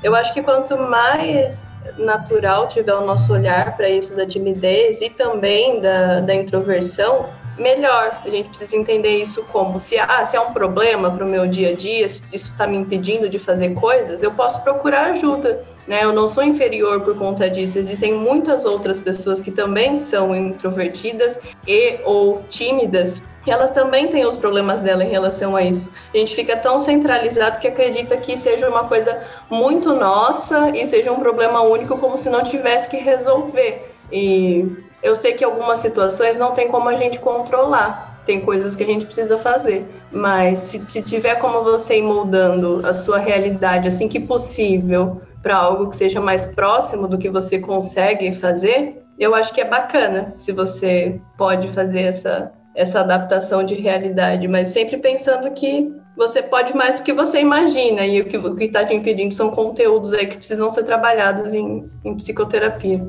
eu 0.04 0.16
acho 0.16 0.34
que 0.34 0.42
quanto 0.42 0.78
mais 0.78 1.76
natural 1.98 2.68
tiver 2.68 2.94
o 2.94 3.06
nosso 3.06 3.32
olhar 3.34 3.76
para 3.76 3.90
isso 3.90 4.16
da 4.16 4.26
timidez 4.26 5.02
e 5.02 5.10
também 5.10 5.80
da, 5.80 6.22
da 6.22 6.34
introversão, 6.34 7.30
melhor. 7.58 8.22
A 8.26 8.30
gente 8.30 8.50
precisa 8.50 8.76
entender 8.76 9.18
isso 9.18 9.44
como 9.46 9.80
se, 9.80 9.98
ah, 9.98 10.26
se 10.26 10.36
é 10.36 10.42
um 10.42 10.54
problema 10.54 11.12
para 11.12 11.26
o 11.26 11.28
meu 11.28 11.48
dia 11.48 11.70
a 11.70 11.76
dia, 11.76 12.08
se 12.10 12.24
isso 12.34 12.52
está 12.52 12.66
me 12.66 12.78
impedindo 12.78 13.30
de 13.30 13.40
fazer 13.40 13.74
coisas, 13.76 14.24
eu 14.24 14.32
posso 14.32 14.64
procurar 14.64 15.12
ajuda. 15.12 15.64
Né? 15.88 16.04
Eu 16.04 16.14
não 16.14 16.28
sou 16.28 16.44
inferior 16.44 17.02
por 17.02 17.18
conta 17.18 17.50
disso. 17.50 17.78
Existem 17.78 18.14
muitas 18.14 18.66
outras 18.66 19.02
pessoas 19.02 19.42
que 19.42 19.52
também 19.52 19.98
são 19.98 20.36
introvertidas 20.36 21.40
e 21.68 22.00
ou 22.06 22.44
tímidas 22.50 23.24
e 23.46 23.52
elas 23.52 23.72
também 23.72 24.08
têm 24.08 24.26
os 24.26 24.38
problemas 24.38 24.82
dela 24.82 25.04
em 25.04 25.10
relação 25.10 25.56
a 25.56 25.64
isso. 25.64 25.92
A 26.14 26.18
gente 26.18 26.36
fica 26.36 26.56
tão 26.56 26.80
centralizado 26.80 27.60
que 27.60 27.68
acredita 27.68 28.16
que 28.18 28.38
seja 28.38 28.70
uma 28.70 28.88
coisa 28.88 29.20
muito 29.50 29.94
nossa 29.94 30.70
e 30.70 30.86
seja 30.86 31.12
um 31.12 31.20
problema 31.20 31.62
único, 31.62 31.98
como 31.98 32.18
se 32.18 32.30
não 32.30 32.44
tivesse 32.44 32.88
que 32.88 32.98
resolver. 32.98 33.96
E 34.12 34.66
eu 35.02 35.16
sei 35.16 35.34
que 35.34 35.44
algumas 35.44 35.80
situações 35.80 36.38
não 36.38 36.52
tem 36.52 36.68
como 36.68 36.88
a 36.88 36.96
gente 36.96 37.20
controlar. 37.20 38.10
tem 38.26 38.42
coisas 38.42 38.76
que 38.76 38.84
a 38.84 38.86
gente 38.86 39.06
precisa 39.06 39.38
fazer. 39.40 39.84
Mas 40.12 40.60
se, 40.60 40.84
se 40.86 41.02
tiver 41.02 41.36
como 41.36 41.64
você 41.64 41.98
ir 41.98 42.04
moldando 42.04 42.82
a 42.86 42.94
sua 42.94 43.18
realidade 43.18 43.88
assim 43.88 44.08
que 44.08 44.20
possível 44.20 45.22
para 45.42 45.56
algo 45.56 45.90
que 45.90 45.98
seja 45.98 46.22
mais 46.22 46.46
próximo 46.46 47.08
do 47.08 47.18
que 47.18 47.30
você 47.30 47.58
consegue 47.58 48.32
fazer, 48.32 49.04
eu 49.18 49.34
acho 49.34 49.54
que 49.54 49.62
é 49.62 49.66
bacana 49.66 50.36
se 50.38 50.52
você 50.52 51.20
pode 51.38 51.68
fazer 51.70 52.02
essa, 52.02 52.52
essa 52.76 53.02
adaptação 53.02 53.64
de 53.64 53.76
realidade, 53.76 54.48
mas 54.48 54.70
sempre 54.70 54.98
pensando 54.98 55.52
que 55.52 55.92
você 56.16 56.42
pode 56.42 56.76
mais 56.76 56.96
do 56.96 57.04
que 57.04 57.14
você 57.14 57.40
imagina 57.40 58.06
e 58.06 58.22
o 58.22 58.56
que 58.56 58.64
está 58.64 58.86
te 58.86 58.94
impedindo 58.94 59.34
são 59.34 59.50
conteúdos 59.52 60.14
aí 60.14 60.28
que 60.28 60.38
precisam 60.38 60.70
ser 60.70 60.84
trabalhados 60.84 61.54
em, 61.54 61.90
em 62.04 62.16
psicoterapia. 62.16 63.02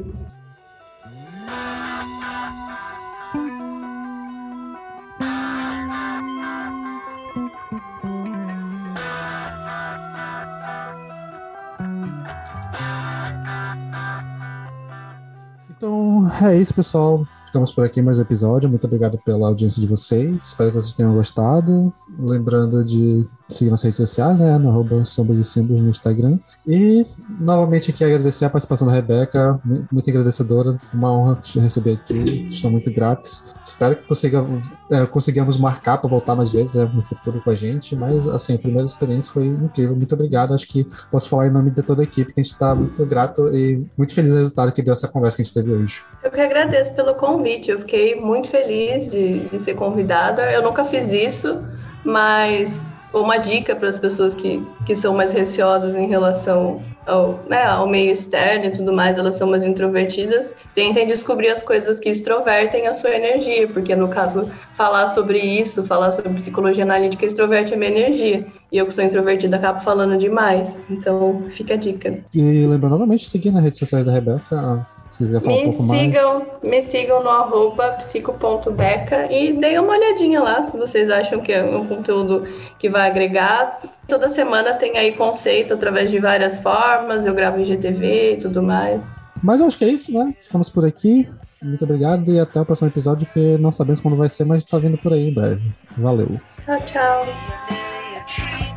É 16.41 16.57
isso, 16.57 16.75
pessoal. 16.75 17.27
Ficamos 17.45 17.71
por 17.73 17.85
aqui 17.85 18.01
mais 18.01 18.19
um 18.19 18.23
episódio. 18.23 18.69
Muito 18.69 18.87
obrigado 18.87 19.19
pela 19.19 19.49
audiência 19.49 19.81
de 19.81 19.87
vocês. 19.87 20.47
Espero 20.47 20.71
que 20.71 20.77
vocês 20.77 20.95
tenham 20.95 21.15
gostado. 21.15 21.93
Lembrando 22.19 22.85
de 22.85 23.29
seguir 23.53 23.71
nas 23.71 23.83
redes 23.83 23.97
sociais, 23.97 24.39
né? 24.39 24.59
No 24.59 24.71
arroba 24.71 25.05
Sombras 25.05 25.39
e 25.39 25.45
Símbolos 25.45 25.83
no 25.83 25.91
Instagram. 25.91 26.39
E 26.67 27.05
novamente 27.41 27.91
aqui 27.91 28.05
agradecer 28.05 28.45
a 28.45 28.51
participação 28.51 28.87
da 28.87 28.93
Rebeca, 28.93 29.61
muito 29.91 30.09
agradecedora, 30.11 30.77
uma 30.93 31.13
honra 31.13 31.37
te 31.37 31.59
receber 31.59 31.95
aqui, 31.95 32.47
estou 32.47 32.71
muito 32.71 32.93
gratos. 32.93 33.55
Espero 33.65 33.97
que 33.97 34.07
consiga, 34.07 34.45
é, 34.91 35.07
consigamos 35.07 35.57
marcar 35.57 35.99
para 35.99 36.09
voltar 36.09 36.35
mais 36.35 36.53
vezes 36.53 36.77
é, 36.77 36.85
no 36.85 37.03
futuro 37.03 37.41
com 37.43 37.51
a 37.51 37.55
gente, 37.55 37.95
mas 37.97 38.29
assim, 38.29 38.55
a 38.55 38.59
primeira 38.59 38.87
experiência 38.87 39.33
foi 39.33 39.47
incrível, 39.47 39.95
muito 39.97 40.15
obrigado. 40.15 40.55
Acho 40.55 40.67
que 40.67 40.87
posso 41.11 41.29
falar 41.29 41.47
em 41.47 41.51
nome 41.51 41.71
de 41.71 41.83
toda 41.83 42.03
a 42.03 42.05
equipe, 42.05 42.33
que 42.33 42.41
a 42.41 42.43
gente 42.43 42.53
está 42.53 42.75
muito 42.75 43.05
grato 43.07 43.49
e 43.55 43.85
muito 43.97 44.15
feliz 44.15 44.33
do 44.33 44.39
resultado 44.39 44.73
que 44.73 44.83
deu 44.83 44.93
essa 44.93 45.09
conversa 45.09 45.37
que 45.37 45.43
a 45.43 45.45
gente 45.45 45.55
teve 45.55 45.73
hoje. 45.73 46.03
Eu 46.23 46.31
que 46.31 46.41
agradeço 46.41 46.93
pelo 46.95 47.15
convite, 47.15 47.71
eu 47.71 47.79
fiquei 47.79 48.15
muito 48.21 48.49
feliz 48.49 49.09
de, 49.09 49.49
de 49.49 49.59
ser 49.59 49.75
convidada. 49.75 50.51
Eu 50.51 50.63
nunca 50.63 50.85
fiz 50.85 51.11
isso, 51.13 51.63
mas 52.05 52.87
uma 53.13 53.37
dica 53.37 53.77
para 53.77 53.89
as 53.89 53.99
pessoas 53.99 54.35
que, 54.35 54.65
que 54.87 54.95
são 54.95 55.15
mais 55.15 55.33
receosas 55.33 55.97
em 55.97 56.09
relação 56.09 56.83
ao, 57.07 57.41
né, 57.49 57.63
ao 57.65 57.87
meio 57.87 58.13
externo 58.13 58.67
e 58.67 58.71
tudo 58.71 58.93
mais, 58.93 59.19
elas 59.19 59.35
são 59.35 59.49
mais 59.49 59.65
introvertidas, 59.65 60.55
tentem 60.75 61.07
descobrir 61.07 61.49
as 61.49 61.63
coisas 61.63 61.99
que 61.99 62.09
extrovertem 62.09 62.87
a 62.87 62.93
sua 62.93 63.11
energia, 63.11 63.69
porque 63.69 63.95
no 63.95 64.09
caso, 64.09 64.51
falar 64.75 65.07
sobre 65.07 65.39
isso, 65.39 65.85
falar 65.85 66.13
sobre 66.13 66.33
psicologia 66.35 66.85
analítica 66.85 67.27
extroverte 67.27 67.75
a 67.75 67.77
minha 67.77 67.91
energia. 67.91 68.47
E 68.73 68.79
eu 68.79 68.87
que 68.87 68.95
sou 68.95 69.05
introvertida 69.05 69.57
acabo 69.57 69.81
falando 69.81 70.17
demais. 70.17 70.81
Então, 70.89 71.45
fica 71.51 71.75
a 71.75 71.77
dica. 71.77 72.19
E 72.35 72.67
lembrando 72.67 72.93
novamente, 72.93 73.29
seguir 73.29 73.51
na 73.51 73.61
rede 73.61 73.77
social 73.77 74.03
da 74.03 74.11
Rebeca, 74.11 74.87
se 75.11 75.19
quiser 75.19 75.43
falar 75.43 75.57
me 75.57 75.67
um 75.67 75.73
pouco 75.73 75.95
sigam, 75.95 76.39
mais. 76.39 76.63
Me 76.63 76.83
sigam 76.83 77.23
no 77.23 77.29
arroba 77.29 77.93
psico.beca 77.99 79.31
e 79.31 79.53
deem 79.53 79.79
uma 79.79 79.93
olhadinha 79.93 80.41
lá 80.41 80.63
se 80.65 80.77
vocês 80.79 81.11
acham 81.11 81.41
que 81.41 81.53
é 81.53 81.63
um 81.63 81.87
conteúdo 81.87 82.45
que 82.79 82.89
vai 82.89 83.11
agregar. 83.11 83.79
Toda 84.09 84.31
semana 84.31 84.73
tem 84.73 84.97
aí 84.97 85.13
conceito 85.13 85.75
através 85.75 86.11
de 86.11 86.19
várias 86.19 86.59
formas, 86.61 87.27
eu 87.27 87.35
gravo 87.35 87.61
em 87.61 87.65
GTV 87.67 88.33
e 88.33 88.37
tudo 88.39 88.63
mais. 88.63 89.13
Mas 89.43 89.61
eu 89.61 89.67
acho 89.67 89.77
que 89.77 89.85
é 89.85 89.89
isso, 89.89 90.13
né? 90.13 90.33
Ficamos 90.41 90.71
por 90.71 90.87
aqui. 90.87 91.29
Muito 91.63 91.85
obrigado 91.85 92.33
e 92.33 92.41
até 92.41 92.59
o 92.61 92.65
próximo 92.65 92.89
episódio, 92.89 93.27
que 93.27 93.59
não 93.59 93.71
sabemos 93.71 94.01
quando 94.01 94.17
vai 94.17 94.31
ser, 94.31 94.47
mas 94.47 94.65
está 94.65 94.79
vindo 94.79 94.97
por 94.97 95.13
aí 95.13 95.29
em 95.29 95.35
breve. 95.35 95.63
Valeu. 95.99 96.41
Tchau, 96.65 96.81
tchau. 96.87 97.92
tree. 98.33 98.72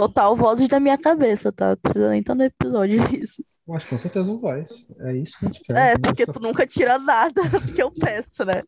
Total 0.00 0.34
vozes 0.34 0.66
da 0.66 0.80
minha 0.80 0.96
cabeça, 0.96 1.52
tá? 1.52 1.76
Precisa 1.76 2.08
nem 2.08 2.20
estar 2.20 2.34
no 2.34 2.42
episódio 2.42 3.02
isso. 3.14 3.44
Eu 3.68 3.74
acho 3.74 3.84
que 3.84 3.90
com 3.90 3.98
certeza 3.98 4.34
vai. 4.38 4.64
É 5.00 5.16
isso 5.16 5.38
que 5.38 5.44
a 5.44 5.48
gente 5.48 5.62
quer. 5.62 5.76
É, 5.76 5.98
porque 5.98 6.24
tu 6.24 6.40
nunca 6.40 6.66
tira 6.66 6.98
nada 6.98 7.42
que 7.74 7.82
eu 7.82 7.90
peço, 7.92 8.44
né? 8.46 8.62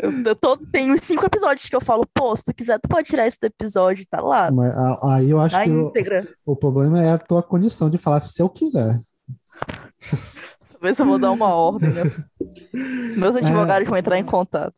Eu, 0.00 0.10
eu 0.24 0.34
tô, 0.34 0.58
uns 0.74 1.04
cinco 1.04 1.24
episódios 1.24 1.68
que 1.68 1.76
eu 1.76 1.80
falo, 1.80 2.04
pô, 2.12 2.36
se 2.36 2.44
tu 2.44 2.52
quiser, 2.52 2.80
tu 2.80 2.88
pode 2.88 3.08
tirar 3.08 3.28
esse 3.28 3.38
do 3.40 3.46
episódio, 3.46 4.04
tá 4.10 4.20
lá. 4.20 4.50
Mas, 4.50 4.74
aí 5.04 5.30
eu 5.30 5.40
acho 5.40 5.56
Na 5.56 5.64
que 5.64 5.70
o, 5.70 5.88
íntegra. 5.88 6.26
o 6.44 6.56
problema 6.56 7.00
é 7.00 7.10
a 7.12 7.18
tua 7.18 7.44
condição 7.44 7.88
de 7.88 7.96
falar 7.96 8.20
se 8.20 8.42
eu 8.42 8.48
quiser. 8.48 8.98
Ver 10.82 10.96
se 10.96 11.00
eu 11.00 11.06
vou 11.06 11.18
dar 11.18 11.30
uma 11.30 11.54
ordem, 11.54 11.90
né? 11.90 12.02
Meus 13.16 13.36
advogados 13.36 13.88
vão 13.88 13.96
entrar 13.96 14.18
em 14.18 14.24
contato. 14.24 14.74